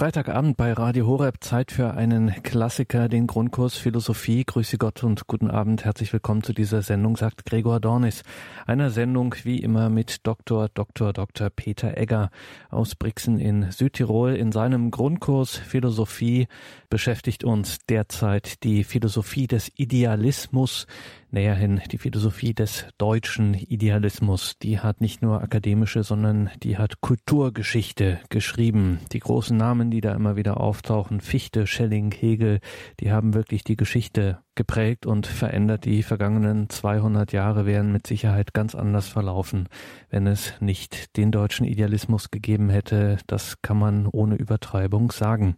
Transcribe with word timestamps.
Freitagabend 0.00 0.56
bei 0.56 0.72
Radio 0.72 1.06
Horeb 1.06 1.44
Zeit 1.44 1.70
für 1.70 1.92
einen 1.92 2.42
Klassiker, 2.42 3.10
den 3.10 3.26
Grundkurs 3.26 3.76
Philosophie. 3.76 4.44
Grüße 4.46 4.78
Gott 4.78 5.04
und 5.04 5.26
guten 5.26 5.50
Abend. 5.50 5.84
Herzlich 5.84 6.10
willkommen 6.14 6.42
zu 6.42 6.54
dieser 6.54 6.80
Sendung, 6.80 7.18
sagt 7.18 7.44
Gregor 7.44 7.80
Dornis. 7.80 8.22
Einer 8.66 8.88
Sendung 8.88 9.34
wie 9.42 9.58
immer 9.58 9.90
mit 9.90 10.26
Dr. 10.26 10.70
Dr. 10.72 11.12
Dr. 11.12 11.50
Peter 11.50 11.98
Egger 11.98 12.30
aus 12.70 12.94
Brixen 12.94 13.38
in 13.38 13.70
Südtirol. 13.72 14.36
In 14.36 14.52
seinem 14.52 14.90
Grundkurs 14.90 15.58
Philosophie 15.58 16.48
beschäftigt 16.88 17.44
uns 17.44 17.80
derzeit 17.86 18.64
die 18.64 18.84
Philosophie 18.84 19.48
des 19.48 19.70
Idealismus, 19.76 20.86
näherhin 21.30 21.82
die 21.92 21.98
Philosophie 21.98 22.54
des 22.54 22.86
deutschen 22.96 23.52
Idealismus. 23.52 24.58
Die 24.62 24.80
hat 24.80 25.02
nicht 25.02 25.20
nur 25.20 25.42
akademische, 25.42 26.02
sondern 26.04 26.50
die 26.62 26.78
hat 26.78 27.02
Kulturgeschichte 27.02 28.18
geschrieben. 28.30 29.00
Die 29.12 29.20
großen 29.20 29.56
Namen, 29.56 29.89
die 29.90 30.00
da 30.00 30.12
immer 30.12 30.36
wieder 30.36 30.60
auftauchen, 30.60 31.20
Fichte, 31.20 31.66
Schelling, 31.66 32.12
Hegel, 32.12 32.60
die 33.00 33.10
haben 33.12 33.34
wirklich 33.34 33.64
die 33.64 33.76
Geschichte 33.76 34.38
geprägt 34.54 35.06
und 35.06 35.26
verändert. 35.26 35.84
Die 35.84 36.02
vergangenen 36.02 36.68
200 36.68 37.32
Jahre 37.32 37.66
wären 37.66 37.92
mit 37.92 38.06
Sicherheit 38.06 38.54
ganz 38.54 38.74
anders 38.74 39.08
verlaufen, 39.08 39.68
wenn 40.08 40.26
es 40.26 40.54
nicht 40.60 41.16
den 41.16 41.30
deutschen 41.30 41.66
Idealismus 41.66 42.30
gegeben 42.30 42.70
hätte. 42.70 43.18
Das 43.26 43.62
kann 43.62 43.78
man 43.78 44.06
ohne 44.06 44.36
Übertreibung 44.36 45.12
sagen. 45.12 45.56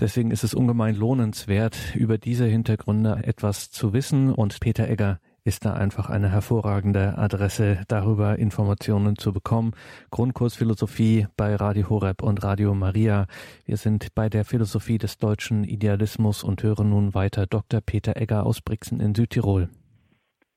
Deswegen 0.00 0.30
ist 0.30 0.44
es 0.44 0.54
ungemein 0.54 0.94
lohnenswert, 0.94 1.96
über 1.96 2.18
diese 2.18 2.46
Hintergründe 2.46 3.20
etwas 3.24 3.70
zu 3.70 3.92
wissen 3.92 4.32
und 4.32 4.60
Peter 4.60 4.88
Egger 4.88 5.18
ist 5.48 5.64
da 5.64 5.72
einfach 5.72 6.10
eine 6.10 6.30
hervorragende 6.30 7.14
Adresse, 7.16 7.80
darüber 7.88 8.38
Informationen 8.38 9.16
zu 9.16 9.32
bekommen. 9.32 9.72
Grundkurs 10.10 10.54
Philosophie 10.54 11.26
bei 11.38 11.56
Radio 11.56 11.88
Horeb 11.88 12.22
und 12.22 12.44
Radio 12.44 12.74
Maria. 12.74 13.24
Wir 13.64 13.78
sind 13.78 14.14
bei 14.14 14.28
der 14.28 14.44
Philosophie 14.44 14.98
des 14.98 15.16
deutschen 15.16 15.64
Idealismus 15.64 16.44
und 16.44 16.62
hören 16.62 16.90
nun 16.90 17.14
weiter 17.14 17.46
Dr. 17.46 17.80
Peter 17.80 18.20
Egger 18.20 18.44
aus 18.44 18.60
Brixen 18.60 19.00
in 19.00 19.14
Südtirol. 19.14 19.70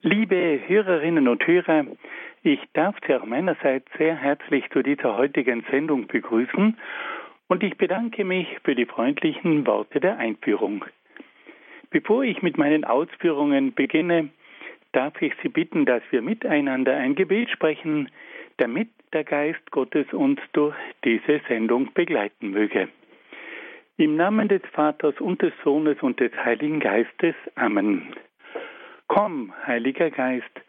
Liebe 0.01 0.59
Hörerinnen 0.67 1.29
und 1.29 1.47
Hörer, 1.47 1.85
ich 2.43 2.59
darf 2.73 2.95
Sie 3.07 3.15
auch 3.15 3.25
meinerseits 3.25 3.87
sehr 3.97 4.17
herzlich 4.17 4.65
zu 4.73 4.83
dieser 4.83 5.15
heutigen 5.15 5.63
Sendung 5.71 6.07
begrüßen 6.07 6.75
und 7.47 7.63
ich 7.63 7.77
bedanke 7.77 8.25
mich 8.25 8.47
für 8.65 8.75
die 8.75 8.85
freundlichen 8.85 9.65
Worte 9.65 10.01
der 10.01 10.17
Einführung. 10.17 10.83
Bevor 11.91 12.23
ich 12.23 12.41
mit 12.41 12.57
meinen 12.57 12.83
Ausführungen 12.83 13.73
beginne, 13.73 14.29
darf 14.93 15.21
ich 15.21 15.33
Sie 15.41 15.49
bitten, 15.49 15.85
dass 15.85 16.03
wir 16.11 16.21
miteinander 16.21 16.95
ein 16.95 17.15
Gebet 17.15 17.49
sprechen, 17.49 18.09
damit 18.57 18.89
der 19.13 19.23
Geist 19.23 19.71
Gottes 19.71 20.11
uns 20.13 20.39
durch 20.53 20.75
diese 21.03 21.41
Sendung 21.47 21.93
begleiten 21.93 22.51
möge. 22.51 22.87
Im 23.97 24.15
Namen 24.15 24.47
des 24.47 24.61
Vaters 24.71 25.19
und 25.19 25.41
des 25.41 25.53
Sohnes 25.63 26.01
und 26.01 26.19
des 26.19 26.31
Heiligen 26.35 26.79
Geistes. 26.79 27.35
Amen. 27.55 28.15
Komm, 29.07 29.53
Heiliger 29.65 30.09
Geist, 30.09 30.61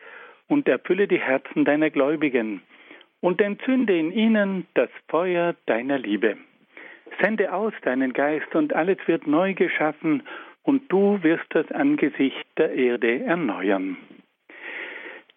und 0.48 0.68
erfülle 0.68 1.08
die 1.08 1.20
Herzen 1.20 1.64
deiner 1.64 1.90
Gläubigen 1.90 2.62
und 3.20 3.40
entzünde 3.40 3.96
in 3.96 4.12
ihnen 4.12 4.66
das 4.74 4.90
Feuer 5.08 5.54
deiner 5.66 5.98
Liebe. 5.98 6.36
Sende 7.20 7.52
aus 7.52 7.72
deinen 7.82 8.12
Geist 8.12 8.54
und 8.54 8.74
alles 8.74 8.98
wird 9.06 9.26
neu 9.26 9.54
geschaffen 9.54 10.22
und 10.64 10.90
du 10.90 11.22
wirst 11.22 11.46
das 11.50 11.70
Angesicht 11.72 12.46
der 12.58 12.72
Erde 12.74 13.24
erneuern. 13.24 13.96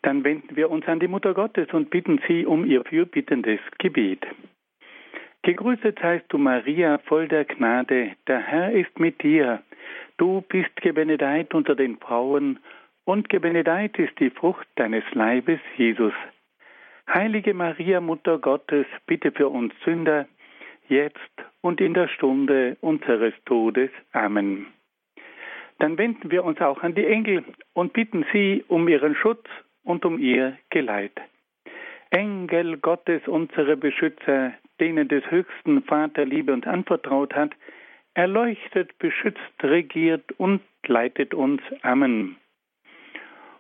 Dann 0.06 0.24
wenden 0.24 0.56
wir 0.56 0.70
uns 0.70 0.88
an 0.88 1.00
die 1.00 1.08
Mutter 1.08 1.34
Gottes 1.34 1.68
und 1.74 1.90
bitten 1.90 2.22
sie 2.28 2.46
um 2.46 2.64
ihr 2.64 2.84
fürbittendes 2.84 3.60
Gebet. 3.80 4.24
Gegrüßet 5.42 5.98
seist 6.00 6.26
du, 6.30 6.38
Maria, 6.38 7.00
voll 7.00 7.28
der 7.28 7.46
Gnade, 7.46 8.12
der 8.28 8.40
Herr 8.40 8.72
ist 8.72 9.00
mit 9.00 9.24
dir. 9.24 9.64
Du 10.18 10.42
bist 10.42 10.76
gebenedeit 10.76 11.56
unter 11.56 11.74
den 11.74 11.98
Frauen, 11.98 12.60
und 13.06 13.30
gebenedeit 13.30 13.98
ist 13.98 14.20
die 14.20 14.30
Frucht 14.30 14.68
deines 14.76 15.04
Leibes, 15.14 15.60
Jesus. 15.76 16.14
Heilige 17.12 17.56
Maria, 17.56 18.00
Mutter 18.00 18.38
Gottes, 18.38 18.86
bitte 19.08 19.32
für 19.32 19.50
uns 19.50 19.74
Sünder, 19.84 20.28
jetzt 20.88 21.34
und 21.62 21.82
in 21.82 21.96
der 21.96 22.10
Stunde 22.10 22.78
unseres 22.82 23.34
Todes. 23.46 23.90
Amen. 24.12 24.68
Dann 25.80 25.98
wenden 25.98 26.30
wir 26.30 26.44
uns 26.44 26.62
auch 26.62 26.84
an 26.84 26.94
die 26.94 27.08
Engel 27.08 27.44
und 27.74 27.94
bitten 27.94 28.24
sie 28.32 28.64
um 28.68 28.88
ihren 28.88 29.16
Schutz 29.16 29.48
und 29.86 30.04
um 30.06 30.20
ihr 30.20 30.58
Geleit. 30.70 31.14
Engel 32.10 32.78
Gottes, 32.78 33.22
unsere 33.28 33.78
Beschützer, 33.78 34.54
denen 34.80 35.08
des 35.08 35.24
höchsten 35.32 35.84
Vater 35.84 36.26
Liebe 36.26 36.52
und 36.54 36.68
anvertraut 36.68 37.34
hat, 37.34 37.52
erleuchtet, 38.14 38.98
beschützt, 39.00 39.64
regiert 39.64 40.32
und 40.38 40.62
leitet 40.88 41.34
uns. 41.34 41.62
Amen. 41.82 42.38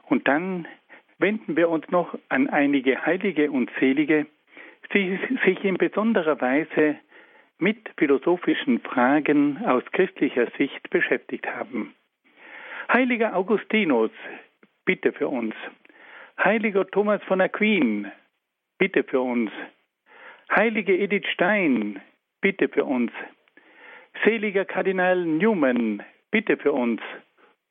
Und 0.04 0.28
dann 0.28 0.68
wenden 1.18 1.56
wir 1.56 1.70
uns 1.70 1.90
noch 1.90 2.18
an 2.30 2.50
einige 2.50 3.06
Heilige 3.06 3.52
und 3.52 3.72
Selige, 3.80 4.26
die 4.94 5.18
sich 5.46 5.64
in 5.64 5.78
besonderer 5.78 6.40
Weise 6.42 6.98
mit 7.58 7.78
philosophischen 7.98 8.80
Fragen 8.82 9.64
aus 9.66 9.84
christlicher 9.92 10.48
Sicht 10.58 10.90
beschäftigt 10.90 11.48
haben. 11.48 11.94
Heiliger 12.92 13.36
Augustinus, 13.36 14.12
bitte 14.86 15.12
für 15.14 15.28
uns. 15.28 15.56
Heiliger 16.44 16.86
Thomas 16.88 17.22
von 17.24 17.42
Aquin, 17.42 18.12
bitte 18.78 19.04
für 19.04 19.22
uns. 19.22 19.52
Heilige 20.54 20.96
Edith 20.96 21.28
Stein, 21.34 22.02
bitte 22.42 22.70
für 22.70 22.86
uns. 22.86 23.12
Seliger 24.24 24.66
Kardinal 24.66 25.26
Newman, 25.26 26.04
bitte 26.32 26.58
für 26.58 26.72
uns. 26.72 27.02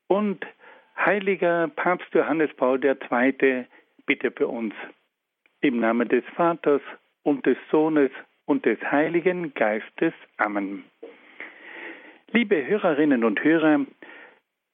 Und 0.07 0.45
heiliger 0.97 1.67
Papst 1.69 2.13
Johannes 2.13 2.53
Paul 2.55 2.83
II, 2.83 3.65
bitte 4.05 4.31
für 4.31 4.47
uns. 4.47 4.73
Im 5.61 5.79
Namen 5.79 6.07
des 6.09 6.23
Vaters 6.35 6.81
und 7.23 7.45
des 7.45 7.57
Sohnes 7.71 8.11
und 8.45 8.65
des 8.65 8.79
Heiligen 8.91 9.53
Geistes. 9.53 10.13
Amen. 10.37 10.83
Liebe 12.31 12.65
Hörerinnen 12.67 13.23
und 13.23 13.43
Hörer, 13.43 13.85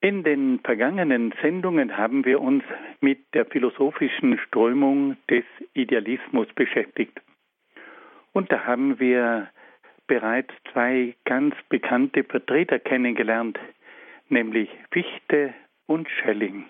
in 0.01 0.23
den 0.23 0.59
vergangenen 0.63 1.31
Sendungen 1.41 1.95
haben 1.95 2.25
wir 2.25 2.41
uns 2.41 2.63
mit 3.01 3.19
der 3.35 3.45
philosophischen 3.45 4.39
Strömung 4.39 5.15
des 5.29 5.43
Idealismus 5.73 6.47
beschäftigt. 6.55 7.21
Und 8.33 8.51
da 8.51 8.65
haben 8.65 8.99
wir 8.99 9.49
bereits 10.07 10.53
zwei 10.71 11.15
ganz 11.25 11.55
bekannte 11.69 12.23
Vertreter 12.23 12.79
kennengelernt, 12.79 13.59
nämlich 14.29 14.69
Fichte 14.91 15.53
und 15.85 16.09
Schelling. 16.09 16.65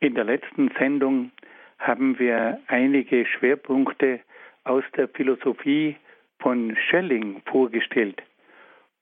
In 0.00 0.14
der 0.14 0.24
letzten 0.24 0.70
Sendung 0.78 1.30
haben 1.78 2.18
wir 2.18 2.58
einige 2.68 3.26
Schwerpunkte 3.26 4.20
aus 4.64 4.84
der 4.96 5.08
Philosophie 5.08 5.96
von 6.38 6.74
Schelling 6.88 7.42
vorgestellt. 7.46 8.22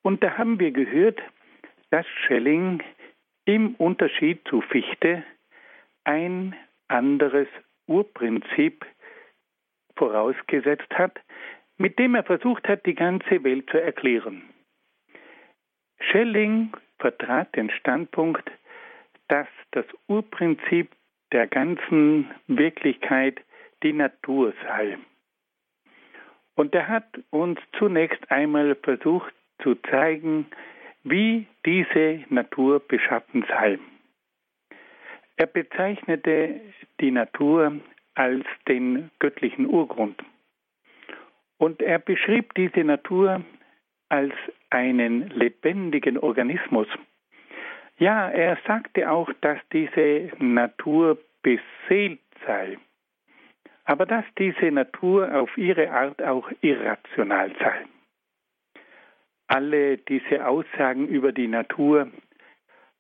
Und 0.03 0.23
da 0.25 0.37
haben 0.37 0.59
wir 0.59 0.73
gehört, 0.73 1.21
dass 1.91 2.07
Schelling 2.27 2.83
im 3.47 3.75
Unterschied 3.77 4.47
zu 4.49 4.61
Fichte 4.61 5.25
ein 6.05 6.55
anderes 6.89 7.49
Urprinzip 7.87 8.85
vorausgesetzt 9.97 10.93
hat, 10.93 11.19
mit 11.79 11.99
dem 11.99 12.15
er 12.15 12.25
versucht 12.25 12.69
hat, 12.69 12.85
die 12.87 12.95
ganze 12.95 13.43
Welt 13.45 13.71
zu 13.71 13.81
erklären. 13.81 14.43
Schelling 16.01 16.73
vertrat 16.99 17.55
den 17.57 17.71
Standpunkt, 17.71 18.51
dass 19.29 19.49
das 19.73 19.87
Urprinzip 20.07 20.91
der 21.33 21.47
ganzen 21.47 22.31
Wirklichkeit 22.47 23.41
die 23.83 23.93
Natur 23.93 24.53
sei. 24.63 24.99
Und 26.55 26.75
er 26.75 26.89
hat 26.89 27.07
uns 27.31 27.59
zunächst 27.79 28.31
einmal 28.31 28.75
versucht 28.77 29.35
zu 29.63 29.75
zeigen, 29.91 30.47
wie 31.09 31.47
diese 31.65 32.25
Natur 32.29 32.81
beschaffen 32.81 33.45
sei. 33.49 33.79
Er 35.37 35.47
bezeichnete 35.47 36.61
die 37.01 37.11
Natur 37.11 37.81
als 38.15 38.45
den 38.69 39.11
göttlichen 39.19 39.67
Urgrund. 39.67 40.23
Und 41.59 41.81
er 41.81 41.99
beschrieb 41.99 42.55
diese 42.55 42.85
Natur 42.85 43.43
als 44.09 44.35
einen 44.71 45.29
lebendigen 45.31 46.19
Organismus. 46.19 46.89
Ja, 47.99 48.29
er 48.29 48.59
sagte 48.67 49.11
auch, 49.11 49.31
dass 49.41 49.59
diese 49.73 50.31
Natur 50.39 51.19
beseelt 51.43 52.21
sei 52.47 52.77
aber 53.87 54.05
dass 54.05 54.25
diese 54.37 54.71
Natur 54.71 55.33
auf 55.35 55.57
ihre 55.57 55.91
Art 55.91 56.21
auch 56.23 56.51
irrational 56.61 57.53
sei. 57.59 57.85
Alle 59.49 59.99
diese 59.99 60.47
Aussagen 60.47 61.09
über 61.09 61.33
die 61.33 61.49
Natur 61.49 62.11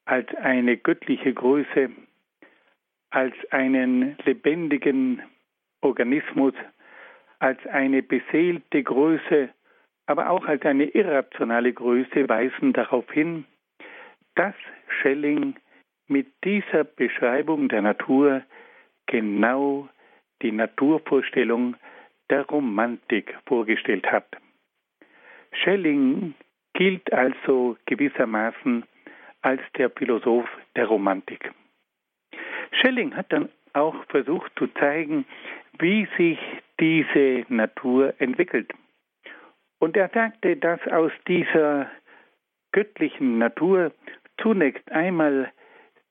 als 0.04 0.32
eine 0.36 0.76
göttliche 0.76 1.34
Größe, 1.34 1.90
als 3.10 3.34
einen 3.50 4.16
lebendigen 4.24 5.22
Organismus, 5.80 6.54
als 7.40 7.64
eine 7.66 8.02
beseelte 8.02 8.82
Größe 8.82 9.50
aber 10.06 10.30
auch 10.30 10.46
als 10.46 10.62
eine 10.64 10.84
irrationale 10.84 11.72
Größe 11.72 12.28
weisen 12.28 12.72
darauf 12.72 13.10
hin, 13.10 13.44
dass 14.36 14.54
Schelling 14.88 15.56
mit 16.06 16.28
dieser 16.44 16.84
Beschreibung 16.84 17.68
der 17.68 17.82
Natur 17.82 18.42
genau 19.06 19.88
die 20.42 20.52
Naturvorstellung 20.52 21.76
der 22.30 22.46
Romantik 22.46 23.36
vorgestellt 23.46 24.10
hat. 24.10 24.26
Schelling 25.62 26.34
gilt 26.74 27.12
also 27.12 27.76
gewissermaßen 27.86 28.84
als 29.42 29.60
der 29.76 29.90
Philosoph 29.90 30.48
der 30.74 30.86
Romantik. 30.86 31.52
Schelling 32.72 33.14
hat 33.16 33.32
dann 33.32 33.48
auch 33.72 33.94
versucht 34.06 34.52
zu 34.58 34.66
zeigen, 34.68 35.24
wie 35.78 36.08
sich 36.16 36.38
diese 36.80 37.44
Natur 37.48 38.14
entwickelt. 38.18 38.72
Und 39.78 39.96
er 39.96 40.08
sagte, 40.08 40.56
dass 40.56 40.80
aus 40.88 41.12
dieser 41.28 41.90
göttlichen 42.72 43.38
Natur 43.38 43.92
zunächst 44.40 44.90
einmal 44.90 45.52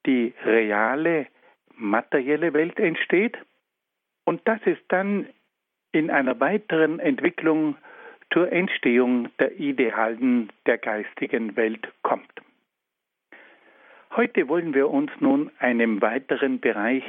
die 0.05 0.33
reale, 0.45 1.27
materielle 1.75 2.53
Welt 2.53 2.79
entsteht 2.79 3.37
und 4.23 4.47
dass 4.47 4.59
es 4.65 4.77
dann 4.87 5.27
in 5.91 6.09
einer 6.09 6.39
weiteren 6.39 6.99
Entwicklung 6.99 7.75
zur 8.31 8.51
Entstehung 8.51 9.29
der 9.39 9.59
Idealen 9.59 10.51
der 10.65 10.77
geistigen 10.77 11.55
Welt 11.55 11.87
kommt. 12.01 12.31
Heute 14.15 14.47
wollen 14.47 14.73
wir 14.73 14.89
uns 14.89 15.11
nun 15.19 15.51
einem 15.59 16.01
weiteren 16.01 16.59
Bereich 16.59 17.03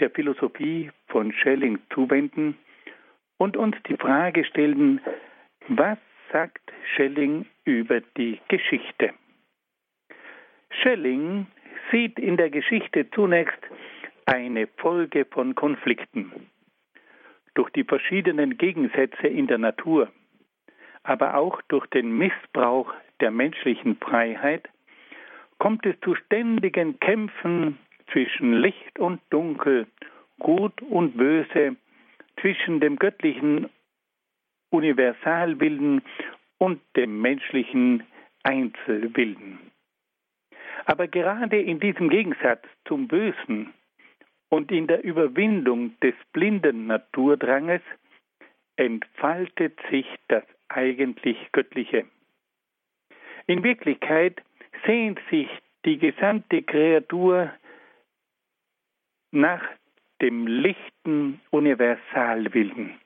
der 0.00 0.10
Philosophie 0.10 0.90
von 1.08 1.32
Schelling 1.32 1.78
zuwenden 1.92 2.56
und 3.36 3.56
uns 3.56 3.76
die 3.88 3.96
Frage 3.96 4.44
stellen, 4.44 5.00
was 5.68 5.98
sagt 6.32 6.72
Schelling 6.94 7.46
über 7.64 8.00
die 8.16 8.40
Geschichte? 8.48 9.12
Schelling 10.70 11.46
sieht 11.90 12.18
in 12.18 12.36
der 12.36 12.50
Geschichte 12.50 13.10
zunächst 13.10 13.58
eine 14.26 14.66
Folge 14.76 15.24
von 15.24 15.54
Konflikten 15.54 16.32
durch 17.54 17.70
die 17.70 17.84
verschiedenen 17.84 18.56
Gegensätze 18.56 19.26
in 19.26 19.46
der 19.48 19.58
Natur, 19.58 20.08
aber 21.08 21.36
auch 21.36 21.62
durch 21.68 21.86
den 21.86 22.18
Missbrauch 22.18 22.92
der 23.20 23.30
menschlichen 23.30 23.96
Freiheit 23.96 24.68
kommt 25.56 25.86
es 25.86 25.98
zu 26.00 26.14
ständigen 26.14 27.00
Kämpfen 27.00 27.78
zwischen 28.12 28.52
Licht 28.52 28.98
und 28.98 29.20
Dunkel, 29.30 29.86
Gut 30.38 30.82
und 30.82 31.16
Böse, 31.16 31.76
zwischen 32.40 32.80
dem 32.80 32.96
göttlichen 32.96 33.70
Universalwillen 34.70 36.02
und 36.58 36.80
dem 36.94 37.22
menschlichen 37.22 38.04
Einzelwillen. 38.42 39.58
Aber 40.84 41.08
gerade 41.08 41.58
in 41.58 41.80
diesem 41.80 42.10
Gegensatz 42.10 42.62
zum 42.86 43.08
Bösen 43.08 43.72
und 44.50 44.70
in 44.70 44.86
der 44.86 45.02
Überwindung 45.02 45.98
des 46.00 46.14
blinden 46.34 46.86
Naturdranges 46.86 47.82
entfaltet 48.76 49.78
sich 49.90 50.06
das 50.28 50.44
eigentlich 50.68 51.36
Göttliche. 51.52 52.06
In 53.46 53.62
Wirklichkeit 53.62 54.42
sehnt 54.86 55.20
sich 55.30 55.48
die 55.84 55.98
gesamte 55.98 56.62
Kreatur 56.62 57.52
nach 59.30 59.62
dem 60.20 60.46
lichten 60.46 61.40
Universalwillen. 61.50 62.98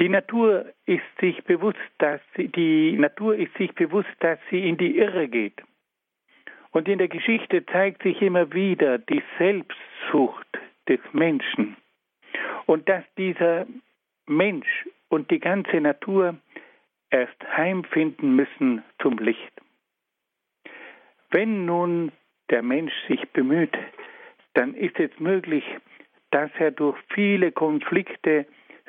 Die 0.00 0.08
Natur 0.08 0.72
ist 0.86 1.02
sich 1.20 1.42
bewusst, 1.44 1.78
dass 1.98 2.20
sie, 2.36 2.48
die 2.48 2.92
Natur 2.92 3.36
ist 3.36 3.54
sich 3.54 3.74
bewusst, 3.74 4.10
dass 4.20 4.38
sie 4.50 4.68
in 4.68 4.76
die 4.76 4.98
Irre 4.98 5.28
geht. 5.28 5.62
Und 6.70 6.88
in 6.88 6.98
der 6.98 7.08
Geschichte 7.08 7.64
zeigt 7.66 8.02
sich 8.02 8.20
immer 8.22 8.52
wieder 8.52 8.98
die 8.98 9.22
Selbstsucht 9.38 10.46
des 10.88 11.00
Menschen 11.12 11.76
und 12.66 12.88
dass 12.88 13.04
dieser 13.16 13.66
Mensch 14.26 14.88
und 15.12 15.30
die 15.30 15.40
ganze 15.40 15.78
Natur 15.78 16.36
erst 17.10 17.36
heimfinden 17.54 18.34
müssen 18.34 18.82
zum 18.98 19.18
Licht. 19.18 19.52
Wenn 21.30 21.66
nun 21.66 22.12
der 22.48 22.62
Mensch 22.62 22.94
sich 23.08 23.28
bemüht, 23.32 23.76
dann 24.54 24.74
ist 24.74 24.98
es 24.98 25.10
möglich, 25.18 25.64
dass 26.30 26.50
er 26.58 26.70
durch 26.70 26.98
viele 27.12 27.52
Konflikte 27.52 28.46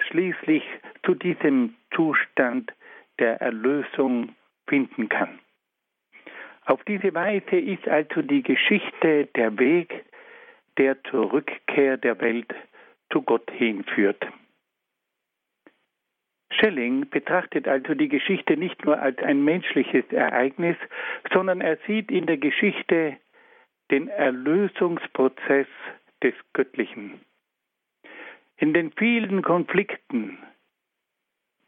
schließlich 0.07 0.63
zu 1.05 1.13
diesem 1.13 1.75
Zustand 1.93 2.71
der 3.19 3.41
Erlösung 3.41 4.33
finden 4.65 5.09
kann. 5.09 5.39
Auf 6.65 6.81
diese 6.85 7.13
Weise 7.13 7.57
ist 7.57 7.85
also 7.89 8.21
die 8.21 8.43
Geschichte 8.43 9.25
der 9.35 9.59
Weg, 9.59 10.05
der 10.77 11.03
zur 11.03 11.33
Rückkehr 11.33 11.97
der 11.97 12.21
Welt 12.21 12.55
zu 13.11 13.21
Gott 13.21 13.51
hinführt. 13.51 14.25
Schelling 16.53 17.09
betrachtet 17.09 17.67
also 17.67 17.93
die 17.93 18.09
Geschichte 18.09 18.57
nicht 18.57 18.85
nur 18.85 18.99
als 18.99 19.17
ein 19.19 19.43
menschliches 19.43 20.05
Ereignis, 20.11 20.77
sondern 21.33 21.61
er 21.61 21.77
sieht 21.87 22.11
in 22.11 22.25
der 22.25 22.37
Geschichte 22.37 23.17
den 23.91 24.07
Erlösungsprozess 24.07 25.67
des 26.21 26.33
Göttlichen. 26.53 27.19
In 28.57 28.73
den 28.73 28.91
vielen 28.91 29.41
Konflikten, 29.41 30.37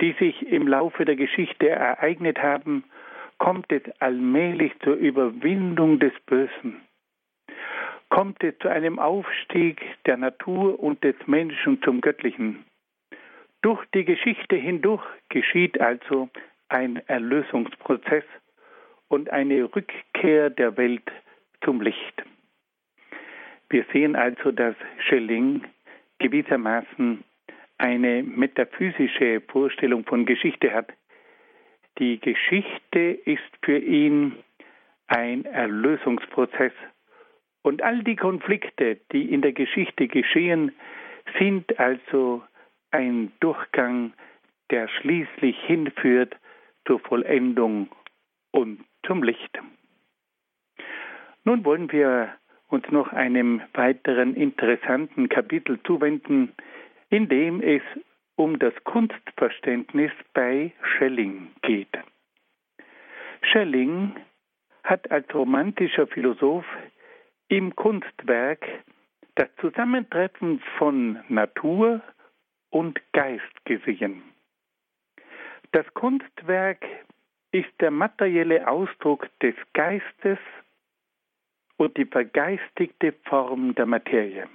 die 0.01 0.13
sich 0.13 0.47
im 0.47 0.67
Laufe 0.67 1.05
der 1.05 1.15
Geschichte 1.15 1.69
ereignet 1.69 2.41
haben, 2.41 2.83
kommt 3.37 3.71
es 3.71 3.83
allmählich 3.99 4.71
zur 4.83 4.95
Überwindung 4.95 5.99
des 5.99 6.13
Bösen. 6.25 6.81
Kommt 8.09 8.43
es 8.43 8.57
zu 8.59 8.69
einem 8.69 8.99
Aufstieg 8.99 9.81
der 10.05 10.17
Natur 10.17 10.79
und 10.79 11.03
des 11.03 11.15
Menschen 11.25 11.81
zum 11.81 12.01
Göttlichen. 12.01 12.65
Durch 13.61 13.83
die 13.93 14.05
Geschichte 14.05 14.55
hindurch 14.55 15.03
geschieht 15.29 15.79
also 15.81 16.29
ein 16.69 16.97
Erlösungsprozess 17.07 18.23
und 19.07 19.29
eine 19.31 19.63
Rückkehr 19.75 20.49
der 20.49 20.77
Welt 20.77 21.11
zum 21.63 21.81
Licht. 21.81 22.23
Wir 23.69 23.85
sehen 23.91 24.15
also, 24.15 24.51
dass 24.51 24.75
Schelling 24.99 25.63
gewissermaßen 26.19 27.23
eine 27.77 28.23
metaphysische 28.23 29.41
Vorstellung 29.41 30.05
von 30.05 30.25
Geschichte 30.25 30.71
hat. 30.73 30.91
Die 31.97 32.19
Geschichte 32.19 32.99
ist 32.99 33.41
für 33.63 33.77
ihn 33.77 34.33
ein 35.07 35.45
Erlösungsprozess. 35.45 36.73
Und 37.63 37.81
all 37.81 38.03
die 38.03 38.15
Konflikte, 38.15 38.97
die 39.11 39.33
in 39.33 39.41
der 39.41 39.53
Geschichte 39.53 40.07
geschehen, 40.07 40.71
sind 41.39 41.79
also 41.79 42.43
ein 42.95 43.33
Durchgang, 43.41 44.13
der 44.71 44.87
schließlich 44.87 45.59
hinführt 45.65 46.35
zur 46.87 46.99
Vollendung 46.99 47.89
und 48.51 48.83
zum 49.05 49.21
Licht. 49.21 49.59
Nun 51.43 51.65
wollen 51.65 51.91
wir 51.91 52.33
uns 52.69 52.89
noch 52.89 53.11
einem 53.11 53.61
weiteren 53.73 54.33
interessanten 54.33 55.27
Kapitel 55.29 55.79
zuwenden, 55.83 56.53
in 57.09 57.27
dem 57.27 57.61
es 57.61 57.83
um 58.35 58.59
das 58.59 58.73
Kunstverständnis 58.85 60.11
bei 60.33 60.71
Schelling 60.81 61.49
geht. 61.61 61.95
Schelling 63.41 64.15
hat 64.83 65.11
als 65.11 65.31
romantischer 65.33 66.07
Philosoph 66.07 66.65
im 67.49 67.75
Kunstwerk 67.75 68.65
das 69.35 69.49
Zusammentreffen 69.59 70.61
von 70.77 71.19
Natur 71.27 72.01
und 72.75 72.99
Geist 73.13 73.63
gesehen. 73.63 74.21
Das 75.71 75.85
Kunstwerk 75.93 76.85
ist 77.53 77.69
der 77.79 77.89
materielle 77.89 78.67
Ausdruck 78.67 79.29
des 79.39 79.55
Geistes 79.71 80.39
und 81.77 81.95
die 81.95 82.03
vergeistigte 82.03 83.13
Form 83.29 83.75
der 83.75 83.85
Materie. 83.85 84.49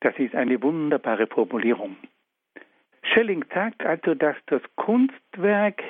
Das 0.00 0.14
ist 0.18 0.34
eine 0.34 0.60
wunderbare 0.62 1.26
Formulierung. 1.26 1.96
Schelling 3.02 3.46
sagt 3.54 3.82
also, 3.82 4.14
dass 4.14 4.36
das 4.44 4.60
Kunstwerk 4.76 5.82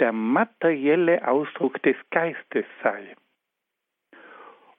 der 0.00 0.12
materielle 0.12 1.28
Ausdruck 1.28 1.82
des 1.82 1.96
Geistes 2.08 2.64
sei 2.82 3.14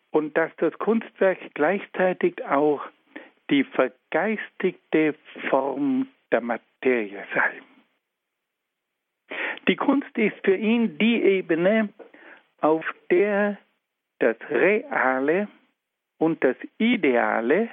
und 0.09 0.35
dass 0.35 0.49
das 0.57 0.73
Kunstwerk 0.79 1.37
gleichzeitig 1.53 2.43
auch 2.45 2.81
die 3.49 3.63
vergeistigte 3.63 5.15
Form 5.49 6.07
der 6.31 6.41
Materie 6.41 7.25
sei. 7.33 7.61
Die 9.67 9.75
Kunst 9.75 10.17
ist 10.17 10.35
für 10.43 10.55
ihn 10.55 10.97
die 10.97 11.21
Ebene, 11.21 11.89
auf 12.61 12.85
der 13.09 13.57
das 14.19 14.37
Reale 14.49 15.47
und 16.17 16.43
das 16.43 16.55
Ideale 16.77 17.69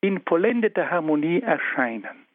in 0.00 0.20
vollendeter 0.22 0.90
Harmonie 0.90 1.40
erscheinen. 1.40 2.26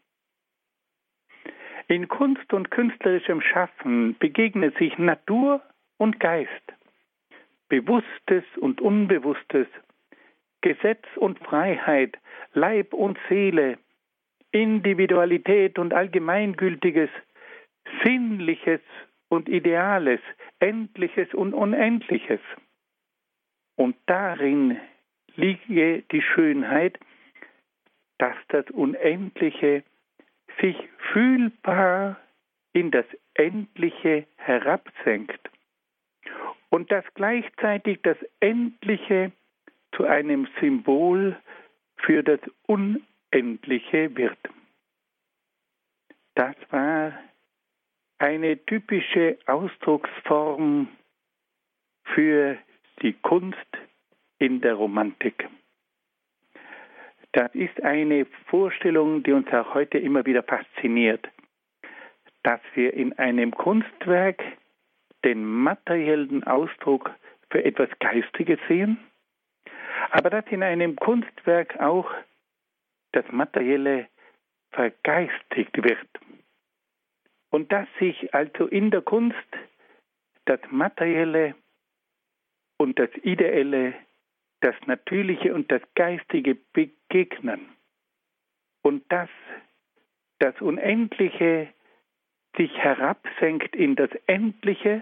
In 1.88 2.08
Kunst 2.08 2.54
und 2.54 2.72
künstlerischem 2.72 3.42
Schaffen 3.42 4.18
begegnet 4.18 4.78
sich 4.78 4.98
Natur 4.98 5.62
und 5.98 6.20
Geist, 6.20 6.74
Bewusstes 7.68 8.44
und 8.58 8.82
Unbewusstes, 8.82 9.68
Gesetz 10.62 11.06
und 11.18 11.40
Freiheit, 11.40 12.18
Leib 12.54 12.94
und 12.94 13.18
Seele, 13.30 13.78
Individualität 14.52 15.80
und 15.80 15.94
Allgemeingültiges, 15.94 17.10
Sinnliches 18.04 18.82
und 19.30 19.50
Ideales, 19.50 20.20
Endliches 20.60 21.34
und 21.34 21.54
Unendliches. 21.54 22.40
Und 23.76 23.96
darin 24.06 24.80
liege 25.36 26.04
die 26.12 26.22
Schönheit, 26.22 27.00
dass 28.20 28.36
das 28.50 28.70
Unendliche 28.70 29.84
sich 30.62 30.78
fühlbar 31.12 32.20
in 32.74 32.92
das 32.92 33.06
Endliche 33.34 34.26
herabsenkt 34.38 35.50
und 36.70 36.92
dass 36.92 37.06
gleichzeitig 37.16 38.00
das 38.04 38.18
Endliche 38.40 39.32
zu 39.96 40.06
einem 40.06 40.48
Symbol 40.60 41.38
für 42.06 42.24
das 42.24 42.40
Unendliche 42.68 44.16
wird. 44.16 44.38
Das 46.36 46.56
war 46.70 47.14
eine 48.18 48.58
typische 48.66 49.38
Ausdrucksform 49.46 50.88
für 52.06 52.58
die 53.02 53.14
Kunst 53.14 53.58
in 54.40 54.62
der 54.62 54.76
Romantik. 54.76 55.48
Das 57.34 57.54
ist 57.56 57.82
eine 57.82 58.26
Vorstellung, 58.48 59.24
die 59.24 59.32
uns 59.32 59.48
auch 59.52 59.74
heute 59.74 59.98
immer 59.98 60.26
wieder 60.26 60.44
fasziniert, 60.44 61.28
dass 62.44 62.62
wir 62.76 62.94
in 62.94 63.14
einem 63.18 63.52
Kunstwerk 63.52 64.44
den 65.24 65.44
materiellen 65.46 66.44
Ausdruck 66.44 67.12
für 67.50 67.64
etwas 67.64 67.90
Geistiges 68.00 68.60
sehen, 68.68 69.00
aber 70.14 70.30
dass 70.30 70.46
in 70.52 70.62
einem 70.62 70.96
Kunstwerk 70.96 71.80
auch 71.80 72.10
das 73.14 73.26
Materielle 73.32 74.08
vergeistigt 74.70 75.76
wird. 75.84 76.08
Und 77.50 77.72
dass 77.72 77.88
sich 78.00 78.32
also 78.32 78.68
in 78.68 78.92
der 78.92 79.02
Kunst 79.02 79.36
das 80.46 80.60
Materielle 80.70 81.56
und 82.78 83.00
das 83.00 83.10
Ideelle, 83.24 83.96
das 84.62 84.76
Natürliche 84.86 85.52
und 85.56 85.72
das 85.72 85.82
Geistige 85.96 86.56
begegnen. 86.74 87.70
Und 88.84 89.12
dass 89.12 89.30
das 90.38 90.60
Unendliche 90.62 91.74
sich 92.56 92.72
herabsenkt 92.78 93.76
in 93.76 93.96
das 93.96 94.12
Endliche 94.28 95.02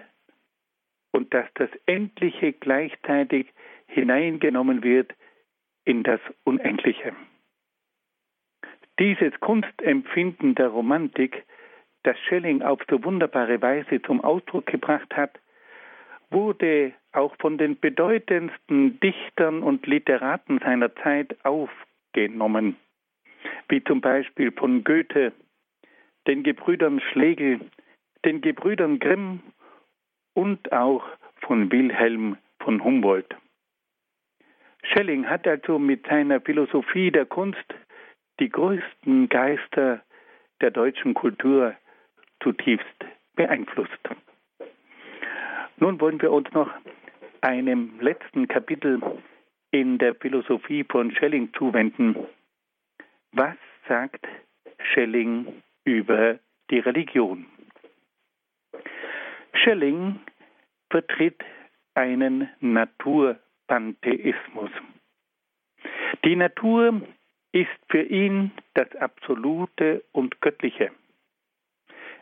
und 1.12 1.34
dass 1.34 1.48
das 1.56 1.70
Endliche 1.86 2.54
gleichzeitig 2.54 3.52
hineingenommen 3.92 4.84
wird 4.84 5.14
in 5.86 6.04
das 6.04 6.20
Unendliche. 6.44 7.14
Dieses 9.00 9.40
Kunstempfinden 9.40 10.56
der 10.56 10.68
Romantik, 10.68 11.44
das 12.04 12.18
Schelling 12.20 12.62
auf 12.62 12.80
so 12.90 13.04
wunderbare 13.04 13.62
Weise 13.62 14.02
zum 14.02 14.22
Ausdruck 14.22 14.66
gebracht 14.66 15.16
hat, 15.16 15.40
wurde 16.30 16.94
auch 17.12 17.36
von 17.40 17.58
den 17.58 17.80
bedeutendsten 17.80 19.00
Dichtern 19.00 19.64
und 19.64 19.86
Literaten 19.86 20.60
seiner 20.60 20.96
Zeit 20.96 21.36
aufgenommen, 21.44 22.78
wie 23.70 23.84
zum 23.84 24.02
Beispiel 24.02 24.52
von 24.52 24.84
Goethe, 24.84 25.34
den 26.28 26.44
Gebrüdern 26.44 27.02
Schlegel, 27.12 27.60
den 28.24 28.42
Gebrüdern 28.42 29.00
Grimm 29.00 29.42
und 30.34 30.72
auch 30.72 31.04
von 31.42 31.72
Wilhelm 31.72 32.38
von 32.60 32.84
Humboldt. 32.84 33.36
Schelling 34.84 35.30
hat 35.30 35.48
also 35.48 35.80
mit 35.80 36.06
seiner 36.08 36.42
Philosophie 36.42 37.12
der 37.12 37.26
Kunst 37.26 37.64
die 38.40 38.50
größten 38.50 39.30
Geister 39.30 40.02
der 40.62 40.72
deutschen 40.72 41.14
Kultur 41.14 41.76
zutiefst 42.42 43.06
beeinflusst. 43.36 44.10
Nun 45.78 46.00
wollen 46.00 46.22
wir 46.22 46.32
uns 46.32 46.52
noch 46.52 46.70
einem 47.42 48.00
letzten 48.00 48.48
Kapitel 48.48 49.02
in 49.72 49.98
der 49.98 50.16
Philosophie 50.16 50.84
von 50.84 51.12
Schelling 51.16 51.52
zuwenden. 51.54 52.16
Was 53.32 53.56
sagt 53.88 54.28
Schelling 54.80 55.64
über 55.86 56.40
die 56.70 56.80
Religion? 56.80 57.46
Schelling 59.54 60.20
vertritt 60.90 61.42
einen 61.96 62.50
Naturpantheismus. 63.72 64.72
Die 66.26 66.36
Natur 66.36 67.02
ist 67.54 67.70
für 67.90 68.02
ihn 68.02 68.52
das 68.74 68.94
Absolute 68.98 70.04
und 70.12 70.42
Göttliche. 70.42 70.92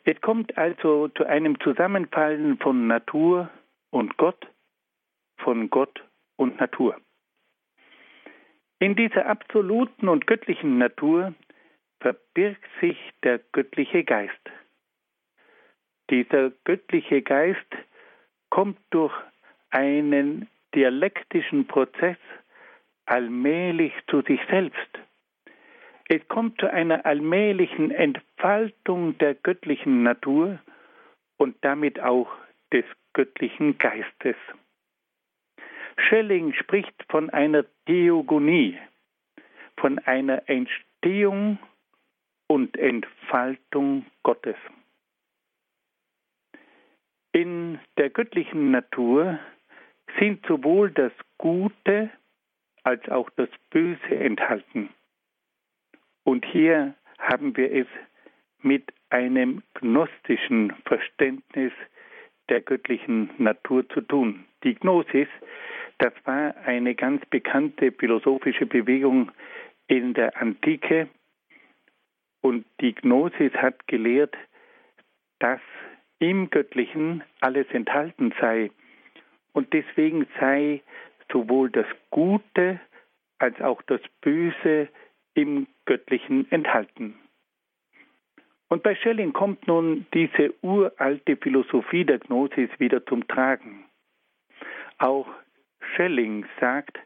Es 0.03 0.19
kommt 0.21 0.57
also 0.57 1.07
zu 1.09 1.25
einem 1.25 1.59
Zusammenfallen 1.59 2.57
von 2.59 2.87
Natur 2.87 3.49
und 3.89 4.15
Gott, 4.17 4.47
von 5.37 5.69
Gott 5.69 6.03
und 6.37 6.59
Natur. 6.59 6.95
In 8.79 8.95
dieser 8.95 9.25
absoluten 9.25 10.07
und 10.07 10.27
göttlichen 10.27 10.77
Natur 10.77 11.33
verbirgt 11.99 12.69
sich 12.79 12.97
der 13.23 13.39
göttliche 13.51 14.03
Geist. 14.03 14.39
Dieser 16.09 16.51
göttliche 16.63 17.21
Geist 17.21 17.67
kommt 18.49 18.79
durch 18.91 19.13
einen 19.71 20.47
dialektischen 20.75 21.67
Prozess 21.67 22.17
allmählich 23.05 23.93
zu 24.07 24.21
sich 24.21 24.39
selbst 24.49 24.99
es 26.11 26.27
kommt 26.27 26.59
zu 26.59 26.73
einer 26.73 27.05
allmählichen 27.05 27.91
Entfaltung 27.91 29.15
der 29.19 29.35
göttlichen 29.35 30.01
Natur 30.01 30.57
und 31.37 31.55
damit 31.61 31.99
auch 31.99 32.27
des 32.73 32.83
göttlichen 33.13 33.77
Geistes. 33.77 34.35
Schelling 35.97 36.53
spricht 36.53 36.95
von 37.09 37.29
einer 37.29 37.63
Theogonie, 37.85 38.79
von 39.77 39.99
einer 39.99 40.49
Entstehung 40.49 41.59
und 42.47 42.75
Entfaltung 42.75 44.07
Gottes. 44.23 44.55
In 47.33 47.79
der 47.97 48.09
göttlichen 48.09 48.71
Natur 48.71 49.37
sind 50.19 50.45
sowohl 50.45 50.91
das 50.91 51.11
Gute 51.37 52.09
als 52.83 53.07
auch 53.09 53.29
das 53.31 53.49
Böse 53.69 54.15
enthalten. 54.15 54.89
Und 56.23 56.45
hier 56.45 56.95
haben 57.17 57.55
wir 57.55 57.71
es 57.71 57.87
mit 58.61 58.91
einem 59.09 59.63
gnostischen 59.75 60.73
Verständnis 60.85 61.71
der 62.49 62.61
göttlichen 62.61 63.29
Natur 63.37 63.87
zu 63.89 64.01
tun. 64.01 64.45
Die 64.63 64.75
Gnosis, 64.75 65.27
das 65.99 66.13
war 66.25 66.55
eine 66.57 66.95
ganz 66.95 67.25
bekannte 67.27 67.91
philosophische 67.91 68.65
Bewegung 68.65 69.31
in 69.87 70.13
der 70.13 70.39
Antike 70.41 71.07
und 72.41 72.65
die 72.81 72.93
Gnosis 72.95 73.53
hat 73.53 73.87
gelehrt, 73.87 74.35
dass 75.39 75.61
im 76.19 76.49
Göttlichen 76.49 77.23
alles 77.39 77.67
enthalten 77.71 78.33
sei 78.39 78.71
und 79.53 79.73
deswegen 79.73 80.27
sei 80.39 80.81
sowohl 81.31 81.69
das 81.69 81.85
Gute 82.09 82.79
als 83.37 83.59
auch 83.61 83.81
das 83.83 84.01
Böse 84.21 84.89
im 85.33 85.67
Göttlichen 85.85 86.51
enthalten. 86.51 87.15
Und 88.67 88.83
bei 88.83 88.95
Schelling 88.95 89.33
kommt 89.33 89.67
nun 89.67 90.05
diese 90.13 90.53
uralte 90.61 91.37
Philosophie 91.37 92.05
der 92.05 92.19
Gnosis 92.19 92.69
wieder 92.77 93.03
zum 93.05 93.27
Tragen. 93.27 93.85
Auch 94.99 95.27
Schelling 95.95 96.45
sagt, 96.59 96.99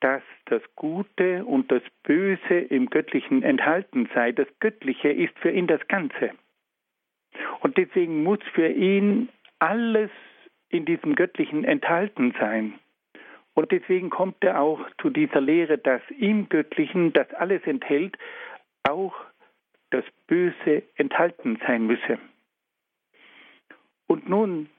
dass 0.00 0.22
das 0.46 0.62
Gute 0.74 1.44
und 1.44 1.70
das 1.70 1.82
Böse 2.02 2.58
im 2.70 2.90
Göttlichen 2.90 3.42
enthalten 3.42 4.08
sei. 4.14 4.32
Das 4.32 4.48
Göttliche 4.58 5.10
ist 5.10 5.38
für 5.38 5.50
ihn 5.50 5.66
das 5.66 5.86
Ganze. 5.88 6.30
Und 7.60 7.76
deswegen 7.76 8.24
muss 8.24 8.40
für 8.54 8.68
ihn 8.68 9.28
alles 9.58 10.10
in 10.70 10.84
diesem 10.84 11.14
Göttlichen 11.14 11.64
enthalten 11.64 12.34
sein. 12.38 12.78
Und 13.54 13.72
deswegen 13.72 14.10
kommt 14.10 14.42
er 14.42 14.60
auch 14.60 14.80
zu 15.02 15.10
dieser 15.10 15.40
Lehre, 15.40 15.76
dass 15.76 16.00
im 16.18 16.48
Göttlichen, 16.48 17.12
das 17.12 17.30
alles 17.34 17.62
enthält, 17.64 18.16
auch 18.84 19.14
das 19.90 20.04
Böse 20.26 20.82
enthalten 20.94 21.58
sein 21.66 21.86
müsse. 21.86 22.18
Und 24.06 24.28
nun 24.28 24.70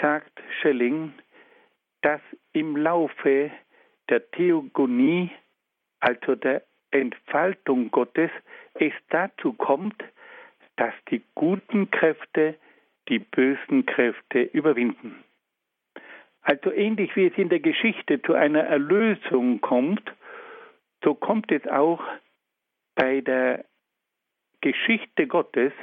sagt 0.00 0.40
Schelling, 0.60 1.12
dass 2.02 2.20
im 2.52 2.76
Laufe 2.76 3.50
der 4.08 4.30
Theogonie, 4.30 5.30
also 6.00 6.34
der 6.34 6.62
Entfaltung 6.90 7.90
Gottes, 7.90 8.30
es 8.74 8.92
dazu 9.08 9.52
kommt, 9.54 10.02
dass 10.76 10.94
die 11.10 11.22
guten 11.34 11.90
Kräfte 11.90 12.54
die 13.08 13.18
bösen 13.18 13.86
Kräfte 13.86 14.42
überwinden. 14.42 15.24
Also 16.48 16.72
ähnlich 16.72 17.14
wie 17.14 17.26
es 17.26 17.36
in 17.36 17.50
der 17.50 17.60
Geschichte 17.60 18.22
zu 18.22 18.32
einer 18.32 18.60
Erlösung 18.62 19.60
kommt, 19.60 20.10
so 21.04 21.14
kommt 21.14 21.52
es 21.52 21.66
auch 21.66 22.02
bei 22.94 23.20
der 23.20 23.66
Geschichte 24.62 25.26
Gottes, 25.26 25.74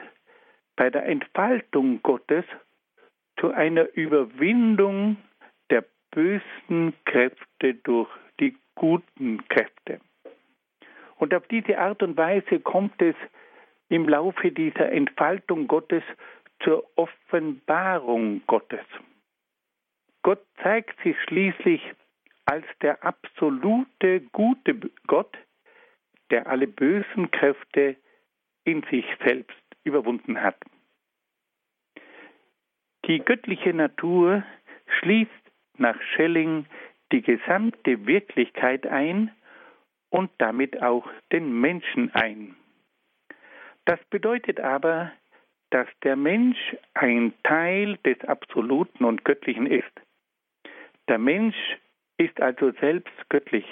bei 0.75 0.89
der 0.89 1.05
Entfaltung 1.05 2.01
Gottes 2.01 2.45
zu 3.39 3.51
einer 3.51 3.93
Überwindung 3.93 5.17
der 5.69 5.85
bösen 6.09 6.95
Kräfte 7.05 7.75
durch 7.75 8.09
die 8.39 8.57
guten 8.73 9.47
Kräfte. 9.47 9.99
Und 11.17 11.35
auf 11.35 11.47
diese 11.47 11.77
Art 11.77 12.01
und 12.01 12.17
Weise 12.17 12.59
kommt 12.59 12.99
es 13.03 13.15
im 13.89 14.09
Laufe 14.09 14.51
dieser 14.51 14.91
Entfaltung 14.91 15.67
Gottes 15.67 16.01
zur 16.63 16.83
Offenbarung 16.95 18.41
Gottes. 18.47 18.81
Gott 20.25 20.43
zeigt 20.63 20.99
sich 21.03 21.15
schließlich 21.27 21.83
als 22.45 22.65
der 22.81 23.03
absolute 23.03 24.21
gute 24.31 24.73
Gott, 25.05 25.37
der 26.31 26.47
alle 26.47 26.65
bösen 26.65 27.29
Kräfte 27.29 27.95
in 28.63 28.81
sich 28.89 29.05
selbst 29.23 29.61
überwunden 29.83 30.41
hat. 30.41 30.57
Die 33.05 33.19
göttliche 33.19 33.71
Natur 33.71 34.43
schließt 34.97 35.29
nach 35.77 36.01
Schelling 36.01 36.65
die 37.11 37.21
gesamte 37.21 38.07
Wirklichkeit 38.07 38.87
ein 38.87 39.29
und 40.09 40.31
damit 40.39 40.81
auch 40.81 41.07
den 41.31 41.61
Menschen 41.61 42.11
ein. 42.15 42.55
Das 43.85 44.03
bedeutet 44.05 44.59
aber, 44.59 45.11
dass 45.69 45.87
der 46.01 46.15
Mensch 46.15 46.75
ein 46.95 47.31
Teil 47.43 47.97
des 47.97 48.19
Absoluten 48.21 49.05
und 49.05 49.23
Göttlichen 49.23 49.67
ist. 49.67 50.01
Der 51.07 51.17
Mensch 51.17 51.55
ist 52.17 52.41
also 52.41 52.71
selbst 52.79 53.13
göttlich. 53.29 53.65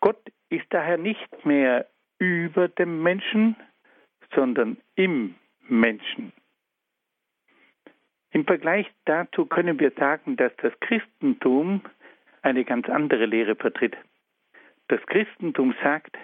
Gott 0.00 0.20
ist 0.48 0.66
daher 0.70 0.96
nicht 0.96 1.44
mehr 1.44 1.86
über 2.18 2.68
dem 2.68 3.02
Menschen, 3.02 3.56
sondern 4.34 4.78
im 4.94 5.34
Menschen. 5.68 6.32
Im 8.32 8.44
Vergleich 8.44 8.86
dazu 9.04 9.46
können 9.46 9.78
wir 9.80 9.90
sagen, 9.92 10.36
dass 10.36 10.52
das 10.58 10.72
Christentum 10.80 11.82
eine 12.42 12.64
ganz 12.64 12.88
andere 12.88 13.26
Lehre 13.26 13.56
vertritt. 13.56 13.96
Das 14.88 15.00
Christentum 15.06 15.74
sagt, 15.82 16.16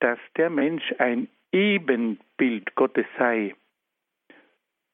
dass 0.00 0.18
der 0.36 0.50
Mensch 0.50 0.94
ein 0.98 1.28
Ebenbild 1.52 2.74
Gottes 2.74 3.06
sei. 3.18 3.54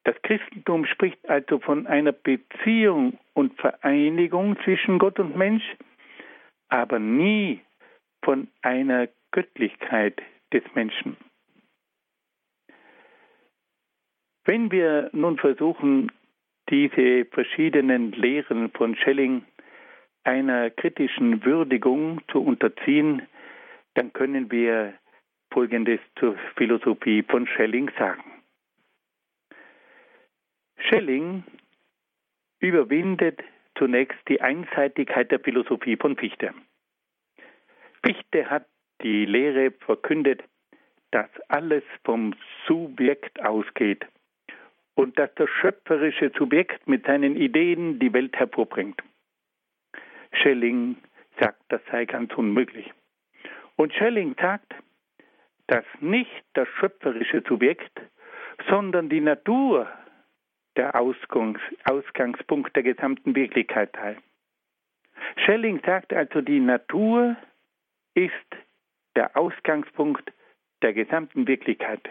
Das 0.05 0.21
Christentum 0.23 0.85
spricht 0.87 1.29
also 1.29 1.61
von 1.61 1.87
einer 1.87 2.13
Beziehung 2.13 3.19
und 3.35 3.59
Vereinigung 3.61 4.57
zwischen 4.65 4.99
Gott 4.99 5.19
und 5.21 5.37
Mensch, 5.37 5.65
aber 6.69 6.99
nie 6.99 7.61
von 8.25 8.49
einer 8.63 9.09
Göttlichkeit 9.31 10.21
des 10.53 10.63
Menschen. 10.75 11.17
Wenn 14.45 14.73
wir 14.73 15.09
nun 15.13 15.39
versuchen, 15.39 16.11
diese 16.69 17.25
verschiedenen 17.27 18.13
Lehren 18.13 18.71
von 18.73 18.97
Schelling 18.97 19.45
einer 20.25 20.71
kritischen 20.71 21.45
Würdigung 21.45 22.21
zu 22.31 22.43
unterziehen, 22.43 23.23
dann 23.95 24.13
können 24.13 24.51
wir 24.51 24.95
Folgendes 25.53 26.01
zur 26.19 26.37
Philosophie 26.57 27.23
von 27.23 27.47
Schelling 27.47 27.91
sagen. 27.99 28.32
Schelling 30.89 31.45
überwindet 32.61 33.41
zunächst 33.77 34.19
die 34.29 34.41
Einseitigkeit 34.41 35.31
der 35.31 35.41
Philosophie 35.41 35.97
von 35.97 36.17
Fichte. 36.17 36.53
Fichte 38.05 38.51
hat 38.51 38.67
die 39.03 39.25
Lehre 39.25 39.71
verkündet, 39.71 40.43
dass 41.11 41.29
alles 41.49 41.83
vom 42.05 42.35
Subjekt 42.67 43.41
ausgeht 43.43 44.07
und 44.95 45.19
dass 45.19 45.35
das 45.37 45.49
schöpferische 45.61 46.31
Subjekt 46.37 46.87
mit 46.89 47.07
seinen 47.07 47.37
Ideen 47.37 47.99
die 47.99 48.13
Welt 48.13 48.37
hervorbringt. 48.37 49.03
Schelling 50.33 50.97
sagt, 51.41 51.63
das 51.69 51.81
sei 51.91 52.05
ganz 52.05 52.33
unmöglich. 52.35 52.91
Und 53.77 53.93
Schelling 53.95 54.35
sagt, 54.41 54.75
dass 55.67 55.85
nicht 56.01 56.45
das 56.55 56.69
schöpferische 56.79 57.43
Subjekt, 57.47 58.01
sondern 58.69 59.09
die 59.09 59.21
Natur 59.21 59.89
der 60.77 60.95
Ausgangs 60.95 61.61
Ausgangspunkt 61.85 62.75
der 62.77 62.83
gesamten 62.83 63.35
Wirklichkeit 63.35 63.91
sei. 63.95 64.17
Schelling 65.37 65.81
sagt 65.85 66.13
also, 66.13 66.41
die 66.41 66.61
Natur 66.61 67.37
ist 68.15 68.33
der 69.15 69.37
Ausgangspunkt 69.37 70.33
der 70.83 70.93
gesamten 70.93 71.47
Wirklichkeit. 71.47 72.03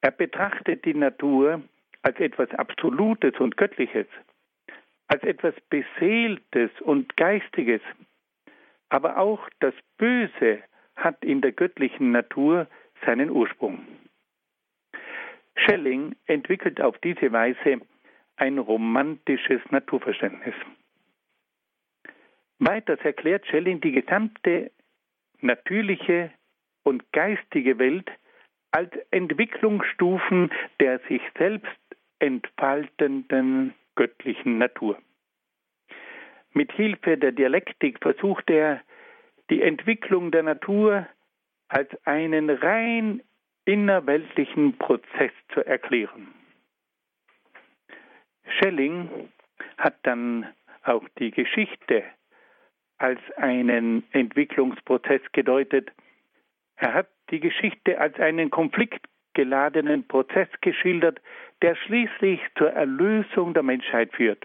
Er 0.00 0.10
betrachtet 0.10 0.84
die 0.84 0.94
Natur 0.94 1.62
als 2.02 2.18
etwas 2.18 2.50
Absolutes 2.50 3.38
und 3.38 3.56
Göttliches, 3.56 4.06
als 5.06 5.22
etwas 5.22 5.54
Beseeltes 5.70 6.70
und 6.80 7.16
Geistiges. 7.16 7.80
Aber 8.88 9.18
auch 9.18 9.48
das 9.60 9.74
Böse 9.98 10.62
hat 10.96 11.24
in 11.24 11.40
der 11.40 11.52
göttlichen 11.52 12.12
Natur 12.12 12.66
seinen 13.04 13.30
Ursprung. 13.30 13.86
Schelling 15.64 16.14
entwickelt 16.26 16.80
auf 16.80 16.98
diese 16.98 17.32
Weise 17.32 17.80
ein 18.36 18.58
romantisches 18.58 19.60
Naturverständnis. 19.70 20.54
Weiters 22.58 23.00
erklärt 23.02 23.46
Schelling 23.46 23.80
die 23.80 23.92
gesamte 23.92 24.70
natürliche 25.40 26.30
und 26.84 27.12
geistige 27.12 27.78
Welt 27.78 28.10
als 28.70 28.90
Entwicklungsstufen 29.10 30.50
der 30.80 31.00
sich 31.08 31.22
selbst 31.36 31.68
entfaltenden 32.18 33.74
göttlichen 33.94 34.58
Natur. 34.58 34.98
Mit 36.52 36.72
Hilfe 36.72 37.18
der 37.18 37.32
Dialektik 37.32 37.98
versucht 38.00 38.48
er, 38.50 38.80
die 39.50 39.62
Entwicklung 39.62 40.30
der 40.30 40.42
Natur 40.42 41.06
als 41.68 41.90
einen 42.06 42.48
rein 42.48 43.22
innerweltlichen 43.64 44.76
Prozess 44.78 45.32
zu 45.52 45.64
erklären. 45.64 46.28
Schelling 48.58 49.28
hat 49.78 49.96
dann 50.02 50.46
auch 50.84 51.04
die 51.18 51.30
Geschichte 51.30 52.04
als 52.98 53.20
einen 53.36 54.04
Entwicklungsprozess 54.12 55.20
gedeutet. 55.32 55.90
Er 56.76 56.94
hat 56.94 57.08
die 57.30 57.40
Geschichte 57.40 57.98
als 57.98 58.18
einen 58.18 58.50
konfliktgeladenen 58.50 60.06
Prozess 60.06 60.48
geschildert, 60.60 61.20
der 61.62 61.76
schließlich 61.76 62.40
zur 62.56 62.70
Erlösung 62.70 63.54
der 63.54 63.62
Menschheit 63.62 64.12
führt. 64.12 64.44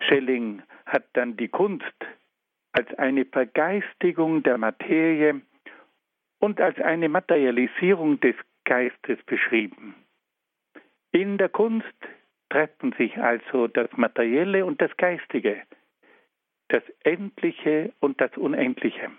Schelling 0.00 0.62
hat 0.86 1.04
dann 1.12 1.36
die 1.36 1.48
Kunst 1.48 1.94
als 2.72 2.92
eine 2.94 3.24
Vergeistigung 3.24 4.42
der 4.42 4.58
Materie 4.58 5.40
und 6.42 6.60
als 6.60 6.76
eine 6.80 7.08
Materialisierung 7.08 8.18
des 8.18 8.34
Geistes 8.64 9.22
beschrieben. 9.26 9.94
In 11.12 11.38
der 11.38 11.48
Kunst 11.48 11.86
treffen 12.50 12.92
sich 12.98 13.16
also 13.16 13.68
das 13.68 13.88
Materielle 13.96 14.66
und 14.66 14.82
das 14.82 14.90
Geistige, 14.96 15.62
das 16.66 16.82
Endliche 17.04 17.92
und 18.00 18.20
das 18.20 18.36
Unendliche. 18.36 19.12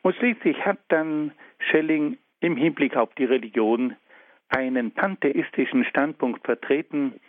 Und 0.00 0.16
schließlich 0.16 0.64
hat 0.64 0.78
dann 0.88 1.32
Schelling 1.58 2.16
im 2.40 2.56
Hinblick 2.56 2.96
auf 2.96 3.14
die 3.16 3.26
Religion 3.26 3.94
einen 4.48 4.92
pantheistischen 4.92 5.84
Standpunkt 5.84 6.46
vertreten. 6.46 7.20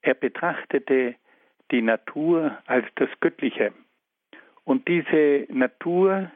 Er 0.00 0.14
betrachtete 0.14 1.14
die 1.70 1.82
Natur 1.82 2.56
als 2.64 2.86
das 2.94 3.10
Göttliche. 3.20 3.74
Und 4.64 4.88
diese 4.88 5.46
Natur, 5.50 6.30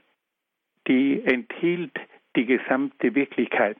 die 0.92 1.22
enthielt 1.24 1.98
die 2.36 2.44
gesamte 2.44 3.14
Wirklichkeit. 3.14 3.78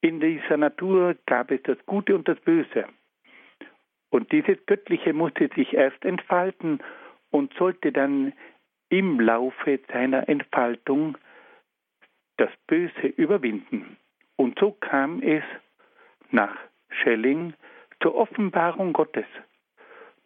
In 0.00 0.20
dieser 0.20 0.56
Natur 0.56 1.16
gab 1.26 1.50
es 1.50 1.60
das 1.64 1.76
Gute 1.86 2.14
und 2.14 2.28
das 2.28 2.38
Böse. 2.40 2.84
Und 4.10 4.30
dieses 4.30 4.64
Göttliche 4.66 5.12
musste 5.12 5.50
sich 5.56 5.74
erst 5.74 6.04
entfalten 6.04 6.80
und 7.30 7.52
sollte 7.54 7.90
dann 7.90 8.32
im 8.90 9.18
Laufe 9.18 9.80
seiner 9.92 10.28
Entfaltung 10.28 11.18
das 12.36 12.50
Böse 12.68 13.08
überwinden. 13.16 13.96
Und 14.36 14.56
so 14.60 14.70
kam 14.70 15.22
es 15.22 15.42
nach 16.30 16.56
Schelling 16.90 17.54
zur 18.00 18.14
Offenbarung 18.14 18.92
Gottes. 18.92 19.26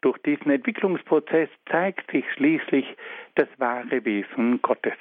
Durch 0.03 0.19
diesen 0.19 0.51
Entwicklungsprozess 0.51 1.49
zeigt 1.71 2.11
sich 2.11 2.31
schließlich 2.35 2.95
das 3.37 3.49
wahre 3.57 4.05
Wesen 4.05 4.61
Gottes. 4.61 4.99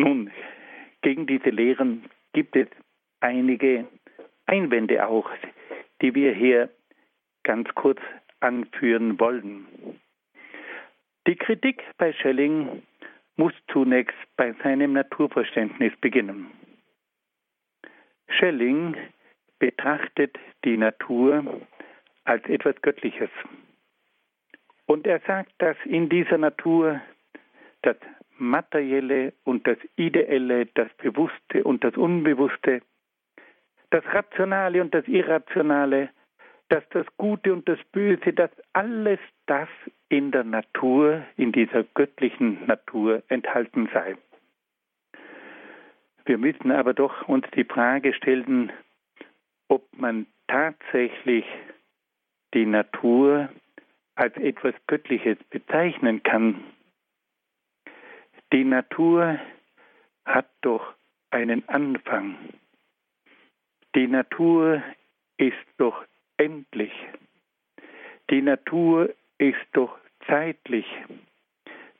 Nun, 0.00 0.30
gegen 1.02 1.26
diese 1.26 1.50
Lehren 1.50 2.08
gibt 2.32 2.56
es 2.56 2.68
einige 3.20 3.86
Einwände 4.46 5.06
auch, 5.06 5.30
die 6.00 6.14
wir 6.14 6.32
hier 6.32 6.70
ganz 7.42 7.68
kurz 7.74 8.00
anführen 8.40 9.20
wollen. 9.20 9.66
Die 11.26 11.36
Kritik 11.36 11.82
bei 11.98 12.14
Schelling 12.14 12.82
muss 13.36 13.52
zunächst 13.70 14.16
bei 14.38 14.54
seinem 14.62 14.94
Naturverständnis 14.94 15.92
beginnen. 16.00 16.50
Schelling 18.28 18.96
betrachtet 19.58 20.38
die 20.64 20.78
Natur 20.78 21.60
als 22.24 22.42
etwas 22.46 22.80
Göttliches. 22.80 23.30
Und 24.86 25.06
er 25.06 25.20
sagt, 25.26 25.52
dass 25.58 25.76
in 25.84 26.08
dieser 26.08 26.38
Natur 26.38 27.02
das 27.82 27.96
Materielle 28.40 29.32
und 29.44 29.66
das 29.66 29.78
Ideelle, 29.96 30.66
das 30.66 30.88
Bewusste 30.94 31.64
und 31.64 31.84
das 31.84 31.96
Unbewusste, 31.96 32.82
das 33.90 34.04
Rationale 34.06 34.80
und 34.80 34.94
das 34.94 35.06
Irrationale, 35.06 36.10
dass 36.68 36.84
das 36.90 37.06
Gute 37.16 37.52
und 37.52 37.68
das 37.68 37.78
Böse, 37.92 38.32
dass 38.32 38.50
alles 38.72 39.18
das 39.46 39.68
in 40.08 40.30
der 40.30 40.44
Natur, 40.44 41.24
in 41.36 41.52
dieser 41.52 41.82
göttlichen 41.82 42.64
Natur 42.66 43.22
enthalten 43.28 43.88
sei. 43.92 44.16
Wir 46.24 46.38
müssen 46.38 46.70
aber 46.70 46.94
doch 46.94 47.28
uns 47.28 47.44
die 47.56 47.64
Frage 47.64 48.14
stellen, 48.14 48.72
ob 49.68 49.84
man 49.96 50.26
tatsächlich 50.46 51.44
die 52.54 52.66
Natur 52.66 53.48
als 54.14 54.36
etwas 54.36 54.74
Göttliches 54.86 55.38
bezeichnen 55.50 56.22
kann. 56.22 56.62
Die 58.52 58.64
Natur 58.64 59.38
hat 60.24 60.50
doch 60.62 60.94
einen 61.30 61.68
Anfang. 61.68 62.36
Die 63.94 64.08
Natur 64.08 64.82
ist 65.36 65.56
doch 65.78 66.04
endlich. 66.36 66.92
Die 68.30 68.42
Natur 68.42 69.14
ist 69.38 69.66
doch 69.72 69.96
zeitlich. 70.26 70.86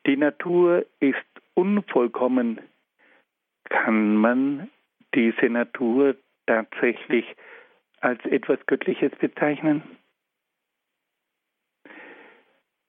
Die 0.06 0.16
Natur 0.16 0.84
ist 0.98 1.16
unvollkommen. 1.54 2.60
Kann 3.64 4.16
man 4.16 4.70
diese 5.14 5.46
Natur 5.46 6.16
tatsächlich 6.46 7.26
als 8.00 8.24
etwas 8.24 8.58
Göttliches 8.66 9.12
bezeichnen? 9.20 9.82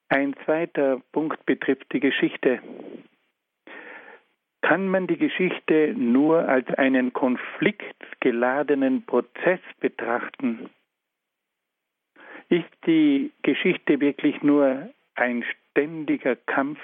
Ein 0.10 0.36
zweiter 0.45 1.02
Punkt 1.12 1.45
betrifft 1.45 1.91
die 1.93 2.00
Geschichte. 2.00 2.62
Kann 4.62 4.88
man 4.88 5.08
die 5.08 5.17
Geschichte 5.17 5.93
nur 5.97 6.47
als 6.47 6.67
einen 6.76 7.13
konfliktgeladenen 7.13 9.04
Prozess 9.06 9.60
betrachten? 9.80 10.69
Ist 12.50 12.69
die 12.86 13.32
Geschichte 13.41 14.00
wirklich 14.00 14.41
nur 14.43 14.89
ein 15.15 15.43
ständiger 15.43 16.36
Kampf? 16.36 16.80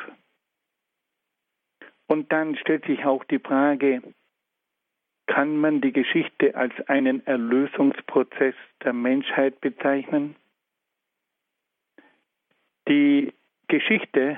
Und 2.07 2.31
dann 2.31 2.55
stellt 2.55 2.85
sich 2.85 3.05
auch 3.05 3.23
die 3.25 3.39
Frage, 3.39 4.01
kann 5.27 5.57
man 5.57 5.81
die 5.81 5.91
Geschichte 5.91 6.55
als 6.55 6.73
einen 6.87 7.25
Erlösungsprozess 7.27 8.55
der 8.83 8.93
Menschheit 8.93 9.59
bezeichnen? 9.61 10.35
Die 12.87 13.33
Geschichte 13.67 14.37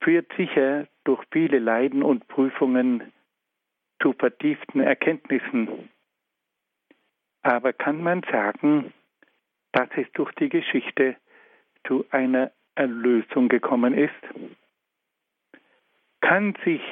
führt 0.00 0.32
sicher 0.36 0.86
durch 1.04 1.24
viele 1.32 1.58
Leiden 1.58 2.02
und 2.02 2.28
Prüfungen 2.28 3.12
zu 4.00 4.12
vertieften 4.12 4.80
Erkenntnissen. 4.80 5.88
Aber 7.42 7.72
kann 7.72 8.02
man 8.02 8.22
sagen, 8.30 8.92
dass 9.72 9.88
es 9.96 10.06
durch 10.12 10.32
die 10.32 10.48
Geschichte 10.48 11.16
zu 11.86 12.04
einer 12.10 12.52
Erlösung 12.74 13.48
gekommen 13.48 13.94
ist? 13.94 14.14
Kann 16.20 16.54
sich 16.64 16.82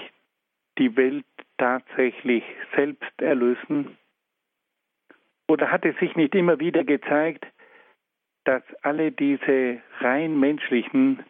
die 0.79 0.97
Welt 0.97 1.25
tatsächlich 1.59 2.45
selbst 2.75 3.21
erlösen? 3.21 3.97
Oder 5.49 5.71
hat 5.71 5.85
es 5.85 5.97
sich 5.99 6.17
nicht 6.17 6.35
immer 6.35 6.59
wieder 6.59 6.85
gezeigt, 6.85 7.47
dass 8.45 8.63
alle 8.83 9.13
diese 9.13 9.81
rein 9.99 10.39
menschlichen 10.39 11.25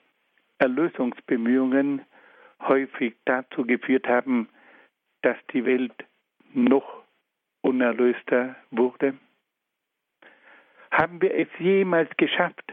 Erlösungsbemühungen 0.59 2.03
häufig 2.61 3.15
dazu 3.25 3.65
geführt 3.65 4.07
haben, 4.07 4.49
dass 5.23 5.37
die 5.53 5.65
Welt 5.65 5.93
noch 6.55 7.03
unerlöster 7.63 8.57
wurde? 8.71 9.15
Haben 10.91 11.21
wir 11.21 11.35
es 11.35 11.49
jemals 11.59 12.09
geschafft, 12.17 12.73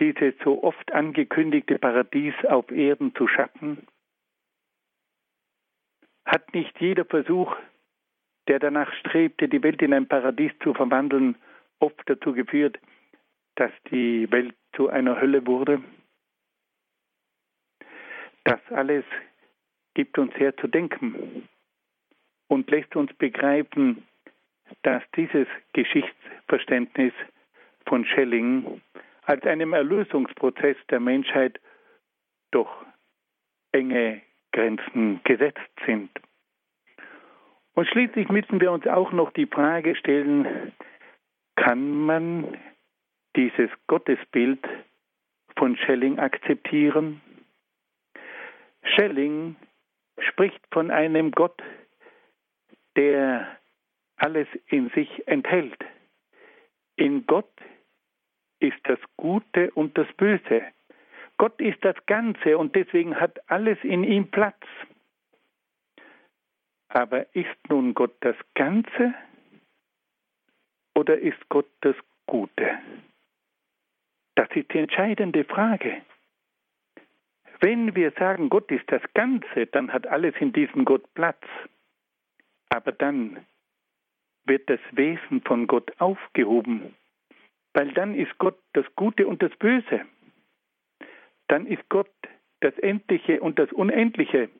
dieses 0.00 0.34
so 0.42 0.62
oft 0.64 0.92
angekündigte 0.92 1.78
Paradies 1.78 2.34
auf 2.48 2.70
Erden 2.70 3.14
zu 3.14 3.28
schaffen? 3.28 3.86
Hat 6.24 6.52
nicht 6.54 6.80
jeder 6.80 7.04
Versuch, 7.04 7.54
der 8.48 8.58
danach 8.58 8.92
strebte, 8.94 9.48
die 9.48 9.62
Welt 9.62 9.82
in 9.82 9.92
ein 9.92 10.08
Paradies 10.08 10.52
zu 10.62 10.74
verwandeln, 10.74 11.36
oft 11.78 12.02
dazu 12.06 12.32
geführt, 12.32 12.78
dass 13.56 13.70
die 13.90 14.30
Welt 14.32 14.54
zu 14.74 14.88
einer 14.88 15.20
Hölle 15.20 15.46
wurde? 15.46 15.82
Das 18.44 18.60
alles 18.70 19.04
gibt 19.94 20.18
uns 20.18 20.34
sehr 20.34 20.56
zu 20.56 20.66
denken 20.66 21.48
und 22.48 22.70
lässt 22.70 22.96
uns 22.96 23.12
begreifen, 23.14 24.06
dass 24.82 25.02
dieses 25.16 25.46
Geschichtsverständnis 25.72 27.12
von 27.86 28.04
Schelling 28.04 28.80
als 29.24 29.44
einem 29.44 29.72
Erlösungsprozess 29.72 30.76
der 30.90 31.00
Menschheit 31.00 31.60
durch 32.50 32.70
enge 33.72 34.22
Grenzen 34.52 35.20
gesetzt 35.24 35.60
sind. 35.86 36.10
Und 37.74 37.88
schließlich 37.88 38.28
müssen 38.28 38.60
wir 38.60 38.70
uns 38.72 38.86
auch 38.86 39.12
noch 39.12 39.32
die 39.32 39.46
Frage 39.46 39.96
stellen, 39.96 40.72
kann 41.56 41.90
man 42.04 42.58
dieses 43.36 43.70
Gottesbild 43.86 44.60
von 45.56 45.76
Schelling 45.76 46.18
akzeptieren? 46.18 47.20
Schelling 48.94 49.56
spricht 50.18 50.60
von 50.70 50.90
einem 50.90 51.30
Gott, 51.30 51.62
der 52.96 53.58
alles 54.16 54.48
in 54.66 54.90
sich 54.90 55.26
enthält. 55.26 55.78
In 56.96 57.26
Gott 57.26 57.50
ist 58.60 58.78
das 58.84 58.98
Gute 59.16 59.70
und 59.72 59.96
das 59.98 60.06
Böse. 60.16 60.62
Gott 61.38 61.60
ist 61.60 61.84
das 61.84 61.96
Ganze 62.06 62.56
und 62.58 62.76
deswegen 62.76 63.18
hat 63.18 63.40
alles 63.50 63.78
in 63.82 64.04
ihm 64.04 64.30
Platz. 64.30 64.62
Aber 66.88 67.34
ist 67.34 67.56
nun 67.68 67.94
Gott 67.94 68.14
das 68.20 68.36
Ganze 68.54 69.14
oder 70.94 71.18
ist 71.18 71.48
Gott 71.48 71.70
das 71.80 71.96
Gute? 72.26 72.78
Das 74.34 74.48
ist 74.54 74.72
die 74.72 74.78
entscheidende 74.78 75.44
Frage. 75.44 76.02
Wenn 77.62 77.94
wir 77.94 78.10
sagen, 78.18 78.50
Gott 78.50 78.72
ist 78.72 78.90
das 78.90 79.02
Ganze, 79.14 79.66
dann 79.66 79.92
hat 79.92 80.08
alles 80.08 80.34
in 80.40 80.52
diesem 80.52 80.84
Gott 80.84 81.04
Platz. 81.14 81.44
Aber 82.68 82.90
dann 82.90 83.46
wird 84.44 84.68
das 84.68 84.80
Wesen 84.90 85.42
von 85.42 85.68
Gott 85.68 85.92
aufgehoben, 86.00 86.96
weil 87.72 87.92
dann 87.92 88.16
ist 88.16 88.36
Gott 88.38 88.58
das 88.72 88.84
Gute 88.96 89.28
und 89.28 89.44
das 89.44 89.54
Böse. 89.58 90.00
Dann 91.46 91.66
ist 91.66 91.88
Gott 91.88 92.10
das 92.58 92.76
Endliche 92.78 93.40
und 93.40 93.60
das 93.60 93.70
Unendliche. 93.70 94.50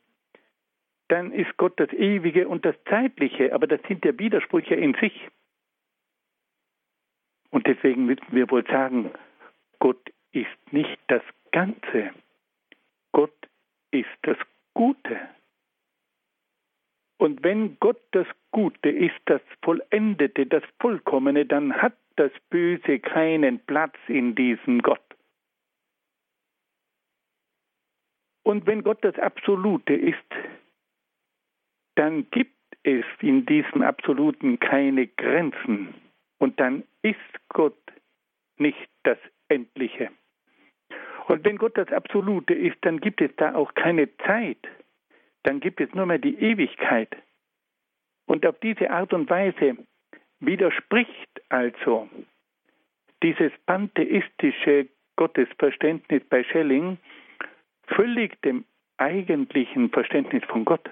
Dann 1.09 1.33
ist 1.33 1.57
Gott 1.57 1.81
das 1.81 1.93
Ewige 1.93 2.47
und 2.47 2.65
das 2.65 2.77
Zeitliche, 2.85 3.53
aber 3.53 3.67
das 3.67 3.81
sind 3.89 4.05
ja 4.05 4.17
Widersprüche 4.17 4.77
in 4.77 4.95
sich. 4.95 5.29
Und 7.51 7.67
deswegen 7.67 8.07
müssen 8.07 8.31
wir 8.31 8.49
wohl 8.49 8.65
sagen, 8.65 9.11
Gott 9.81 10.13
ist 10.31 10.73
nicht 10.73 11.01
das 11.09 11.23
Ganze. 11.51 12.13
Gott 13.13 13.49
ist 13.91 14.09
das 14.23 14.37
Gute. 14.75 15.21
Und 17.19 17.43
wenn 17.45 17.79
Gott 17.79 18.03
das 18.11 18.27
Gute 18.51 18.91
ist, 18.91 19.21
das 19.27 19.41
Vollendete, 19.63 20.47
das 20.47 20.65
Vollkommene, 20.81 21.47
dann 21.47 21.73
hat 21.81 21.97
das 22.17 22.33
Böse 22.51 22.99
keinen 22.99 23.61
Platz 23.61 23.95
in 24.09 24.35
diesem 24.35 24.83
Gott. 24.83 25.01
Und 28.45 28.67
wenn 28.67 28.83
Gott 28.83 29.05
das 29.05 29.17
Absolute 29.19 29.95
ist, 29.95 30.19
dann 31.95 32.29
gibt 32.31 32.57
es 32.83 33.05
in 33.21 33.47
diesem 33.47 33.83
Absoluten 33.83 34.59
keine 34.59 35.07
Grenzen. 35.07 35.95
Und 36.39 36.59
dann 36.59 36.83
ist 37.03 37.19
Gott 37.49 37.79
nicht 38.59 38.89
das 39.05 39.19
Endliche. 39.49 40.11
Und 41.29 41.45
wenn 41.45 41.57
Gott 41.57 41.77
das 41.77 41.89
Absolute 41.93 42.55
ist, 42.55 42.77
dann 42.83 43.01
gibt 43.01 43.21
es 43.21 43.31
da 43.37 43.55
auch 43.55 43.75
keine 43.75 44.15
Zeit. 44.19 44.59
dann 45.45 45.61
gibt 45.61 45.81
es 45.81 45.93
nur 45.95 46.07
mehr 46.07 46.19
die 46.19 46.39
Ewigkeit. 46.39 47.17
Und 48.27 48.47
auf 48.47 48.59
diese 48.61 48.91
Art 48.91 49.13
und 49.13 49.29
Weise 49.29 49.77
widerspricht 50.41 51.43
also 51.49 52.09
dieses 53.23 53.53
pantheistische 53.67 54.89
Gottesverständnis 55.17 56.23
bei 56.29 56.45
Schelling 56.45 56.99
völlig 57.89 58.41
dem 58.43 58.65
eigentlichen 58.97 59.91
Verständnis 59.91 60.45
von 60.45 60.65
Gott. 60.65 60.91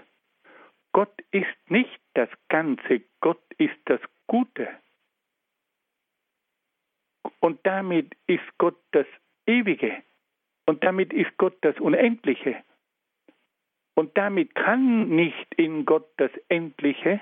Gott 0.93 1.23
ist 1.31 1.47
nicht 1.69 2.01
das 2.15 2.29
Ganze, 2.49 3.03
Gott 3.21 3.43
ist 3.59 3.79
das 3.85 4.01
Gute. 4.27 4.69
Und 7.41 7.61
damit 7.65 8.17
ist 8.27 8.43
Gott 8.59 8.79
das 8.91 9.07
Ewige. 9.47 10.03
Und 10.71 10.85
damit 10.85 11.13
ist 11.13 11.37
Gott 11.37 11.57
das 11.63 11.77
Unendliche. 11.81 12.63
Und 13.97 14.17
damit 14.17 14.55
kann 14.55 15.09
nicht 15.09 15.53
in 15.57 15.85
Gott 15.85 16.09
das 16.17 16.31
Endliche, 16.49 17.21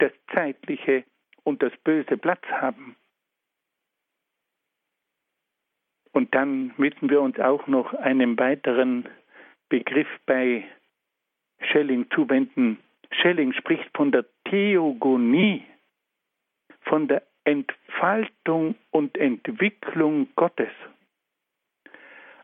das 0.00 0.12
Zeitliche 0.34 1.04
und 1.44 1.62
das 1.62 1.72
Böse 1.82 2.18
Platz 2.18 2.44
haben. 2.50 2.94
Und 6.12 6.34
dann 6.34 6.74
müssen 6.76 7.08
wir 7.08 7.22
uns 7.22 7.40
auch 7.40 7.66
noch 7.68 7.94
einem 7.94 8.38
weiteren 8.38 9.08
Begriff 9.70 10.08
bei 10.26 10.68
Schelling 11.60 12.04
zuwenden. 12.10 12.78
Schelling 13.12 13.54
spricht 13.54 13.88
von 13.96 14.12
der 14.12 14.26
Theogonie, 14.50 15.64
von 16.82 17.08
der 17.08 17.22
Entfaltung 17.44 18.74
und 18.90 19.16
Entwicklung 19.16 20.28
Gottes. 20.36 20.68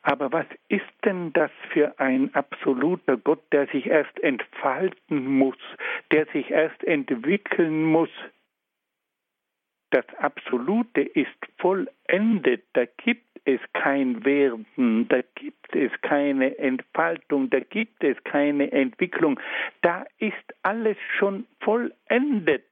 Aber 0.02 0.32
was 0.32 0.46
ist 0.68 0.86
denn 1.04 1.32
das 1.34 1.50
für 1.72 1.98
ein 1.98 2.34
absoluter 2.34 3.18
Gott, 3.18 3.42
der 3.52 3.66
sich 3.66 3.86
erst 3.86 4.18
entfalten 4.20 5.26
muss, 5.26 5.58
der 6.10 6.26
sich 6.26 6.50
erst 6.50 6.82
entwickeln 6.84 7.84
muss? 7.84 8.10
Das 9.90 10.06
Absolute 10.18 11.02
ist 11.02 11.28
vollendet, 11.58 12.64
da 12.72 12.84
gibt 12.86 13.40
es 13.44 13.60
kein 13.72 14.24
Werden, 14.24 15.08
da 15.08 15.20
gibt 15.34 15.74
es 15.74 15.90
keine 16.00 16.56
Entfaltung, 16.58 17.50
da 17.50 17.60
gibt 17.60 18.02
es 18.04 18.22
keine 18.24 18.70
Entwicklung, 18.70 19.40
da 19.82 20.06
ist 20.18 20.34
alles 20.62 20.96
schon 21.18 21.46
vollendet. 21.60 22.64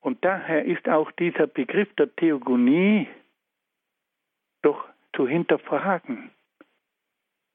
Und 0.00 0.24
daher 0.24 0.64
ist 0.64 0.88
auch 0.88 1.12
dieser 1.12 1.46
Begriff 1.46 1.92
der 1.96 2.14
Theogonie 2.16 3.06
doch 4.62 4.88
zu 5.14 5.26
hinterfragen. 5.26 6.30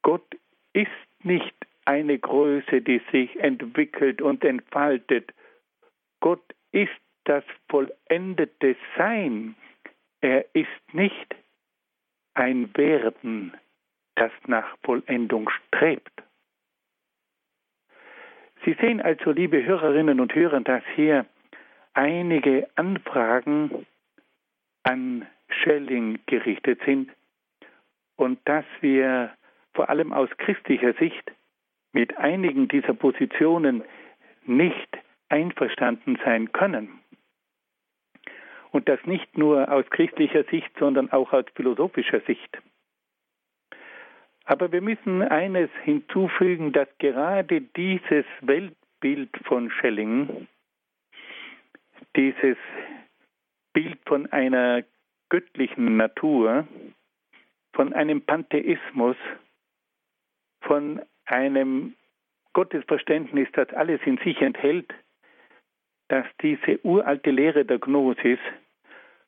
Gott 0.02 0.36
ist 0.72 0.90
nicht 1.22 1.54
eine 1.84 2.18
Größe, 2.18 2.82
die 2.82 3.00
sich 3.10 3.38
entwickelt 3.40 4.20
und 4.20 4.44
entfaltet. 4.44 5.32
Gott 6.20 6.42
ist 6.72 6.90
das 7.24 7.44
vollendete 7.68 8.76
Sein. 8.96 9.56
Er 10.20 10.44
ist 10.54 10.94
nicht 10.94 11.34
ein 12.34 12.76
Werden, 12.76 13.56
das 14.14 14.32
nach 14.46 14.76
Vollendung 14.84 15.48
strebt. 15.50 16.22
Sie 18.64 18.76
sehen 18.80 19.00
also, 19.00 19.30
liebe 19.30 19.64
Hörerinnen 19.64 20.20
und 20.20 20.34
Hörer, 20.34 20.60
dass 20.60 20.82
hier 20.94 21.26
einige 21.94 22.68
Anfragen 22.74 23.86
an 24.82 25.26
Schelling 25.48 26.18
gerichtet 26.26 26.80
sind 26.84 27.10
und 28.16 28.38
dass 28.46 28.64
wir 28.80 29.30
vor 29.74 29.88
allem 29.90 30.12
aus 30.12 30.30
christlicher 30.38 30.94
Sicht 30.94 31.32
mit 31.92 32.16
einigen 32.16 32.68
dieser 32.68 32.94
Positionen 32.94 33.84
nicht 34.44 34.98
einverstanden 35.28 36.18
sein 36.24 36.52
können. 36.52 37.00
Und 38.70 38.88
das 38.88 39.02
nicht 39.06 39.38
nur 39.38 39.70
aus 39.72 39.88
christlicher 39.90 40.44
Sicht, 40.44 40.70
sondern 40.78 41.10
auch 41.10 41.32
aus 41.32 41.44
philosophischer 41.54 42.20
Sicht. 42.20 42.58
Aber 44.44 44.70
wir 44.70 44.80
müssen 44.80 45.22
eines 45.22 45.70
hinzufügen, 45.82 46.72
dass 46.72 46.88
gerade 46.98 47.60
dieses 47.60 48.24
Weltbild 48.42 49.30
von 49.44 49.70
Schelling, 49.70 50.46
dieses 52.14 52.56
Bild 53.72 53.98
von 54.06 54.30
einer 54.32 54.84
göttlichen 55.30 55.96
Natur, 55.96 56.68
von 57.76 57.92
einem 57.92 58.22
Pantheismus, 58.22 59.16
von 60.62 61.02
einem 61.26 61.94
Gottesverständnis, 62.54 63.48
das 63.52 63.68
alles 63.74 64.00
in 64.06 64.16
sich 64.18 64.40
enthält, 64.40 64.92
dass 66.08 66.24
diese 66.40 66.80
uralte 66.84 67.30
Lehre 67.30 67.66
der 67.66 67.78
Gnosis 67.78 68.38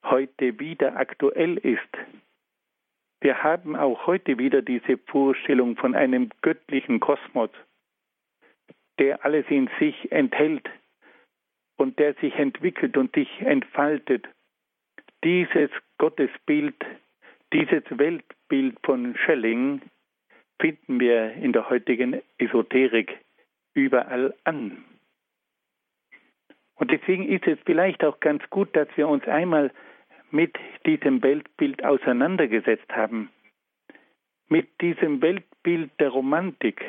heute 0.03 0.59
wieder 0.59 0.97
aktuell 0.97 1.59
ist. 1.59 1.93
Wir 3.21 3.43
haben 3.43 3.77
auch 3.77 4.07
heute 4.07 4.39
wieder 4.39 4.63
diese 4.63 4.97
Vorstellung 4.97 5.77
von 5.77 5.95
einem 5.95 6.31
göttlichen 6.41 7.01
Kosmos, 7.01 7.51
der 8.99 9.27
alles 9.27 9.45
in 9.51 9.69
sich 9.79 10.11
enthält 10.11 10.71
und 11.77 11.99
der 11.99 12.15
sich 12.15 12.35
entwickelt 12.37 12.97
und 12.97 13.15
sich 13.15 13.29
entfaltet. 13.41 14.27
Dieses 15.23 15.71
Gottesbild, 15.99 16.77
dieses 17.53 17.85
Weltbild, 17.91 18.39
Bild 18.49 18.79
von 18.83 19.15
Schelling 19.17 19.83
finden 20.61 20.99
wir 20.99 21.33
in 21.35 21.53
der 21.53 21.69
heutigen 21.69 22.21
Esoterik 22.39 23.19
überall 23.75 24.35
an. 24.45 24.85
Und 26.77 26.91
deswegen 26.91 27.29
ist 27.29 27.47
es 27.47 27.59
vielleicht 27.67 28.03
auch 28.05 28.21
ganz 28.21 28.43
gut, 28.51 28.75
dass 28.75 28.89
wir 28.97 29.09
uns 29.09 29.27
einmal 29.29 29.71
mit 30.31 30.57
diesem 30.87 31.23
Weltbild 31.23 31.85
auseinandergesetzt 31.85 32.91
haben. 32.91 33.31
Mit 34.49 34.69
diesem 34.81 35.21
Weltbild 35.21 35.91
der 36.01 36.09
Romantik, 36.09 36.83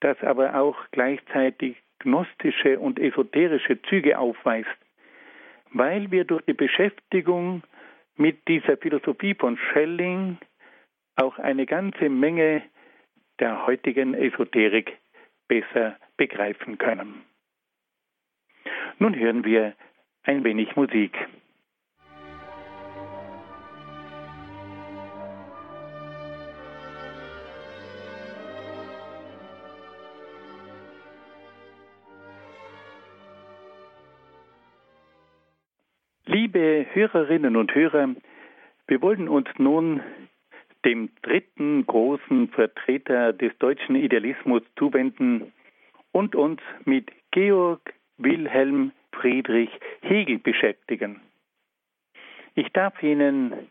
das 0.00 0.20
aber 0.22 0.54
auch 0.54 0.76
gleichzeitig 0.92 1.76
gnostische 1.98 2.78
und 2.78 3.00
esoterische 3.00 3.82
Züge 3.82 4.18
aufweist, 4.18 4.68
weil 5.72 6.10
wir 6.12 6.24
durch 6.24 6.44
die 6.44 6.52
Beschäftigung 6.52 7.62
mit 8.18 8.46
dieser 8.48 8.76
Philosophie 8.76 9.34
von 9.34 9.56
Schelling 9.56 10.38
auch 11.16 11.38
eine 11.38 11.66
ganze 11.66 12.08
Menge 12.08 12.62
der 13.40 13.66
heutigen 13.66 14.14
Esoterik 14.14 14.98
besser 15.48 15.96
begreifen 16.16 16.78
können. 16.78 17.22
Nun 18.98 19.14
hören 19.14 19.44
wir 19.44 19.74
ein 20.24 20.44
wenig 20.44 20.74
Musik. 20.76 21.16
Liebe 36.30 36.84
Hörerinnen 36.92 37.56
und 37.56 37.74
Hörer, 37.74 38.10
wir 38.86 39.00
wollen 39.00 39.28
uns 39.30 39.48
nun 39.56 40.02
dem 40.84 41.08
dritten 41.22 41.86
großen 41.86 42.48
Vertreter 42.48 43.32
des 43.32 43.56
deutschen 43.56 43.96
Idealismus 43.96 44.60
zuwenden 44.76 45.54
und 46.12 46.36
uns 46.36 46.60
mit 46.84 47.10
Georg 47.30 47.94
Wilhelm 48.18 48.92
Friedrich 49.12 49.70
Hegel 50.02 50.38
beschäftigen. 50.38 51.22
Ich 52.54 52.68
darf 52.74 53.02
Ihnen 53.02 53.70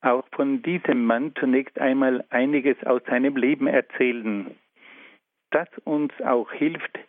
auch 0.00 0.24
von 0.30 0.62
diesem 0.62 1.04
Mann 1.04 1.32
zunächst 1.40 1.76
einmal 1.80 2.24
einiges 2.30 2.76
aus 2.84 3.02
seinem 3.06 3.36
Leben 3.36 3.66
erzählen, 3.66 4.54
das 5.50 5.68
uns 5.82 6.12
auch 6.20 6.52
hilft, 6.52 7.00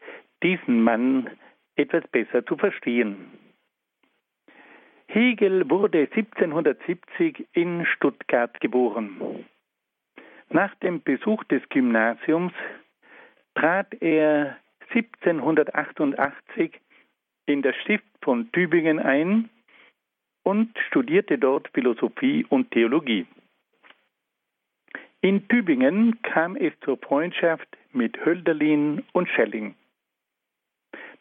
diesen 0.41 0.81
Mann 0.81 1.29
etwas 1.75 2.07
besser 2.07 2.43
zu 2.43 2.57
verstehen. 2.57 3.27
Hegel 5.13 5.69
wurde 5.69 6.07
1770 6.09 7.45
in 7.51 7.85
Stuttgart 7.85 8.57
geboren. 8.61 9.45
Nach 10.49 10.73
dem 10.75 11.01
Besuch 11.01 11.43
des 11.45 11.61
Gymnasiums 11.67 12.53
trat 13.53 13.93
er 14.01 14.57
1788 14.95 16.79
in 17.45 17.61
das 17.61 17.75
Stift 17.83 18.05
von 18.21 18.49
Tübingen 18.53 18.99
ein 18.99 19.49
und 20.43 20.77
studierte 20.87 21.37
dort 21.37 21.67
Philosophie 21.73 22.45
und 22.47 22.71
Theologie. 22.71 23.25
In 25.19 25.45
Tübingen 25.49 26.21
kam 26.21 26.55
es 26.55 26.71
zur 26.85 26.97
Freundschaft 26.97 27.67
mit 27.91 28.17
Hölderlin 28.25 29.03
und 29.11 29.27
Schelling. 29.27 29.75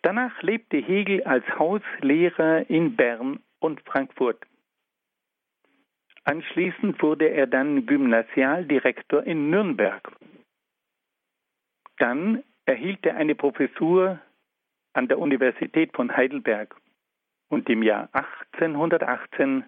Danach 0.02 0.42
lebte 0.42 0.76
Hegel 0.76 1.24
als 1.24 1.44
Hauslehrer 1.58 2.70
in 2.70 2.94
Bern 2.94 3.40
und 3.60 3.80
Frankfurt. 3.82 4.44
Anschließend 6.24 7.00
wurde 7.02 7.28
er 7.28 7.46
dann 7.46 7.86
Gymnasialdirektor 7.86 9.22
in 9.22 9.50
Nürnberg. 9.50 10.12
Dann 11.98 12.42
erhielt 12.66 13.04
er 13.06 13.16
eine 13.16 13.34
Professur 13.34 14.20
an 14.92 15.08
der 15.08 15.18
Universität 15.18 15.94
von 15.94 16.14
Heidelberg 16.14 16.76
und 17.48 17.68
im 17.68 17.82
Jahr 17.82 18.08
1818 18.12 19.64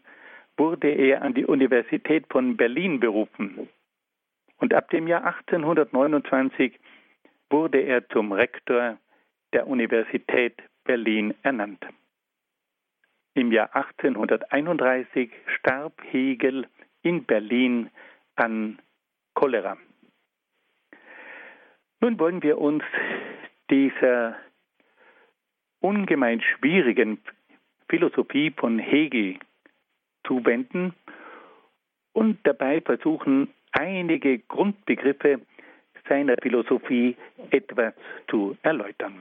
wurde 0.57 0.89
er 0.89 1.23
an 1.23 1.35
die 1.35 1.47
Universität 1.47 2.27
von 2.31 2.57
Berlin 2.57 3.01
berufen. 3.01 3.69
Und 4.59 4.75
ab 4.75 4.91
dem 4.91 5.09
Jahr 5.09 5.25
1829 5.25 6.79
wurde 7.51 7.81
er 7.81 8.09
zum 8.11 8.33
Rektor 8.33 8.99
der 9.53 9.67
Universität 9.67 10.63
Berlin 10.85 11.35
ernannt. 11.43 11.85
Im 13.35 13.51
Jahr 13.51 13.75
1831 13.75 15.31
starb 15.59 15.95
Hegel 16.11 16.67
in 17.03 17.25
Berlin 17.25 17.91
an 18.37 18.79
Cholera. 19.35 19.79
Nun 22.01 22.19
wollen 22.19 22.43
wir 22.43 22.59
uns 22.59 22.83
dieser 23.71 24.37
ungemein 25.81 26.41
schwierigen 26.41 27.19
Philosophie 27.89 28.51
von 28.51 28.79
Hegel 28.79 29.39
zuwenden 30.27 30.95
und 32.13 32.39
dabei 32.45 32.81
versuchen, 32.81 33.49
einige 33.73 34.39
Grundbegriffe 34.41 35.41
seiner 36.09 36.37
Philosophie 36.43 37.17
etwas 37.51 37.95
zu 38.29 38.57
erläutern. 38.63 39.15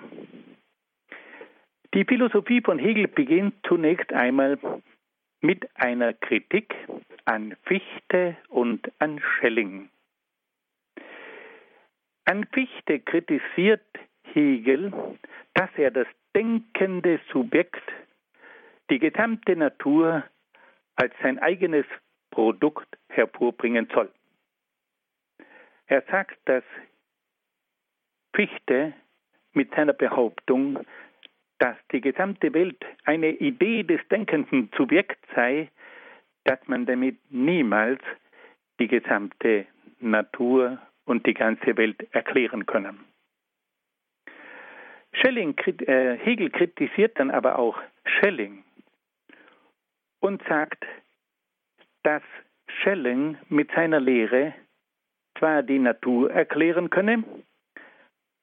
Die 1.93 2.06
Philosophie 2.06 2.62
von 2.62 2.80
Hegel 2.80 3.10
beginnt 3.10 3.56
zunächst 3.67 4.13
einmal 4.13 4.58
mit 5.41 5.67
einer 5.75 6.13
Kritik 6.13 6.73
an 7.25 7.56
Fichte 7.63 8.38
und 8.47 8.89
an 8.99 9.19
Schelling. 9.19 9.89
An 12.23 12.45
Fichte 12.54 13.01
kritisiert 13.01 13.86
Hegel, 14.23 14.93
dass 15.54 15.69
er 15.75 15.91
das 15.91 16.08
denkende 16.34 17.19
Subjekt, 17.32 17.84
die 18.89 18.99
gesamte 18.99 19.56
Natur 19.58 20.23
als 20.95 21.13
sein 21.21 21.39
eigenes 21.39 21.86
Produkt 22.30 22.97
hervorbringen 23.10 23.89
soll. 23.93 24.10
Er 25.88 26.04
sagt, 26.04 26.38
dass 26.45 26.63
Fichte 28.34 28.93
mit 29.51 29.75
seiner 29.75 29.91
Behauptung, 29.91 30.80
dass 31.62 31.78
die 31.91 32.02
gesamte 32.02 32.52
Welt 32.56 32.84
eine 33.06 33.30
Idee 33.34 33.84
des 33.84 34.02
denkenden 34.10 34.71
Subjekts 34.76 35.21
sei, 35.36 35.69
dass 36.43 36.60
man 36.65 36.88
damit 36.88 37.19
niemals 37.30 38.02
die 38.80 38.88
gesamte 38.88 39.67
Natur 40.00 40.80
und 41.06 41.28
die 41.28 41.36
ganze 41.36 41.78
Welt 41.78 42.08
erklären 42.13 42.65
könne. 42.65 42.95
Schelling, 45.13 45.56
äh, 45.86 46.17
Hegel 46.17 46.50
kritisiert 46.50 47.19
dann 47.19 47.30
aber 47.30 47.60
auch 47.60 47.80
Schelling 48.06 48.63
und 50.19 50.41
sagt, 50.50 50.84
dass 52.02 52.24
Schelling 52.82 53.38
mit 53.50 53.69
seiner 53.74 54.00
Lehre 54.00 54.56
zwar 55.38 55.62
die 55.62 55.78
Natur 55.78 56.32
erklären 56.32 56.89
könne, 56.89 57.24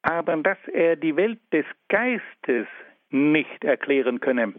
aber 0.03 0.37
dass 0.37 0.59
er 0.69 0.95
die 0.95 1.17
Welt 1.17 1.41
des 1.53 1.67
Geistes 1.89 2.69
nicht 3.11 3.65
erklären 3.65 4.21
könne. 4.21 4.55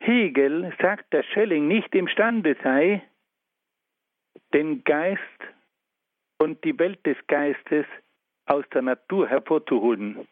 Hegel 0.00 0.72
sagt, 0.80 1.12
dass 1.14 1.24
Schelling 1.26 1.66
nicht 1.66 1.94
imstande 1.94 2.56
sei, 2.62 3.02
den 4.52 4.84
Geist 4.84 5.20
und 6.38 6.62
die 6.64 6.78
Welt 6.78 7.04
des 7.06 7.16
Geistes 7.26 7.86
aus 8.46 8.64
der 8.74 8.82
Natur 8.82 9.28
hervorzuholen. 9.28 10.28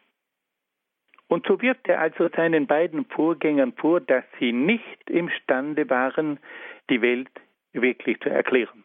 Und 1.27 1.47
so 1.47 1.59
wirft 1.61 1.87
er 1.87 1.99
also 1.99 2.29
seinen 2.35 2.67
beiden 2.67 3.05
Vorgängern 3.05 3.73
vor, 3.73 3.99
dass 4.01 4.23
sie 4.39 4.51
nicht 4.51 5.09
imstande 5.09 5.89
waren, 5.89 6.39
die 6.89 7.01
Welt 7.01 7.31
wirklich 7.71 8.19
zu 8.19 8.29
erklären. 8.29 8.83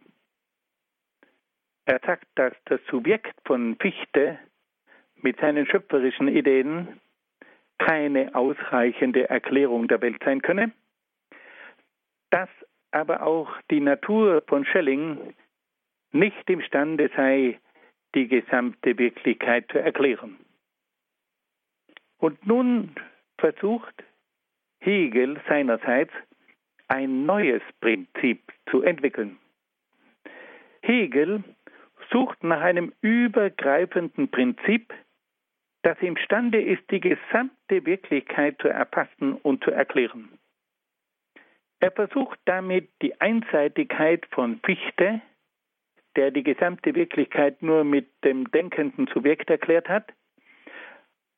Er 1.85 2.01
sagt, 2.07 2.27
dass 2.37 2.55
das 2.67 2.81
Subjekt 2.91 3.35
von 3.45 3.77
Fichte 3.77 4.39
mit 5.17 5.39
seinen 5.41 5.67
schöpferischen 5.67 6.29
Ideen 6.29 7.01
keine 7.79 8.35
ausreichende 8.35 9.29
Erklärung 9.29 9.89
der 9.89 10.01
Welt 10.01 10.23
sein 10.25 10.43
könne, 10.43 10.73
dass 12.31 12.49
aber 12.91 13.23
auch 13.23 13.49
die 13.71 13.81
Natur 13.81 14.43
von 14.47 14.65
Schelling 14.65 15.35
nicht 16.13 16.49
imstande 16.51 17.11
sei, 17.17 17.59
die 18.15 18.29
gesamte 18.29 18.99
Wirklichkeit 18.99 19.71
zu 19.71 19.79
erklären. 19.79 20.37
Und 22.19 22.47
nun 22.47 22.95
versucht 23.39 23.95
Hegel 24.81 25.41
seinerseits 25.49 26.13
ein 26.89 27.27
neues 27.27 27.63
Prinzip 27.81 28.41
zu 28.71 28.83
entwickeln. 28.83 29.39
Hegel 30.83 31.45
sucht 32.11 32.43
nach 32.43 32.61
einem 32.61 32.93
übergreifenden 33.03 34.31
Prinzip, 34.31 34.93
das 35.83 35.99
imstande 36.01 36.61
ist, 36.61 36.83
die 36.91 37.01
gesamte 37.01 37.85
Wirklichkeit 37.87 38.57
zu 38.61 38.69
erfassen 38.69 39.35
und 39.35 39.63
zu 39.65 39.71
erklären. 39.71 40.29
Er 41.81 41.93
versucht 41.93 42.39
damit 42.45 42.91
die 43.03 43.21
Einseitigkeit 43.21 44.27
von 44.33 44.61
Fichte, 44.65 45.21
der 46.17 46.33
die 46.33 46.43
gesamte 46.43 46.95
Wirklichkeit 46.95 47.63
nur 47.63 47.85
mit 47.85 48.09
dem 48.25 48.51
denkenden 48.51 49.07
Subjekt 49.15 49.49
erklärt 49.51 49.89
hat, 49.89 50.13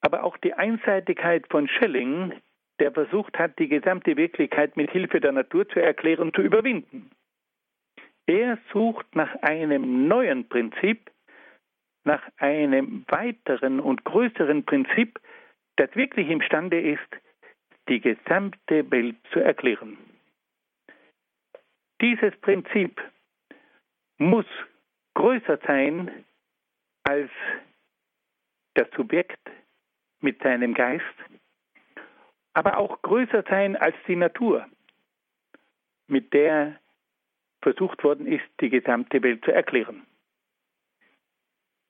aber 0.00 0.24
auch 0.24 0.38
die 0.38 0.54
Einseitigkeit 0.54 1.46
von 1.50 1.68
Schelling, 1.68 2.32
der 2.78 2.92
versucht 2.92 3.38
hat, 3.38 3.58
die 3.58 3.68
gesamte 3.68 4.16
Wirklichkeit 4.16 4.76
mit 4.76 4.90
Hilfe 4.90 5.20
der 5.20 5.32
Natur 5.32 5.68
zu 5.68 5.80
erklären, 5.80 6.32
zu 6.32 6.40
überwinden. 6.40 7.10
Er 8.26 8.58
sucht 8.72 9.14
nach 9.14 9.34
einem 9.42 10.08
neuen 10.08 10.48
Prinzip, 10.48 11.10
nach 12.04 12.22
einem 12.38 13.04
weiteren 13.08 13.80
und 13.80 14.04
größeren 14.04 14.64
Prinzip, 14.64 15.20
das 15.76 15.94
wirklich 15.94 16.28
imstande 16.28 16.80
ist, 16.80 17.08
die 17.88 18.00
gesamte 18.00 18.90
Welt 18.90 19.16
zu 19.32 19.40
erklären. 19.40 19.98
Dieses 22.00 22.34
Prinzip 22.40 23.00
muss 24.18 24.46
größer 25.14 25.58
sein 25.66 26.24
als 27.04 27.30
das 28.74 28.88
Subjekt 28.96 29.40
mit 30.20 30.40
seinem 30.42 30.74
Geist, 30.74 31.04
aber 32.54 32.78
auch 32.78 33.02
größer 33.02 33.44
sein 33.48 33.76
als 33.76 33.96
die 34.06 34.16
Natur, 34.16 34.66
mit 36.06 36.32
der 36.32 36.78
versucht 37.62 38.02
worden 38.04 38.26
ist, 38.26 38.44
die 38.60 38.70
gesamte 38.70 39.22
Welt 39.22 39.44
zu 39.44 39.52
erklären. 39.52 40.06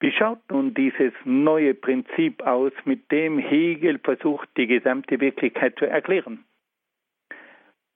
Wie 0.00 0.12
schaut 0.12 0.40
nun 0.50 0.72
dieses 0.72 1.12
neue 1.24 1.74
Prinzip 1.74 2.42
aus, 2.42 2.72
mit 2.84 3.10
dem 3.12 3.38
Hegel 3.38 3.98
versucht, 3.98 4.48
die 4.56 4.66
gesamte 4.66 5.20
Wirklichkeit 5.20 5.78
zu 5.78 5.84
erklären? 5.84 6.44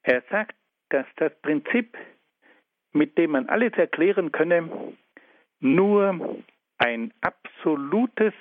Er 0.02 0.22
sagt, 0.30 0.54
dass 0.90 1.06
das 1.16 1.32
Prinzip, 1.40 1.96
mit 2.92 3.16
dem 3.16 3.30
man 3.30 3.48
alles 3.48 3.72
erklären 3.72 4.32
könne, 4.32 4.68
nur 5.60 6.42
ein 6.76 7.12
absolutes 7.22 8.34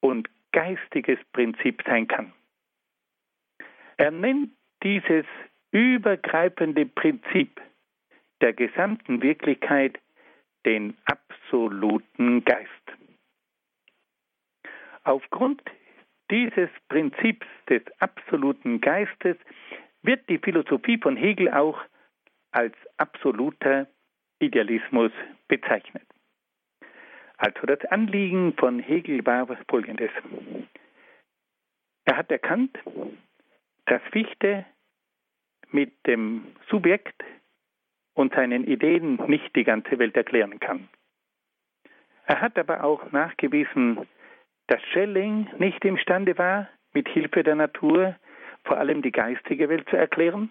und 0.00 0.30
geistiges 0.52 1.18
Prinzip 1.34 1.82
sein 1.86 2.08
kann. 2.08 2.32
Er 3.98 4.10
nennt 4.10 4.52
dieses 4.82 5.26
übergreifende 5.70 6.86
Prinzip 6.86 7.60
der 8.40 8.54
gesamten 8.54 9.20
Wirklichkeit 9.20 9.98
den 10.64 10.96
absoluten 11.04 12.44
Geist. 12.44 12.85
Aufgrund 15.06 15.62
dieses 16.32 16.68
Prinzips 16.88 17.46
des 17.70 17.82
absoluten 18.00 18.80
Geistes 18.80 19.36
wird 20.02 20.28
die 20.28 20.38
Philosophie 20.38 20.98
von 20.98 21.16
Hegel 21.16 21.48
auch 21.52 21.80
als 22.50 22.74
absoluter 22.96 23.86
Idealismus 24.40 25.12
bezeichnet. 25.46 26.02
Also 27.36 27.66
das 27.66 27.84
Anliegen 27.84 28.54
von 28.54 28.80
Hegel 28.80 29.24
war 29.24 29.46
folgendes. 29.68 30.10
Er 32.04 32.16
hat 32.16 32.32
erkannt, 32.32 32.76
dass 33.84 34.02
Fichte 34.10 34.64
mit 35.70 35.92
dem 36.08 36.48
Subjekt 36.68 37.22
und 38.14 38.34
seinen 38.34 38.64
Ideen 38.64 39.20
nicht 39.28 39.54
die 39.54 39.64
ganze 39.64 40.00
Welt 40.00 40.16
erklären 40.16 40.58
kann. 40.58 40.88
Er 42.24 42.40
hat 42.40 42.58
aber 42.58 42.82
auch 42.82 43.12
nachgewiesen, 43.12 44.08
dass 44.68 44.82
Schelling 44.92 45.48
nicht 45.58 45.84
imstande 45.84 46.36
war, 46.38 46.68
mit 46.92 47.08
Hilfe 47.08 47.42
der 47.42 47.54
Natur 47.54 48.16
vor 48.64 48.78
allem 48.78 49.02
die 49.02 49.12
geistige 49.12 49.68
Welt 49.68 49.88
zu 49.88 49.96
erklären. 49.96 50.50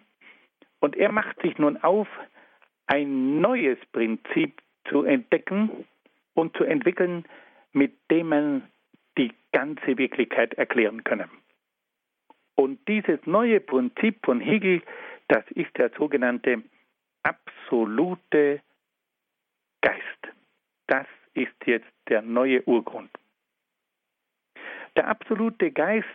Und 0.79 0.95
er 0.95 1.11
macht 1.11 1.41
sich 1.41 1.57
nun 1.57 1.77
auf, 1.77 2.07
ein 2.87 3.41
neues 3.41 3.77
Prinzip 3.91 4.61
zu 4.89 5.03
entdecken 5.03 5.85
und 6.33 6.55
zu 6.55 6.63
entwickeln, 6.63 7.25
mit 7.73 7.93
dem 8.11 8.29
man 8.29 8.63
die 9.17 9.31
ganze 9.51 9.97
Wirklichkeit 9.97 10.53
erklären 10.53 11.03
könne. 11.03 11.27
Und 12.55 12.79
dieses 12.87 13.19
neue 13.25 13.59
Prinzip 13.59 14.23
von 14.23 14.39
Hegel, 14.39 14.81
das 15.27 15.43
ist 15.51 15.75
der 15.77 15.91
sogenannte 15.97 16.61
absolute 17.23 18.61
Geist. 19.81 20.03
Das 20.87 21.07
ist 21.33 21.55
jetzt 21.65 21.91
der 22.07 22.21
neue 22.21 22.63
Urgrund. 22.67 23.09
Der 24.95 25.07
absolute 25.07 25.71
Geist 25.71 26.07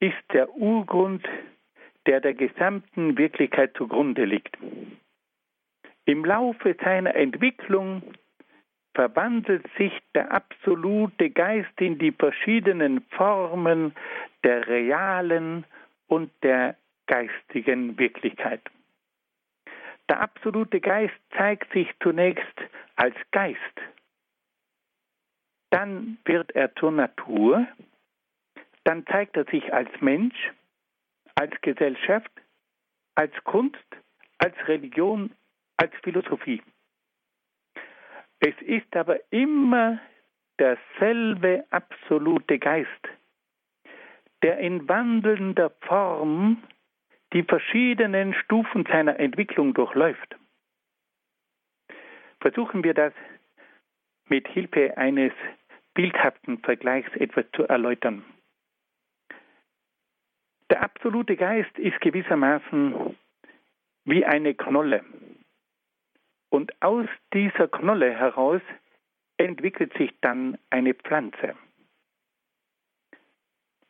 ist 0.00 0.16
der 0.32 0.50
Urgrund, 0.54 1.26
der 2.06 2.20
der 2.20 2.34
gesamten 2.34 3.16
Wirklichkeit 3.18 3.76
zugrunde 3.76 4.24
liegt. 4.24 4.56
Im 6.04 6.24
Laufe 6.24 6.74
seiner 6.82 7.14
Entwicklung 7.14 8.02
verwandelt 8.94 9.66
sich 9.76 9.92
der 10.14 10.32
absolute 10.32 11.30
Geist 11.30 11.80
in 11.80 11.98
die 11.98 12.12
verschiedenen 12.12 13.02
Formen 13.10 13.94
der 14.42 14.66
realen 14.66 15.64
und 16.06 16.30
der 16.42 16.76
geistigen 17.06 17.98
Wirklichkeit. 17.98 18.62
Der 20.08 20.20
absolute 20.20 20.80
Geist 20.80 21.14
zeigt 21.36 21.70
sich 21.72 21.88
zunächst 22.02 22.58
als 22.96 23.14
Geist. 23.30 23.58
Dann 25.70 26.18
wird 26.24 26.52
er 26.52 26.74
zur 26.76 26.92
Natur. 26.92 27.66
Dann 28.84 29.06
zeigt 29.06 29.36
er 29.36 29.44
sich 29.44 29.72
als 29.72 29.90
Mensch, 30.00 30.52
als 31.34 31.52
Gesellschaft, 31.60 32.30
als 33.14 33.32
Kunst, 33.44 33.86
als 34.38 34.54
Religion, 34.66 35.34
als 35.76 35.92
Philosophie. 36.02 36.62
Es 38.40 38.54
ist 38.62 38.94
aber 38.96 39.18
immer 39.30 40.00
derselbe 40.58 41.64
absolute 41.70 42.58
Geist, 42.58 43.08
der 44.42 44.58
in 44.58 44.88
wandelnder 44.88 45.70
Form 45.82 46.62
die 47.32 47.42
verschiedenen 47.42 48.32
Stufen 48.34 48.86
seiner 48.86 49.18
Entwicklung 49.18 49.74
durchläuft. 49.74 50.36
Versuchen 52.40 52.84
wir 52.84 52.94
das 52.94 53.12
mit 54.28 54.46
Hilfe 54.48 54.96
eines 54.96 55.32
bildhaften 55.98 56.60
Vergleichs 56.60 57.10
etwas 57.16 57.44
zu 57.56 57.64
erläutern. 57.64 58.24
Der 60.70 60.80
absolute 60.80 61.34
Geist 61.34 61.76
ist 61.76 62.00
gewissermaßen 62.00 63.16
wie 64.04 64.24
eine 64.24 64.54
Knolle. 64.54 65.04
Und 66.50 66.70
aus 66.80 67.08
dieser 67.34 67.66
Knolle 67.66 68.16
heraus 68.16 68.62
entwickelt 69.38 69.92
sich 69.98 70.14
dann 70.20 70.56
eine 70.70 70.94
Pflanze. 70.94 71.56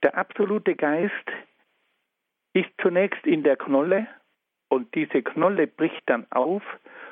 Der 0.03 0.17
absolute 0.17 0.77
Geist 0.77 1.13
ist 2.55 2.71
zunächst 2.81 3.27
in 3.27 3.43
der 3.43 3.59
Knolle 3.59 4.07
und 4.69 4.95
diese 4.95 5.23
Knolle 5.23 5.67
bricht 5.67 6.05
dann 6.07 6.27
auf 6.31 6.63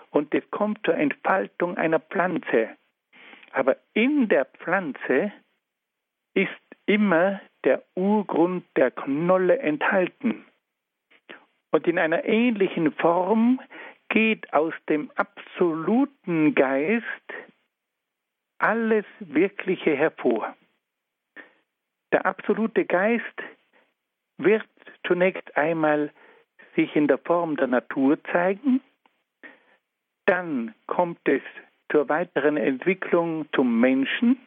und 0.09 0.35
es 0.35 0.51
kommt 0.51 0.87
zur 0.87 0.95
Entfaltung 0.95 1.77
einer 1.77 2.01
Pflanze. 2.01 2.79
Aber 3.53 3.77
in 3.95 4.29
der 4.29 4.45
Pflanze 4.45 5.33
ist 6.35 6.51
immer 6.87 7.41
der 7.65 7.83
Urgrund 7.95 8.65
der 8.77 8.91
Knolle 8.91 9.59
enthalten. 9.59 10.47
Und 11.73 11.87
in 11.87 11.99
einer 11.99 12.25
ähnlichen 12.25 12.93
Form 12.93 13.61
geht 14.09 14.53
aus 14.53 14.75
dem 14.89 15.11
absoluten 15.17 16.55
Geist 16.55 17.05
alles 18.59 19.05
Wirkliche 19.19 19.97
hervor. 19.97 20.57
Der 22.13 22.25
absolute 22.25 22.85
Geist 22.85 23.43
wird 24.39 24.67
zunächst 25.07 25.57
einmal 25.57 26.13
sich 26.75 26.95
in 26.95 27.09
der 27.09 27.19
Form 27.19 27.57
der 27.57 27.67
Natur 27.67 28.23
zeigen, 28.25 28.81
dann 30.27 30.75
kommt 30.87 31.27
es 31.29 31.43
zur 31.91 32.09
weiteren 32.09 32.57
Entwicklung 32.57 33.47
zum 33.53 33.81
Menschen, 33.81 34.39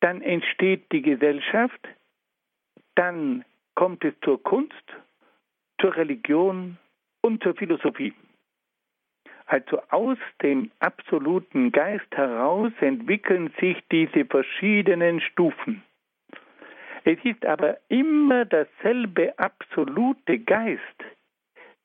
dann 0.00 0.22
entsteht 0.22 0.90
die 0.92 1.02
Gesellschaft, 1.02 1.88
dann 2.94 3.44
kommt 3.74 4.04
es 4.04 4.14
zur 4.22 4.42
Kunst, 4.42 4.74
zur 5.80 5.96
Religion 5.96 6.78
und 7.22 7.42
zur 7.42 7.54
Philosophie. 7.54 8.12
Also 9.46 9.80
aus 9.88 10.18
dem 10.42 10.70
absoluten 10.80 11.72
Geist 11.72 12.10
heraus 12.10 12.72
entwickeln 12.80 13.52
sich 13.60 13.78
diese 13.90 14.26
verschiedenen 14.26 15.20
Stufen. 15.20 15.82
Es 17.04 17.18
ist 17.24 17.46
aber 17.46 17.78
immer 17.88 18.44
derselbe 18.44 19.38
absolute 19.38 20.40
Geist, 20.40 20.82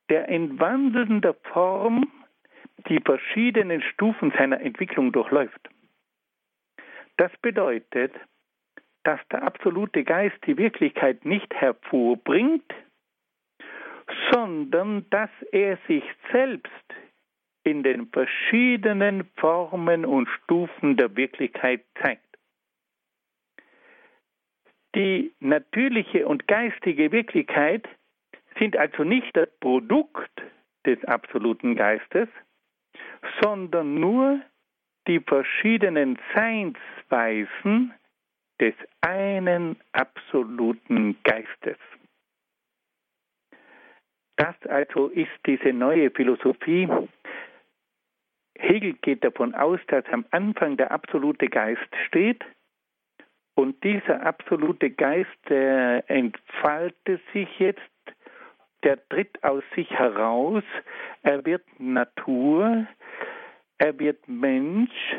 der 0.09 0.27
in 0.27 0.59
wandelnder 0.59 1.33
Form 1.53 2.11
die 2.89 2.99
verschiedenen 2.99 3.81
Stufen 3.81 4.31
seiner 4.37 4.61
Entwicklung 4.61 5.11
durchläuft. 5.11 5.69
Das 7.17 7.31
bedeutet, 7.41 8.13
dass 9.03 9.19
der 9.31 9.43
absolute 9.43 10.03
Geist 10.03 10.37
die 10.45 10.57
Wirklichkeit 10.57 11.25
nicht 11.25 11.53
hervorbringt, 11.53 12.73
sondern 14.31 15.09
dass 15.09 15.29
er 15.51 15.77
sich 15.87 16.03
selbst 16.31 16.71
in 17.63 17.83
den 17.83 18.07
verschiedenen 18.07 19.25
Formen 19.37 20.05
und 20.05 20.27
Stufen 20.27 20.97
der 20.97 21.15
Wirklichkeit 21.15 21.83
zeigt. 22.01 22.21
Die 24.95 25.33
natürliche 25.39 26.27
und 26.27 26.47
geistige 26.47 27.11
Wirklichkeit 27.11 27.87
sind 28.59 28.77
also 28.77 29.03
nicht 29.03 29.35
das 29.35 29.49
Produkt 29.59 30.41
des 30.85 31.03
absoluten 31.05 31.75
Geistes, 31.75 32.27
sondern 33.41 33.95
nur 33.99 34.41
die 35.07 35.19
verschiedenen 35.19 36.17
Seinsweisen 36.33 37.93
des 38.59 38.73
einen 39.01 39.77
absoluten 39.91 41.17
Geistes. 41.23 41.77
Das 44.37 44.55
also 44.67 45.07
ist 45.09 45.31
diese 45.45 45.73
neue 45.73 46.09
Philosophie, 46.11 46.89
Hegel 48.57 48.93
geht 48.93 49.23
davon 49.23 49.53
aus, 49.55 49.79
dass 49.87 50.05
am 50.11 50.25
Anfang 50.31 50.77
der 50.77 50.91
absolute 50.91 51.47
Geist 51.47 51.87
steht 52.07 52.43
und 53.55 53.83
dieser 53.83 54.25
absolute 54.25 54.89
Geist, 54.89 55.29
entfaltet 55.49 57.21
sich 57.33 57.47
jetzt, 57.59 57.81
der 58.83 58.97
tritt 59.09 59.43
aus 59.43 59.63
sich 59.75 59.89
heraus, 59.91 60.63
er 61.23 61.45
wird 61.45 61.63
Natur, 61.79 62.85
er 63.77 63.99
wird 63.99 64.27
Mensch, 64.27 65.15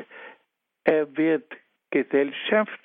er 0.84 1.16
wird 1.16 1.52
Gesellschaft, 1.90 2.80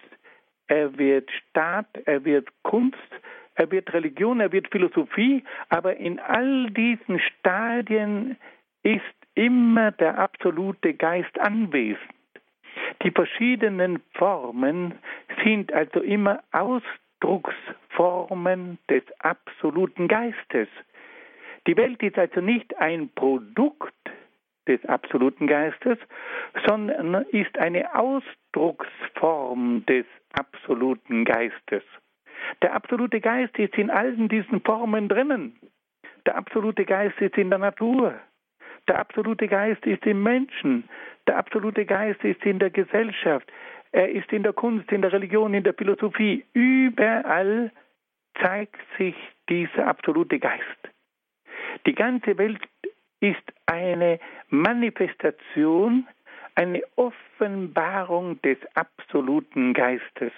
er 0.68 0.98
wird 0.98 1.30
Staat, 1.32 1.88
er 2.06 2.24
wird 2.24 2.48
Kunst, 2.64 2.98
er 3.56 3.70
wird 3.72 3.92
Religion, 3.94 4.40
er 4.40 4.52
wird 4.52 4.70
Philosophie, 4.72 5.44
aber 5.70 5.98
in 5.98 6.20
all 6.20 6.70
diesen 6.72 7.20
Stadien 7.20 8.38
ist 8.84 9.02
immer 9.36 9.92
der 9.92 10.18
absolute 10.18 10.94
Geist 10.94 11.38
anwesend. 11.40 12.14
Die 13.04 13.12
verschiedenen 13.12 14.02
Formen 14.14 14.94
sind 15.44 15.74
also 15.74 16.02
immer 16.02 16.44
Ausdrucksformen 17.20 18.78
des 18.90 19.04
absoluten 19.20 20.08
Geistes. 20.08 20.68
Die 21.68 21.76
Welt 21.76 22.02
ist 22.02 22.18
also 22.18 22.42
nicht 22.42 22.78
ein 22.78 23.10
Produkt 23.14 23.94
des 24.68 24.84
absoluten 24.86 25.48
Geistes, 25.48 25.98
sondern 26.66 27.26
ist 27.32 27.58
eine 27.58 27.94
Ausdrucksform 27.96 29.86
des 29.86 30.06
absoluten 30.34 31.26
Geistes. 31.26 31.84
Der 32.62 32.74
absolute 32.74 33.20
Geist 33.20 33.58
ist 33.60 33.76
in 33.76 33.90
allen 33.90 34.30
diesen 34.30 34.62
Formen 34.62 35.10
drinnen. 35.10 35.60
Der 36.26 36.36
absolute 36.38 36.86
Geist 36.86 37.20
ist 37.20 37.38
in 37.38 37.50
der 37.50 37.60
Natur. 37.60 38.16
Der 38.88 39.00
absolute 39.00 39.48
Geist 39.48 39.86
ist 39.86 40.06
im 40.06 40.24
Menschen. 40.24 40.88
Der 41.28 41.38
absolute 41.38 41.86
Geist 41.86 42.24
ist 42.24 42.44
in 42.46 42.60
der 42.60 42.70
Gesellschaft. 42.70 43.52
Er 43.92 44.10
ist 44.10 44.32
in 44.32 44.44
der 44.44 44.54
Kunst, 44.54 44.92
in 44.92 45.02
der 45.02 45.12
Religion, 45.12 45.54
in 45.54 45.64
der 45.64 45.74
Philosophie. 45.74 46.46
Überall 46.54 47.72
zeigt 48.42 48.80
sich 48.98 49.16
dieser 49.50 49.88
absolute 49.88 50.40
Geist. 50.40 50.64
Die 51.86 51.96
ganze 51.96 52.38
Welt 52.38 52.62
ist 53.20 53.44
eine 53.66 54.20
Manifestation, 54.50 56.08
eine 56.56 56.82
Offenbarung 56.96 58.42
des 58.42 58.58
absoluten 58.76 59.74
Geistes. 59.74 60.32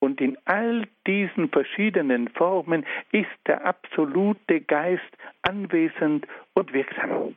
Und 0.00 0.20
in 0.20 0.38
all 0.44 0.86
diesen 1.06 1.48
verschiedenen 1.48 2.28
Formen 2.28 2.86
ist 3.10 3.26
der 3.46 3.64
absolute 3.64 4.60
Geist 4.60 5.02
anwesend 5.42 6.26
und 6.54 6.72
wirksam. 6.72 7.36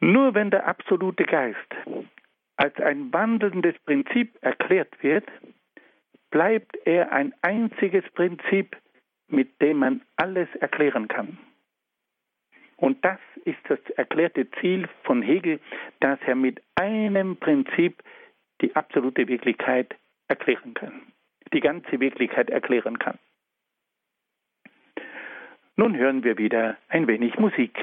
Nur 0.00 0.34
wenn 0.34 0.50
der 0.50 0.66
absolute 0.66 1.24
Geist 1.24 1.74
als 2.56 2.76
ein 2.80 3.12
wandelndes 3.12 3.78
Prinzip 3.84 4.36
erklärt 4.42 5.02
wird, 5.02 5.28
bleibt 6.30 6.76
er 6.84 7.12
ein 7.12 7.34
einziges 7.42 8.04
Prinzip, 8.12 8.76
mit 9.28 9.60
dem 9.60 9.78
man 9.78 10.02
alles 10.16 10.48
erklären 10.56 11.08
kann. 11.08 11.38
Und 12.76 13.04
das 13.04 13.18
ist 13.44 13.58
das 13.68 13.78
erklärte 13.96 14.50
Ziel 14.60 14.88
von 15.04 15.20
Hegel, 15.22 15.60
dass 16.00 16.18
er 16.26 16.34
mit 16.34 16.62
einem 16.76 17.36
Prinzip 17.36 18.02
die 18.62 18.74
absolute 18.74 19.28
Wirklichkeit 19.28 19.94
erklären 20.28 20.74
kann, 20.74 21.02
die 21.52 21.60
ganze 21.60 22.00
Wirklichkeit 22.00 22.48
erklären 22.48 22.98
kann. 22.98 23.18
Nun 25.76 25.96
hören 25.96 26.24
wir 26.24 26.38
wieder 26.38 26.76
ein 26.88 27.06
wenig 27.06 27.38
Musik. 27.38 27.78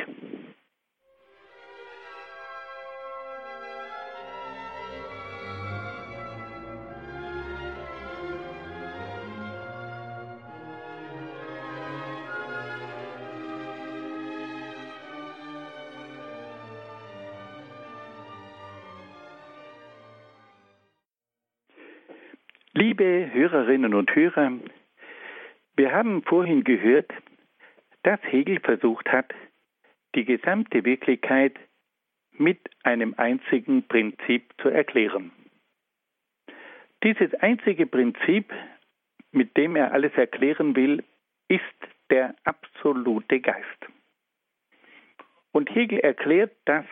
Liebe 22.99 23.31
Hörerinnen 23.31 23.93
und 23.93 24.15
Hörer, 24.15 24.53
wir 25.75 25.91
haben 25.91 26.23
vorhin 26.23 26.63
gehört, 26.63 27.11
dass 28.01 28.19
Hegel 28.23 28.59
versucht 28.59 29.07
hat, 29.11 29.35
die 30.15 30.25
gesamte 30.25 30.83
Wirklichkeit 30.83 31.59
mit 32.31 32.57
einem 32.81 33.13
einzigen 33.17 33.87
Prinzip 33.87 34.51
zu 34.59 34.69
erklären. 34.69 35.31
Dieses 37.03 37.31
einzige 37.35 37.85
Prinzip, 37.85 38.51
mit 39.31 39.55
dem 39.57 39.75
er 39.75 39.93
alles 39.93 40.13
erklären 40.15 40.75
will, 40.75 41.03
ist 41.49 41.61
der 42.09 42.33
absolute 42.45 43.41
Geist. 43.41 43.85
Und 45.51 45.69
Hegel 45.69 45.99
erklärt, 45.99 46.55
dass 46.65 46.85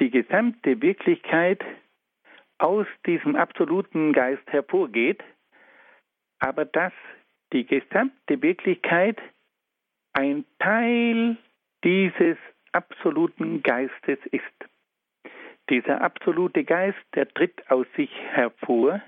die 0.00 0.10
gesamte 0.10 0.82
Wirklichkeit 0.82 1.64
aus 2.60 2.86
diesem 3.06 3.36
absoluten 3.36 4.12
Geist 4.12 4.46
hervorgeht, 4.46 5.22
aber 6.38 6.64
dass 6.64 6.92
die 7.52 7.66
gesamte 7.66 8.42
Wirklichkeit 8.42 9.18
ein 10.12 10.44
Teil 10.58 11.36
dieses 11.82 12.36
absoluten 12.72 13.62
Geistes 13.62 14.18
ist. 14.30 14.44
Dieser 15.70 16.00
absolute 16.02 16.64
Geist, 16.64 16.98
der 17.14 17.28
tritt 17.28 17.70
aus 17.70 17.86
sich 17.96 18.10
hervor, 18.32 19.00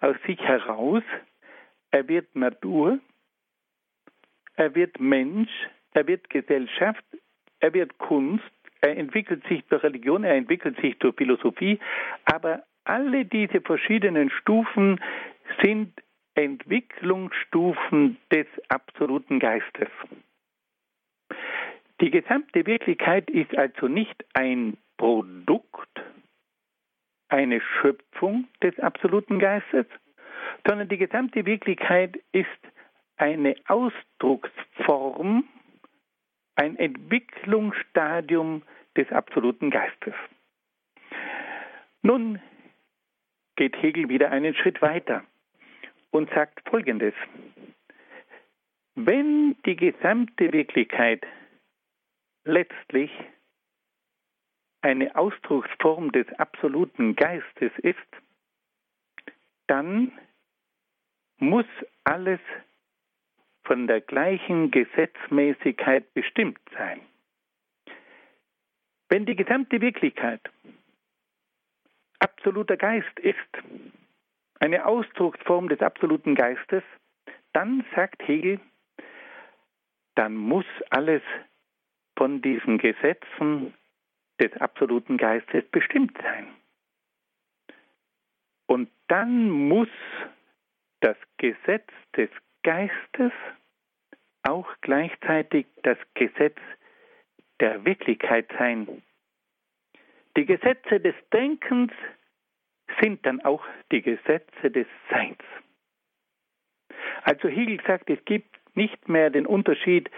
aus 0.00 0.16
sich 0.26 0.38
heraus, 0.40 1.02
er 1.90 2.06
wird 2.08 2.34
Natur, 2.36 2.98
er 4.54 4.74
wird 4.74 5.00
Mensch, 5.00 5.50
er 5.92 6.06
wird 6.06 6.28
Gesellschaft, 6.30 7.04
er 7.60 7.74
wird 7.74 7.98
Kunst, 7.98 8.44
er 8.80 8.96
entwickelt 8.96 9.46
sich 9.48 9.64
durch 9.66 9.82
Religion, 9.82 10.24
er 10.24 10.34
entwickelt 10.34 10.78
sich 10.80 10.98
durch 10.98 11.16
Philosophie, 11.16 11.80
aber 12.26 12.62
alle 12.86 13.24
diese 13.24 13.60
verschiedenen 13.60 14.30
Stufen 14.30 15.00
sind 15.62 15.92
Entwicklungsstufen 16.34 18.18
des 18.30 18.46
absoluten 18.68 19.38
Geistes. 19.38 19.88
Die 22.00 22.10
gesamte 22.10 22.66
Wirklichkeit 22.66 23.30
ist 23.30 23.56
also 23.56 23.88
nicht 23.88 24.24
ein 24.34 24.76
Produkt, 24.98 25.88
eine 27.28 27.60
Schöpfung 27.60 28.46
des 28.62 28.78
absoluten 28.78 29.38
Geistes, 29.38 29.86
sondern 30.66 30.88
die 30.88 30.98
gesamte 30.98 31.46
Wirklichkeit 31.46 32.18
ist 32.32 32.46
eine 33.16 33.56
Ausdrucksform, 33.66 35.44
ein 36.56 36.76
Entwicklungsstadium 36.78 38.62
des 38.96 39.10
absoluten 39.10 39.70
Geistes. 39.70 40.14
Nun 42.02 42.40
geht 43.56 43.76
Hegel 43.82 44.08
wieder 44.08 44.30
einen 44.30 44.54
Schritt 44.54 44.80
weiter 44.82 45.24
und 46.10 46.30
sagt 46.30 46.68
Folgendes. 46.68 47.14
Wenn 48.94 49.56
die 49.66 49.76
gesamte 49.76 50.52
Wirklichkeit 50.52 51.26
letztlich 52.44 53.10
eine 54.80 55.16
Ausdrucksform 55.16 56.12
des 56.12 56.26
absoluten 56.38 57.16
Geistes 57.16 57.72
ist, 57.82 57.98
dann 59.66 60.12
muss 61.38 61.66
alles 62.04 62.40
von 63.64 63.86
der 63.86 64.00
gleichen 64.00 64.70
Gesetzmäßigkeit 64.70 66.14
bestimmt 66.14 66.60
sein. 66.72 67.00
Wenn 69.08 69.26
die 69.26 69.36
gesamte 69.36 69.80
Wirklichkeit 69.80 70.40
absoluter 72.18 72.76
Geist 72.76 73.18
ist, 73.20 73.36
eine 74.60 74.86
Ausdrucksform 74.86 75.68
des 75.68 75.80
absoluten 75.80 76.34
Geistes, 76.34 76.82
dann 77.52 77.84
sagt 77.94 78.26
Hegel, 78.26 78.60
dann 80.14 80.34
muss 80.34 80.66
alles 80.90 81.22
von 82.16 82.40
diesen 82.40 82.78
Gesetzen 82.78 83.74
des 84.40 84.52
absoluten 84.54 85.16
Geistes 85.16 85.64
bestimmt 85.70 86.16
sein. 86.22 86.48
Und 88.66 88.90
dann 89.08 89.50
muss 89.50 89.88
das 91.00 91.16
Gesetz 91.36 91.88
des 92.16 92.30
Geistes 92.62 93.32
auch 94.42 94.68
gleichzeitig 94.80 95.66
das 95.82 95.98
Gesetz 96.14 96.58
der 97.60 97.84
Wirklichkeit 97.84 98.50
sein. 98.58 99.02
Die 100.36 100.44
Gesetze 100.44 101.00
des 101.00 101.14
Denkens 101.32 101.92
sind 103.00 103.24
dann 103.24 103.40
auch 103.40 103.64
die 103.90 104.02
Gesetze 104.02 104.70
des 104.70 104.86
Seins. 105.10 105.38
Also 107.22 107.48
Hegel 107.48 107.80
sagt, 107.86 108.10
es 108.10 108.22
gibt 108.24 108.56
nicht 108.74 109.08
mehr 109.08 109.30
den 109.30 109.46
Unterschied 109.46 110.10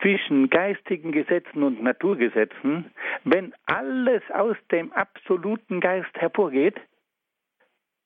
zwischen 0.00 0.50
geistigen 0.50 1.12
Gesetzen 1.12 1.62
und 1.62 1.82
Naturgesetzen, 1.82 2.90
wenn 3.24 3.54
alles 3.66 4.22
aus 4.32 4.56
dem 4.70 4.92
absoluten 4.92 5.80
Geist 5.80 6.14
hervorgeht, 6.14 6.76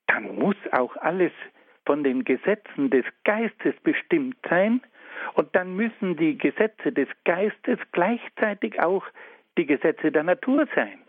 dann 0.07 0.35
muss 0.37 0.57
auch 0.73 0.97
alles 0.97 1.33
von 1.87 2.05
den 2.05 2.25
Gesetzen 2.25 2.91
des 2.91 3.05
Geistes 3.25 3.75
bestimmt 3.83 4.37
sein 4.49 4.81
und 5.35 5.55
dann 5.55 5.75
müssen 5.75 6.17
die 6.17 6.37
Gesetze 6.37 6.93
des 6.93 7.09
Geistes 7.25 7.79
gleichzeitig 7.93 8.81
auch 8.81 9.05
die 9.59 9.67
Gesetze 9.67 10.13
der 10.13 10.23
Natur 10.23 10.67
sein. 10.75 11.00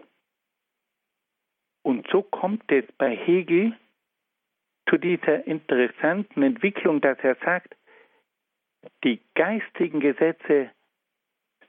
Und 1.84 2.08
so 2.12 2.22
kommt 2.22 2.72
es 2.72 2.86
bei 2.98 3.16
Hegel 3.16 3.76
zu 4.90 4.98
dieser 4.98 5.46
interessanten 5.48 6.44
Entwicklung, 6.44 7.02
dass 7.02 7.18
er 7.20 7.36
sagt, 7.44 7.76
die 9.04 9.20
geistigen 9.36 10.00
Gesetze 10.00 10.72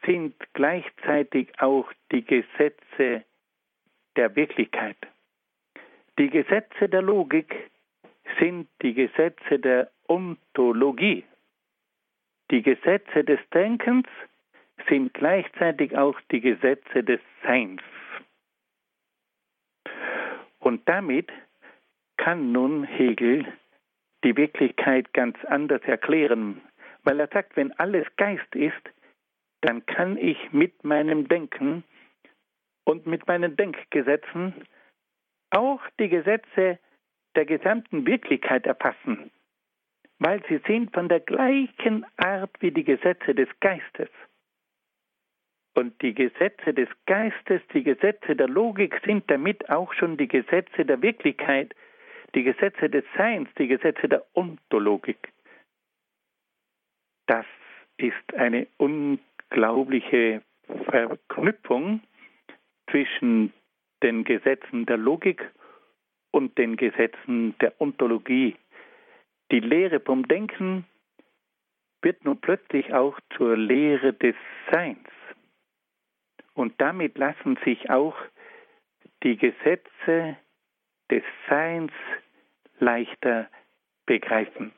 sind 0.05 0.35
gleichzeitig 0.55 1.49
auch 1.61 1.91
die 2.11 2.25
Gesetze 2.25 3.25
der 4.17 4.35
Wirklichkeit. 4.37 4.97
Die 6.19 6.29
Gesetze 6.29 6.89
der 6.89 7.03
Logik 7.03 7.71
sind 8.39 8.69
die 8.83 8.95
Gesetze 8.95 9.59
der 9.59 9.91
Ontologie. 10.09 11.25
Die 12.51 12.63
Gesetze 12.63 13.25
des 13.25 13.41
Denkens 13.55 14.07
sind 14.89 15.15
gleichzeitig 15.15 15.97
auch 15.97 16.21
die 16.31 16.41
Gesetze 16.41 17.03
des 17.03 17.21
Seins. 17.43 17.81
Und 20.63 20.89
damit 20.89 21.31
kann 22.17 22.53
nun 22.53 22.85
Hegel 22.85 23.47
die 24.23 24.37
Wirklichkeit 24.37 25.13
ganz 25.13 25.37
anders 25.47 25.83
erklären, 25.83 26.61
weil 27.03 27.19
er 27.19 27.27
sagt, 27.27 27.57
wenn 27.57 27.73
alles 27.81 28.07
Geist 28.17 28.55
ist, 28.55 28.83
dann 29.63 29.85
kann 29.87 30.17
ich 30.17 30.53
mit 30.53 30.85
meinem 30.85 31.27
Denken 31.27 31.83
und 32.85 33.07
mit 33.07 33.27
meinen 33.27 33.57
Denkgesetzen 33.57 34.55
auch 35.51 35.81
die 35.99 36.09
Gesetze 36.09 36.79
der 37.35 37.45
gesamten 37.45 38.07
Wirklichkeit 38.07 38.65
erfassen, 38.65 39.33
weil 40.21 40.43
sie 40.49 40.61
sind 40.69 40.95
von 40.95 41.09
der 41.09 41.21
gleichen 41.21 42.07
Art 42.19 42.51
wie 42.61 42.71
die 42.71 42.85
Gesetze 42.85 43.35
des 43.35 43.49
Geistes. 43.59 44.11
Und 45.75 46.01
die 46.03 46.15
Gesetze 46.15 46.75
des 46.75 46.89
Geistes, 47.07 47.63
die 47.73 47.83
Gesetze 47.83 48.37
der 48.37 48.49
Logik 48.49 49.01
sind 49.05 49.31
damit 49.31 49.71
auch 49.71 49.93
schon 49.95 50.17
die 50.17 50.29
Gesetze 50.29 50.85
der 50.85 51.01
Wirklichkeit, 51.01 51.75
die 52.35 52.43
Gesetze 52.43 52.91
des 52.91 53.05
Seins, 53.17 53.49
die 53.59 53.69
Gesetze 53.69 54.09
der 54.09 54.25
Ontologik. 54.35 55.33
Das 57.27 57.47
ist 57.97 58.35
eine 58.35 58.67
unglaubliche 58.77 60.43
Verknüpfung 60.85 62.01
zwischen 62.91 63.53
den 64.03 64.25
Gesetzen 64.25 64.85
der 64.87 64.97
Logik 64.99 65.51
und 66.33 66.59
den 66.59 66.77
Gesetzen 66.77 67.55
der 67.61 67.81
Ontologie. 67.81 68.57
Die 69.51 69.61
Lehre 69.61 70.01
vom 70.01 70.27
Denken 70.29 70.85
wird 72.03 72.25
nun 72.25 72.41
plötzlich 72.41 72.93
auch 72.93 73.19
zur 73.37 73.57
Lehre 73.57 74.13
des 74.13 74.35
Seins. 74.71 74.99
Und 76.55 76.75
damit 76.79 77.17
lassen 77.19 77.59
sich 77.65 77.91
auch 77.91 78.17
die 79.23 79.37
Gesetze 79.37 80.37
des 81.11 81.23
Seins 81.49 81.93
leichter 82.79 83.49
begreifen. 84.07 84.73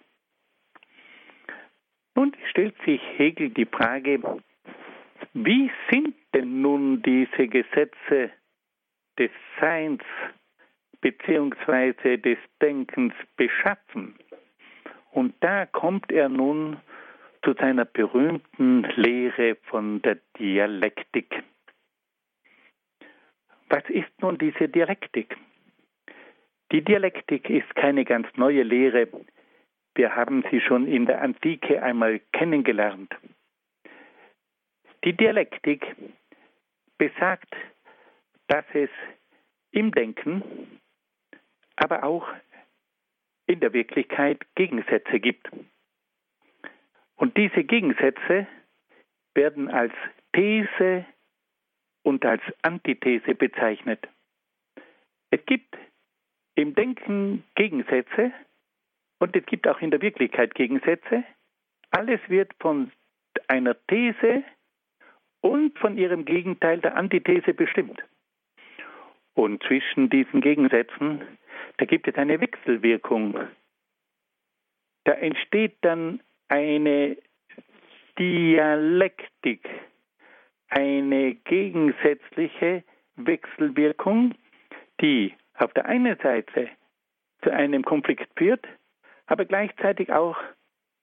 Nun 2.14 2.36
stellt 2.50 2.76
sich 2.84 3.00
Hegel 3.16 3.50
die 3.50 3.66
Frage, 3.66 4.20
wie 5.32 5.70
sind 5.90 6.14
denn 6.32 6.60
nun 6.60 7.02
diese 7.02 7.48
Gesetze 7.48 8.30
des 9.18 9.30
Seins 9.60 10.02
bzw. 11.00 12.18
des 12.18 12.38
Denkens 12.60 13.14
beschaffen? 13.36 14.16
Und 15.10 15.34
da 15.40 15.66
kommt 15.66 16.12
er 16.12 16.28
nun 16.28 16.76
zu 17.42 17.52
seiner 17.54 17.84
berühmten 17.84 18.82
Lehre 18.96 19.56
von 19.66 20.00
der 20.02 20.18
Dialektik. 20.38 21.42
Was 23.68 23.84
ist 23.88 24.10
nun 24.20 24.38
diese 24.38 24.68
Dialektik? 24.68 25.36
Die 26.72 26.82
Dialektik 26.82 27.48
ist 27.50 27.74
keine 27.74 28.04
ganz 28.04 28.26
neue 28.36 28.62
Lehre. 28.62 29.08
Wir 29.94 30.16
haben 30.16 30.44
sie 30.50 30.60
schon 30.60 30.86
in 30.88 31.06
der 31.06 31.22
Antike 31.22 31.82
einmal 31.82 32.20
kennengelernt. 32.32 33.14
Die 35.04 35.12
Dialektik 35.12 35.94
besagt, 36.98 37.54
dass 38.48 38.64
es 38.72 38.90
im 39.70 39.92
Denken, 39.92 40.42
aber 41.76 42.04
auch 42.04 42.26
in 43.46 43.60
der 43.60 43.72
Wirklichkeit 43.72 44.44
Gegensätze 44.54 45.20
gibt. 45.20 45.48
Und 47.16 47.36
diese 47.36 47.64
Gegensätze 47.64 48.46
werden 49.34 49.68
als 49.68 49.92
These 50.32 51.04
und 52.04 52.24
als 52.24 52.42
Antithese 52.62 53.34
bezeichnet. 53.34 54.06
Es 55.30 55.44
gibt 55.46 55.76
im 56.54 56.74
Denken 56.74 57.42
Gegensätze 57.56 58.32
und 59.18 59.34
es 59.34 59.44
gibt 59.46 59.66
auch 59.66 59.80
in 59.80 59.90
der 59.90 60.00
Wirklichkeit 60.00 60.54
Gegensätze. 60.54 61.24
Alles 61.90 62.20
wird 62.28 62.52
von 62.60 62.92
einer 63.48 63.74
These 63.88 64.44
und 65.40 65.76
von 65.78 65.98
ihrem 65.98 66.24
Gegenteil 66.24 66.78
der 66.80 66.96
Antithese 66.96 67.52
bestimmt. 67.52 68.02
Und 69.34 69.62
zwischen 69.64 70.08
diesen 70.08 70.40
Gegensätzen, 70.40 71.22
da 71.78 71.86
gibt 71.86 72.06
es 72.06 72.14
eine 72.14 72.40
Wechselwirkung. 72.40 73.48
Da 75.04 75.12
entsteht 75.12 75.76
dann 75.80 76.20
eine 76.48 77.16
Dialektik, 78.18 79.68
eine 80.74 81.36
gegensätzliche 81.36 82.82
Wechselwirkung, 83.16 84.34
die 85.00 85.32
auf 85.54 85.72
der 85.72 85.86
einen 85.86 86.18
Seite 86.18 86.68
zu 87.42 87.50
einem 87.50 87.84
Konflikt 87.84 88.28
führt, 88.36 88.66
aber 89.26 89.44
gleichzeitig 89.44 90.12
auch 90.12 90.36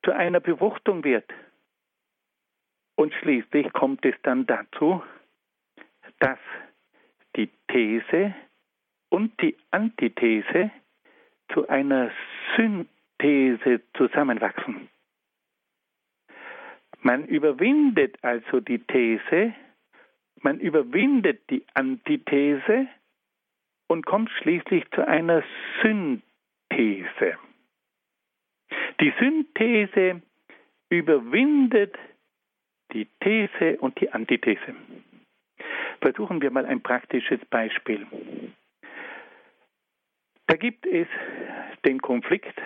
zu 0.04 0.12
einer 0.12 0.42
Befruchtung 0.42 1.04
wird. 1.06 1.26
Und 2.96 3.14
schließlich 3.14 3.72
kommt 3.72 4.06
es 4.06 4.16
dann 4.24 4.46
dazu, 4.46 5.02
dass 6.20 6.40
die 7.38 7.50
These 7.70 8.36
und 9.10 9.40
die 9.42 9.56
Antithese 9.72 10.70
zu 11.54 11.68
einer 11.70 12.12
Synthese 12.58 13.82
zusammenwachsen. 13.96 14.90
Man 17.02 17.26
überwindet 17.26 18.18
also 18.24 18.60
die 18.60 18.80
These, 18.80 19.54
man 20.42 20.60
überwindet 20.60 21.50
die 21.50 21.64
Antithese 21.74 22.88
und 23.88 24.06
kommt 24.06 24.30
schließlich 24.30 24.86
zu 24.92 25.08
einer 25.08 25.44
Synthese. 25.82 27.38
Die 29.00 29.14
Synthese 29.20 30.22
überwindet 30.90 31.96
die 32.94 33.08
These 33.20 33.78
und 33.80 34.00
die 34.00 34.12
Antithese. 34.12 34.76
Versuchen 36.02 36.42
wir 36.42 36.52
mal 36.52 36.66
ein 36.66 36.82
praktisches 36.82 37.40
Beispiel. 37.50 38.06
Da 40.48 40.56
gibt 40.56 40.86
es 40.86 41.08
den 41.86 42.02
Konflikt 42.02 42.62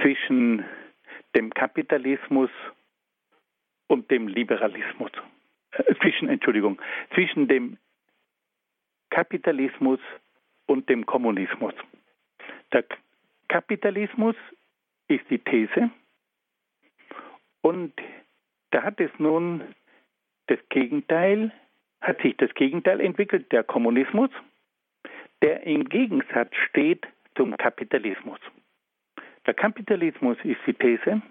zwischen 0.00 0.64
dem 1.34 1.52
Kapitalismus 1.54 2.50
und 3.88 4.10
dem 4.10 4.28
Liberalismus. 4.28 5.12
Äh, 5.72 5.94
zwischen, 6.00 6.28
Entschuldigung, 6.28 6.80
zwischen 7.14 7.48
dem 7.48 7.78
Kapitalismus 9.10 10.00
und 10.66 10.88
dem 10.88 11.04
Kommunismus. 11.06 11.74
Der 12.72 12.84
Kapitalismus 13.48 14.36
ist 15.08 15.24
die 15.28 15.38
These 15.38 15.90
und 17.62 17.92
da 18.70 18.82
hat 18.84 19.00
es 19.00 19.10
nun 19.18 19.74
das 20.46 20.58
Gegenteil, 20.68 21.52
hat 22.00 22.20
sich 22.22 22.36
das 22.36 22.54
Gegenteil 22.54 23.00
entwickelt, 23.00 23.50
der 23.50 23.64
Kommunismus, 23.64 24.30
der 25.42 25.64
im 25.64 25.88
Gegensatz 25.88 26.54
steht 26.68 27.06
zum 27.36 27.56
Kapitalismus. 27.56 28.38
Der 29.50 29.56
Kapitalismus 29.56 30.38
ist 30.44 30.60
die 30.64 30.74
These, 30.74 31.22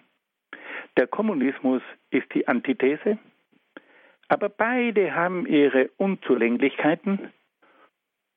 der 0.97 1.07
Kommunismus 1.07 1.81
ist 2.09 2.27
die 2.33 2.45
Antithese, 2.49 3.17
aber 4.27 4.49
beide 4.49 5.15
haben 5.15 5.45
ihre 5.45 5.89
Unzulänglichkeiten. 5.95 7.31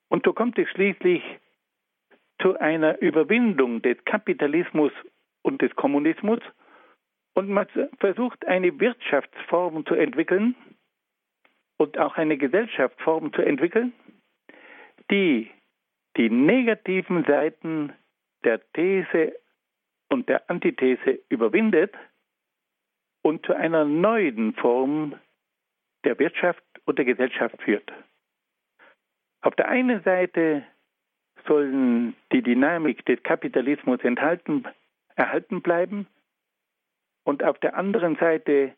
Und 0.09 0.24
so 0.24 0.35
kommt 0.35 0.57
es 0.61 0.68
schließlich 0.68 1.24
zu 2.41 2.57
einer 2.61 3.03
Überwindung 3.03 3.83
des 3.83 3.97
Kapitalismus 4.05 4.93
und 5.43 5.61
des 5.62 5.74
Kommunismus. 5.74 6.39
Und 7.35 7.49
man 7.49 7.66
versucht 7.99 8.47
eine 8.47 8.78
Wirtschaftsform 8.78 9.85
zu 9.85 9.97
entwickeln 9.97 10.55
und 11.76 11.99
auch 11.99 12.16
eine 12.16 12.37
Gesellschaftsform 12.37 13.33
zu 13.33 13.43
entwickeln, 13.43 13.93
die 15.11 15.51
die 16.16 16.30
negativen 16.30 17.24
Seiten 17.24 17.93
der 18.45 18.61
These 18.74 19.41
und 20.13 20.29
der 20.29 20.49
Antithese 20.51 21.21
überwindet 21.31 21.95
und 23.23 23.47
zu 23.47 23.55
einer 23.55 23.85
neuen 23.87 24.53
Form 24.55 25.19
der 26.05 26.19
Wirtschaft 26.19 26.63
und 26.85 26.99
der 26.99 27.07
Gesellschaft 27.07 27.61
führt. 27.63 27.91
Auf 29.41 29.55
der 29.57 29.69
einen 29.69 30.03
Seite 30.03 30.65
sollen 31.47 32.15
die 32.31 32.43
Dynamik 32.43 33.05
des 33.07 33.23
Kapitalismus 33.23 34.01
enthalten, 34.05 34.65
erhalten 35.17 35.63
bleiben 35.63 36.07
und 37.25 37.43
auf 37.43 37.59
der 37.61 37.75
anderen 37.75 38.17
Seite 38.17 38.75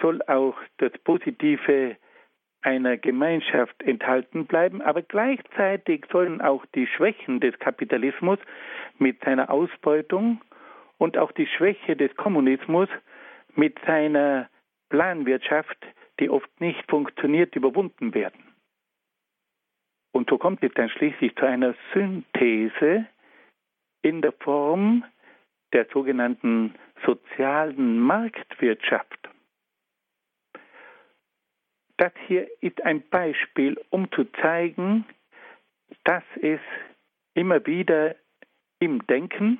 soll 0.00 0.20
auch 0.22 0.56
das 0.78 0.92
Positive 1.04 1.96
einer 2.62 2.96
Gemeinschaft 2.96 3.82
enthalten 3.82 4.46
bleiben, 4.46 4.80
aber 4.80 5.02
gleichzeitig 5.02 6.06
sollen 6.10 6.40
auch 6.40 6.64
die 6.74 6.86
Schwächen 6.86 7.40
des 7.40 7.58
Kapitalismus 7.58 8.38
mit 8.98 9.22
seiner 9.24 9.50
Ausbeutung 9.50 10.40
und 10.98 11.18
auch 11.18 11.32
die 11.32 11.46
Schwäche 11.46 11.96
des 11.96 12.14
Kommunismus 12.16 12.88
mit 13.54 13.78
seiner 13.84 14.48
Planwirtschaft, 14.88 15.78
die 16.20 16.30
oft 16.30 16.48
nicht 16.60 16.88
funktioniert, 16.88 17.56
überwunden 17.56 18.14
werden. 18.14 18.44
Und 20.12 20.30
so 20.30 20.38
kommt 20.38 20.62
es 20.62 20.72
dann 20.74 20.90
schließlich 20.90 21.34
zu 21.36 21.46
einer 21.46 21.74
Synthese 21.92 23.06
in 24.02 24.20
der 24.20 24.32
Form 24.32 25.04
der 25.72 25.86
sogenannten 25.92 26.74
sozialen 27.04 27.98
Marktwirtschaft. 27.98 29.31
Das 31.96 32.12
hier 32.26 32.48
ist 32.60 32.82
ein 32.84 33.08
Beispiel, 33.08 33.80
um 33.90 34.10
zu 34.12 34.24
zeigen, 34.40 35.04
dass 36.04 36.24
es 36.40 36.60
immer 37.34 37.64
wieder 37.66 38.16
im 38.80 39.06
Denken, 39.06 39.58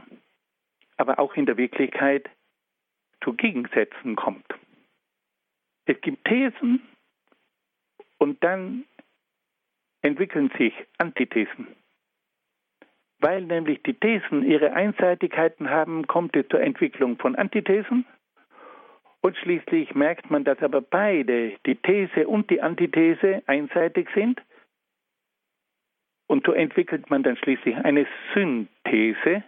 aber 0.97 1.18
auch 1.18 1.35
in 1.35 1.47
der 1.47 1.57
Wirklichkeit 1.57 2.28
zu 3.22 3.35
Gegensätzen 3.35 4.16
kommt. 4.16 4.47
Es 5.85 6.01
gibt 6.01 6.24
Thesen 6.26 6.83
und 8.18 8.43
dann 8.43 8.85
entwickeln 10.03 10.51
sich 10.59 10.74
Antithesen. 10.99 11.66
Weil 13.18 13.43
nämlich 13.43 13.83
die 13.85 13.95
Thesen 13.95 14.45
ihre 14.45 14.72
Einseitigkeiten 14.72 15.70
haben, 15.70 16.07
kommt 16.09 16.35
es 16.35 16.49
zur 16.49 16.61
Entwicklung 16.61 17.18
von 17.18 17.37
Antithesen. 17.37 18.05
Und 19.22 19.36
schließlich 19.36 19.94
merkt 19.94 20.30
man, 20.30 20.44
dass 20.44 20.58
aber 20.62 20.80
beide, 20.80 21.56
die 21.64 21.76
These 21.76 22.26
und 22.26 22.50
die 22.50 22.60
Antithese, 22.60 23.42
einseitig 23.46 24.08
sind. 24.14 24.42
Und 26.26 26.44
so 26.44 26.52
entwickelt 26.52 27.08
man 27.08 27.22
dann 27.22 27.36
schließlich 27.36 27.76
eine 27.76 28.06
Synthese, 28.34 29.44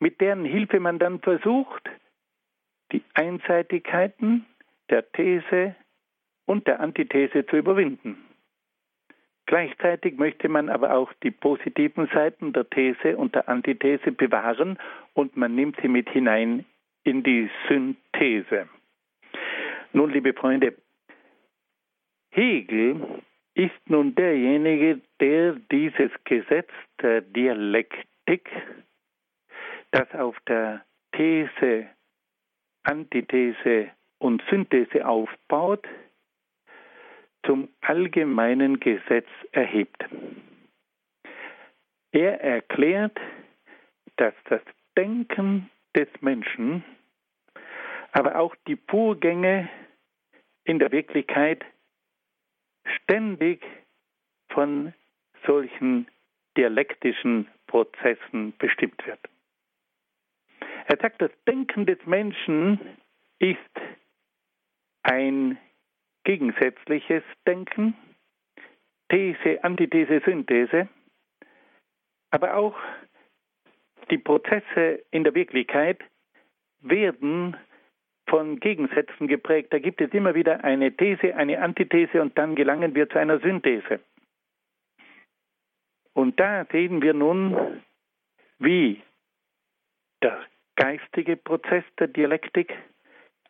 mit 0.00 0.20
deren 0.20 0.44
Hilfe 0.44 0.80
man 0.80 0.98
dann 0.98 1.20
versucht, 1.20 1.88
die 2.92 3.02
Einseitigkeiten 3.14 4.46
der 4.90 5.10
These 5.12 5.76
und 6.46 6.66
der 6.66 6.80
Antithese 6.80 7.46
zu 7.46 7.56
überwinden. 7.56 8.24
Gleichzeitig 9.46 10.16
möchte 10.18 10.48
man 10.48 10.68
aber 10.68 10.92
auch 10.94 11.12
die 11.22 11.30
positiven 11.30 12.08
Seiten 12.08 12.52
der 12.52 12.68
These 12.68 13.16
und 13.16 13.36
der 13.36 13.48
Antithese 13.48 14.10
bewahren 14.10 14.76
und 15.14 15.36
man 15.36 15.54
nimmt 15.54 15.78
sie 15.80 15.88
mit 15.88 16.08
hinein 16.10 16.64
in 17.06 17.22
die 17.22 17.48
Synthese. 17.68 18.68
Nun, 19.92 20.10
liebe 20.10 20.34
Freunde, 20.34 20.74
Hegel 22.30 23.22
ist 23.54 23.88
nun 23.88 24.14
derjenige, 24.14 25.00
der 25.20 25.54
dieses 25.72 26.10
Gesetz 26.24 26.70
der 27.00 27.22
Dialektik, 27.22 28.50
das 29.92 30.10
auf 30.14 30.36
der 30.46 30.84
These, 31.12 31.86
Antithese 32.82 33.90
und 34.18 34.42
Synthese 34.50 35.06
aufbaut, 35.06 35.86
zum 37.46 37.68
allgemeinen 37.80 38.80
Gesetz 38.80 39.28
erhebt. 39.52 40.04
Er 42.12 42.40
erklärt, 42.42 43.18
dass 44.16 44.34
das 44.48 44.62
Denken 44.98 45.70
des 45.94 46.08
Menschen, 46.20 46.84
aber 48.16 48.36
auch 48.36 48.56
die 48.66 48.78
Vorgänge 48.88 49.68
in 50.64 50.78
der 50.78 50.90
Wirklichkeit 50.90 51.62
ständig 52.86 53.62
von 54.48 54.94
solchen 55.44 56.08
dialektischen 56.56 57.46
Prozessen 57.66 58.56
bestimmt 58.56 59.06
wird. 59.06 59.20
Er 60.86 60.96
sagt, 60.96 61.20
das 61.20 61.30
Denken 61.46 61.84
des 61.84 61.98
Menschen 62.06 62.80
ist 63.38 63.58
ein 65.02 65.58
gegensätzliches 66.24 67.22
Denken, 67.46 67.94
These, 69.10 69.62
Antithese, 69.62 70.22
Synthese, 70.24 70.88
aber 72.30 72.56
auch 72.56 72.78
die 74.10 74.18
Prozesse 74.18 75.04
in 75.10 75.22
der 75.22 75.34
Wirklichkeit 75.34 76.00
werden 76.80 77.58
von 78.26 78.60
Gegensätzen 78.60 79.28
geprägt. 79.28 79.72
Da 79.72 79.78
gibt 79.78 80.00
es 80.00 80.12
immer 80.12 80.34
wieder 80.34 80.64
eine 80.64 80.92
These, 80.92 81.34
eine 81.36 81.60
Antithese 81.60 82.20
und 82.20 82.36
dann 82.36 82.54
gelangen 82.54 82.94
wir 82.94 83.08
zu 83.08 83.18
einer 83.18 83.38
Synthese. 83.40 84.00
Und 86.12 86.40
da 86.40 86.64
sehen 86.72 87.02
wir 87.02 87.14
nun, 87.14 87.82
wie 88.58 89.02
der 90.22 90.40
geistige 90.76 91.36
Prozess 91.36 91.84
der 91.98 92.08
Dialektik 92.08 92.74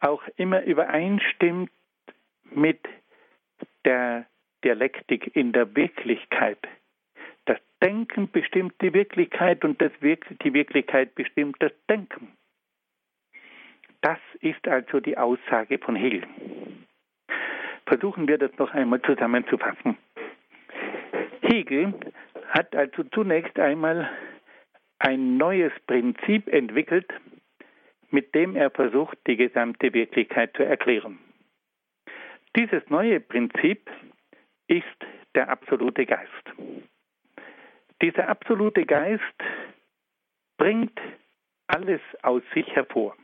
auch 0.01 0.23
immer 0.37 0.63
übereinstimmt 0.65 1.71
mit 2.51 2.81
der 3.85 4.27
Dialektik 4.65 5.35
in 5.37 5.53
der 5.53 5.75
Wirklichkeit. 5.77 6.59
Das 7.45 7.59
Denken 7.83 8.31
bestimmt 8.31 8.75
die 8.81 8.93
Wirklichkeit 8.93 9.65
und 9.65 9.81
das 9.81 9.93
Wirk 10.01 10.27
die 10.43 10.53
Wirklichkeit 10.53 11.15
bestimmt 11.15 11.57
das 11.61 11.73
Denken. 11.89 12.37
Das 14.07 14.21
ist 14.39 14.69
also 14.69 15.01
die 15.01 15.19
Aussage 15.19 15.81
von 15.81 15.97
Hegel. 15.97 16.23
Versuchen 17.87 18.29
wir 18.29 18.39
das 18.39 18.57
noch 18.57 18.73
einmal 18.73 19.03
zusammenzufassen. 19.03 19.99
Hegel 21.41 21.93
hat 22.51 22.77
also 22.77 23.03
zunächst 23.03 23.59
einmal 23.59 24.09
ein 25.01 25.37
neues 25.39 25.73
Prinzip 25.89 26.47
entwickelt, 26.47 27.13
mit 28.11 28.33
dem 28.33 28.55
er 28.55 28.71
versucht, 28.71 29.19
die 29.27 29.37
gesamte 29.37 29.93
Wirklichkeit 29.93 30.57
zu 30.57 30.63
erklären. 30.63 31.19
Dieses 32.55 32.89
neue 32.89 33.19
Prinzip 33.19 33.91
ist 34.69 34.85
der 35.35 35.49
absolute 35.49 36.07
Geist. 36.07 36.53
Dieser 38.01 38.29
absolute 38.29 38.87
Geist 38.87 39.43
bringt 40.59 40.97
alles 41.67 42.01
aus 42.23 42.45
sich 42.55 42.69
hervor. 42.69 43.17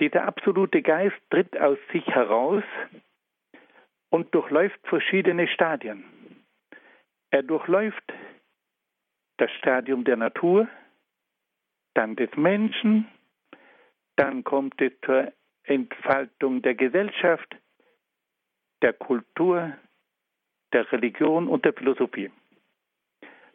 Dieser 0.00 0.24
absolute 0.24 0.82
Geist 0.82 1.16
tritt 1.30 1.56
aus 1.58 1.78
sich 1.92 2.06
heraus 2.06 2.64
und 4.10 4.34
durchläuft 4.34 4.80
verschiedene 4.84 5.46
Stadien. 5.48 6.04
Er 7.30 7.42
durchläuft 7.42 8.12
das 9.36 9.50
Stadium 9.52 10.04
der 10.04 10.16
Natur, 10.16 10.68
dann 11.94 12.16
des 12.16 12.30
Menschen, 12.36 13.08
dann 14.16 14.44
kommt 14.44 14.80
es 14.80 14.92
zur 15.04 15.32
Entfaltung 15.64 16.62
der 16.62 16.74
Gesellschaft, 16.74 17.56
der 18.82 18.92
Kultur, 18.92 19.72
der 20.72 20.90
Religion 20.92 21.48
und 21.48 21.64
der 21.64 21.72
Philosophie. 21.72 22.30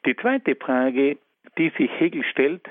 Die 0.05 0.15
zweite 0.15 0.55
Frage, 0.55 1.17
die 1.57 1.69
sich 1.77 1.91
Hegel 1.99 2.23
stellt, 2.25 2.67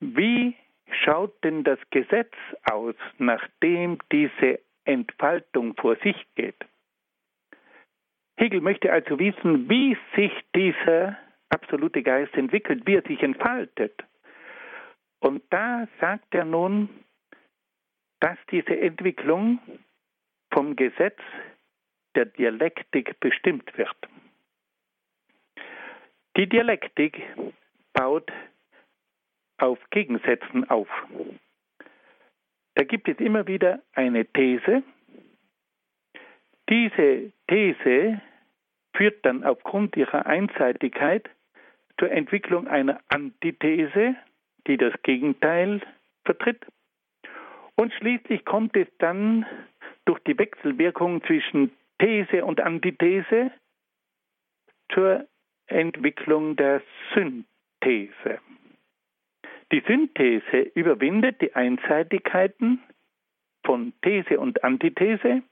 wie 0.00 0.56
schaut 0.92 1.42
denn 1.44 1.64
das 1.64 1.78
Gesetz 1.90 2.32
aus, 2.64 2.94
nachdem 3.18 3.98
diese 4.12 4.60
Entfaltung 4.84 5.74
vor 5.76 5.96
sich 5.96 6.16
geht? 6.34 6.56
Hegel 8.36 8.60
möchte 8.60 8.92
also 8.92 9.18
wissen, 9.18 9.68
wie 9.68 9.96
sich 10.16 10.32
dieser 10.54 11.18
absolute 11.50 12.02
Geist 12.02 12.34
entwickelt, 12.34 12.86
wie 12.86 12.94
er 12.94 13.02
sich 13.02 13.22
entfaltet. 13.22 14.02
Und 15.20 15.42
da 15.50 15.86
sagt 16.00 16.34
er 16.34 16.44
nun, 16.44 16.88
dass 18.20 18.38
diese 18.50 18.78
Entwicklung 18.80 19.58
vom 20.52 20.76
Gesetz 20.76 21.18
der 22.14 22.26
Dialektik 22.26 23.20
bestimmt 23.20 23.76
wird. 23.76 23.96
Die 26.36 26.48
Dialektik 26.48 27.22
baut 27.92 28.30
auf 29.60 29.78
Gegensätzen 29.90 30.68
auf. 30.70 30.88
Da 32.74 32.84
gibt 32.84 33.08
es 33.08 33.18
immer 33.18 33.46
wieder 33.46 33.82
eine 33.94 34.24
These. 34.26 34.82
Diese 36.68 37.32
These 37.48 38.20
führt 38.94 39.24
dann 39.24 39.44
aufgrund 39.44 39.96
ihrer 39.96 40.26
Einseitigkeit 40.26 41.28
zur 41.98 42.10
Entwicklung 42.10 42.68
einer 42.68 43.00
Antithese, 43.08 44.14
die 44.66 44.76
das 44.76 44.94
Gegenteil 45.02 45.80
vertritt. 46.24 46.64
Und 47.76 47.92
schließlich 47.94 48.44
kommt 48.44 48.76
es 48.76 48.88
dann 48.98 49.46
durch 50.04 50.20
die 50.20 50.38
Wechselwirkung 50.38 51.22
zwischen 51.24 51.72
These 51.98 52.44
und 52.44 52.60
Antithese 52.60 53.50
zur 54.92 55.26
Entwicklung 55.66 56.56
der 56.56 56.82
Synthese. 57.14 58.40
Die 59.72 59.82
Synthese 59.86 60.70
überwindet 60.74 61.40
die 61.40 61.54
Einseitigkeiten 61.54 62.82
von 63.64 63.92
These 64.02 64.40
und 64.40 64.64
Antithese, 64.64 65.42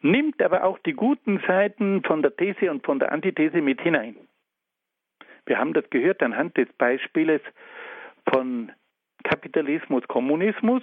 nimmt 0.00 0.40
aber 0.42 0.64
auch 0.64 0.78
die 0.80 0.92
guten 0.92 1.40
Seiten 1.46 2.02
von 2.04 2.22
der 2.22 2.36
These 2.36 2.70
und 2.70 2.84
von 2.84 2.98
der 2.98 3.10
Antithese 3.10 3.60
mit 3.60 3.80
hinein. 3.80 4.16
Wir 5.46 5.58
haben 5.58 5.72
das 5.72 5.88
gehört 5.90 6.22
anhand 6.22 6.56
des 6.56 6.68
Beispieles 6.78 7.40
von 8.32 8.70
Kapitalismus, 9.24 10.06
Kommunismus, 10.08 10.82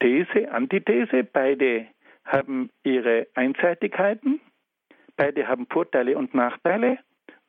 These, 0.00 0.50
Antithese, 0.50 1.24
beide 1.24 1.86
haben 2.24 2.70
ihre 2.84 3.26
Einseitigkeiten, 3.34 4.40
beide 5.16 5.46
haben 5.46 5.66
Vorteile 5.66 6.16
und 6.16 6.34
Nachteile 6.34 6.98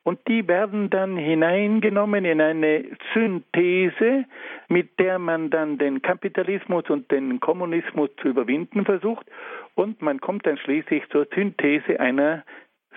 und 0.06 0.20
die 0.28 0.47
werden 0.47 0.91
dann 0.91 1.18
hineingenommen 1.18 2.26
in 2.26 2.39
eine 2.39 2.86
Synthese, 3.14 4.26
mit 4.70 4.99
der 4.99 5.18
man 5.18 5.49
dann 5.49 5.80
den 5.80 6.01
Kapitalismus 6.01 6.88
und 6.89 7.12
den 7.12 7.39
Kommunismus 7.39 8.12
zu 8.22 8.30
überwinden 8.30 8.86
versucht 8.86 9.26
und 9.74 10.01
man 10.03 10.22
kommt 10.22 10.45
dann 10.45 10.58
schließlich 10.60 11.10
zur 11.10 11.28
Synthese 11.34 11.99
einer 11.99 12.45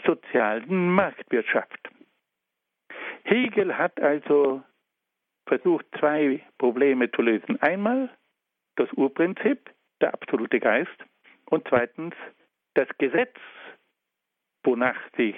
sozialen 0.04 0.90
Marktwirtschaft. 0.90 1.88
Hegel 3.24 3.76
hat 3.76 3.98
also 4.00 4.62
versucht, 5.46 5.86
zwei 5.98 6.40
Probleme 6.58 7.10
zu 7.10 7.22
lösen. 7.22 7.60
Einmal 7.62 8.10
das 8.76 8.92
Urprinzip, 8.92 9.70
der 10.02 10.12
absolute 10.12 10.60
Geist, 10.60 11.04
und 11.46 11.66
zweitens 11.68 12.14
das 12.74 12.88
Gesetz, 12.98 13.34
wonach 14.62 14.98
sich 15.16 15.34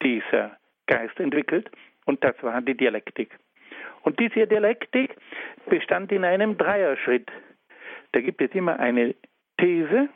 dieser 0.00 0.56
Geist 0.86 1.18
entwickelt, 1.18 1.70
und 2.06 2.22
das 2.22 2.34
war 2.42 2.60
die 2.60 2.76
Dialektik. 2.76 3.30
Und 4.02 4.20
diese 4.20 4.46
Dialektik 4.46 5.16
bestand 5.68 6.12
in 6.12 6.24
einem 6.24 6.58
Dreierschritt. 6.58 7.30
Da 8.12 8.20
gibt 8.20 8.40
es 8.42 8.54
immer 8.54 8.78
eine 8.78 9.14
These, 9.58 10.08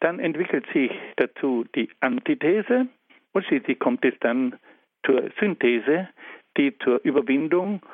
dann 0.00 0.20
entwickelt 0.20 0.66
sich 0.72 0.92
dazu 1.16 1.64
die 1.74 1.88
Antithese 2.00 2.86
und 3.32 3.44
schließlich 3.44 3.78
kommt 3.78 4.04
es 4.04 4.14
dann 4.20 4.56
zur 5.04 5.30
Synthese, 5.40 6.08
die 6.56 6.76
zur 6.78 7.00
Überwindung 7.04 7.84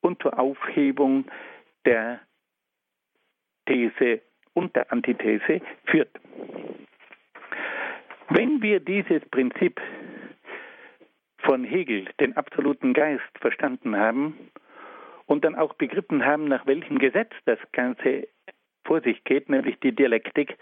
und 0.00 0.20
zur 0.22 0.38
Aufhebung 0.38 1.24
der 1.84 2.20
These 3.66 4.20
und 4.54 4.74
der 4.76 4.90
Antithese 4.92 5.60
führt. 5.86 6.10
Wenn 8.28 8.60
wir 8.60 8.80
dieses 8.80 9.24
Prinzip 9.30 9.80
von 11.46 11.62
Hegel, 11.62 12.06
den 12.18 12.36
absoluten 12.36 12.92
Geist, 12.92 13.22
verstanden 13.40 13.96
haben 13.96 14.36
und 15.26 15.44
dann 15.44 15.54
auch 15.54 15.74
begriffen 15.74 16.24
haben, 16.26 16.46
nach 16.48 16.66
welchem 16.66 16.98
Gesetz 16.98 17.30
das 17.44 17.60
Ganze 17.72 18.26
vor 18.84 19.00
sich 19.00 19.22
geht, 19.24 19.48
nämlich 19.48 19.78
die 19.80 19.92
Dialektik, 19.92 20.56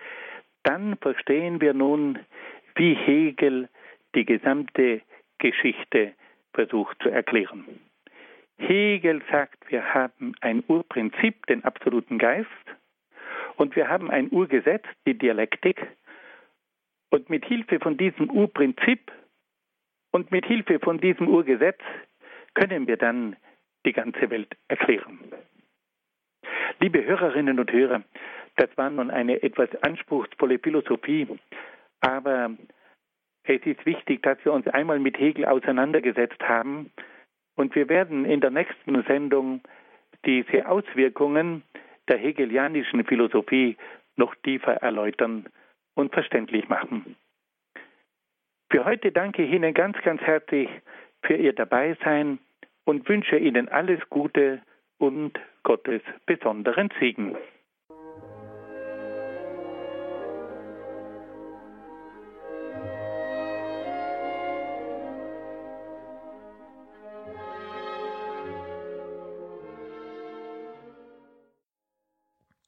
dann 0.63 0.97
verstehen 0.99 1.61
wir 1.61 1.73
nun, 1.73 2.19
wie 2.75 2.95
Hegel 2.95 3.69
die 4.15 4.27
gesamte 4.27 5.01
Geschichte 5.39 6.13
versucht 6.53 7.03
zu 7.03 7.09
erklären. 7.09 7.65
Hegel 8.59 9.23
sagt, 9.31 9.71
wir 9.71 9.95
haben 9.95 10.35
ein 10.43 10.63
Urprinzip, 10.69 11.47
den 11.47 11.65
absoluten 11.65 12.19
Geist, 12.19 12.49
und 13.57 13.75
wir 13.75 13.89
haben 13.89 14.11
ein 14.11 14.31
Urgesetz, 14.31 14.85
die 15.07 15.17
Dialektik, 15.17 15.87
und 17.11 17.31
mit 17.31 17.45
Hilfe 17.47 17.79
von 17.79 17.97
diesem 17.97 18.31
Urprinzip 18.31 19.11
und 20.15 20.31
mit 20.31 20.47
Hilfe 20.47 20.79
von 20.79 21.01
diesem 21.01 21.27
Urgesetz 21.29 21.81
können 22.55 22.87
wir 22.87 22.97
dann 22.97 23.35
die 23.85 23.93
ganze 23.93 24.31
Welt 24.31 24.57
erklären. 24.69 25.19
Liebe 26.79 27.05
Hörerinnen 27.05 27.59
und 27.59 27.73
Hörer, 27.73 28.05
das 28.57 28.69
war 28.77 28.91
nun 28.91 29.11
eine 29.11 29.43
etwas 29.43 29.69
anspruchsvolle 29.83 30.61
Philosophie, 30.61 31.27
aber 32.01 32.53
es 33.43 33.61
ist 33.67 33.85
wichtig, 33.85 34.23
dass 34.23 34.39
wir 34.45 34.53
uns 34.53 34.69
einmal 34.69 35.01
mit 35.01 35.19
Hegel 35.19 35.47
auseinandergesetzt 35.47 36.41
haben 36.43 36.93
und 37.57 37.75
wir 37.75 37.89
werden 37.89 38.25
in 38.25 38.41
der 38.41 38.51
nächsten 38.51 39.03
Sendung 39.03 39.63
diese 40.25 40.69
Auswirkungen 40.69 41.65
der 42.09 42.19
hegelianischen 42.19 43.05
Philosophie 43.05 43.77
noch 44.15 44.37
tiefer 44.45 44.75
erläutern 44.75 45.47
und 45.95 46.13
verständlich 46.13 46.69
machen. 46.69 47.17
Für 48.75 48.85
heute 48.85 49.13
danke 49.13 49.45
ich 49.45 49.53
Ihnen 49.53 49.73
ganz, 49.73 49.97
ganz 50.03 50.21
herzlich 50.23 50.69
für 51.23 51.35
Ihr 51.35 51.53
Dabeisein 51.53 52.41
und 52.83 53.09
wünsche 53.09 53.37
Ihnen 53.37 53.69
alles 53.69 54.01
Gute 54.11 54.63
und 54.99 55.39
Gottes 55.63 56.03
besonderen 56.27 56.91
Segen. 56.99 57.37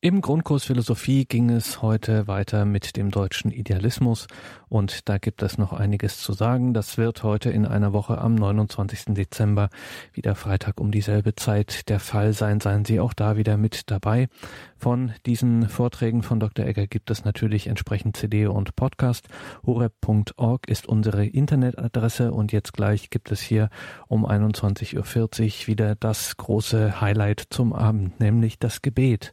Im 0.06 0.20
Grundkurs 0.20 0.62
Philosophie 0.62 1.24
ging 1.24 1.50
es 1.50 1.82
heute 1.82 2.28
weiter 2.28 2.64
mit 2.64 2.96
dem 2.96 3.10
deutschen 3.10 3.50
Idealismus 3.50 4.28
und 4.68 5.08
da 5.08 5.18
gibt 5.18 5.42
es 5.42 5.58
noch 5.58 5.72
einiges 5.72 6.20
zu 6.20 6.32
sagen. 6.32 6.74
Das 6.74 6.96
wird 6.96 7.24
heute 7.24 7.50
in 7.50 7.66
einer 7.66 7.92
Woche 7.92 8.18
am 8.18 8.36
29. 8.36 9.14
Dezember 9.14 9.68
wieder 10.12 10.36
Freitag 10.36 10.80
um 10.80 10.92
dieselbe 10.92 11.34
Zeit 11.34 11.88
der 11.88 11.98
Fall 11.98 12.34
sein. 12.34 12.60
Seien 12.60 12.84
Sie 12.84 13.00
auch 13.00 13.14
da 13.14 13.36
wieder 13.36 13.56
mit 13.56 13.90
dabei. 13.90 14.28
Von 14.76 15.12
diesen 15.24 15.68
Vorträgen 15.68 16.22
von 16.22 16.38
Dr. 16.38 16.66
Egger 16.66 16.86
gibt 16.86 17.10
es 17.10 17.24
natürlich 17.24 17.66
entsprechend 17.66 18.16
CD 18.16 18.46
und 18.46 18.76
Podcast. 18.76 19.26
horeb.org 19.64 20.68
ist 20.68 20.86
unsere 20.86 21.26
Internetadresse 21.26 22.32
und 22.32 22.52
jetzt 22.52 22.74
gleich 22.74 23.10
gibt 23.10 23.32
es 23.32 23.40
hier 23.40 23.70
um 24.06 24.24
21.40 24.24 24.96
Uhr 24.96 25.66
wieder 25.66 25.96
das 25.96 26.36
große 26.36 27.00
Highlight 27.00 27.42
zum 27.50 27.72
Abend, 27.72 28.20
nämlich 28.20 28.60
das 28.60 28.82
Gebet. 28.82 29.32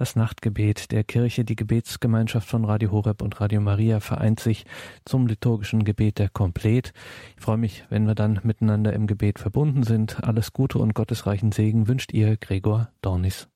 Das 0.00 0.16
Nachtgebet 0.16 0.92
der 0.92 1.04
Kirche, 1.04 1.44
die 1.44 1.56
Gebetsgemeinschaft 1.56 2.48
von 2.48 2.64
Radio 2.64 2.90
Horeb 2.90 3.20
und 3.20 3.38
Radio 3.38 3.60
Maria 3.60 4.00
vereint 4.00 4.40
sich 4.40 4.64
zum 5.04 5.26
liturgischen 5.26 5.84
Gebet 5.84 6.18
der 6.18 6.30
Komplett. 6.30 6.94
Ich 7.36 7.44
freue 7.44 7.58
mich, 7.58 7.84
wenn 7.90 8.06
wir 8.06 8.14
dann 8.14 8.40
miteinander 8.42 8.94
im 8.94 9.06
Gebet 9.06 9.38
verbunden 9.38 9.82
sind. 9.82 10.24
Alles 10.24 10.54
Gute 10.54 10.78
und 10.78 10.94
gottesreichen 10.94 11.52
Segen 11.52 11.86
wünscht 11.86 12.14
ihr 12.14 12.38
Gregor 12.38 12.88
Dornis. 13.02 13.50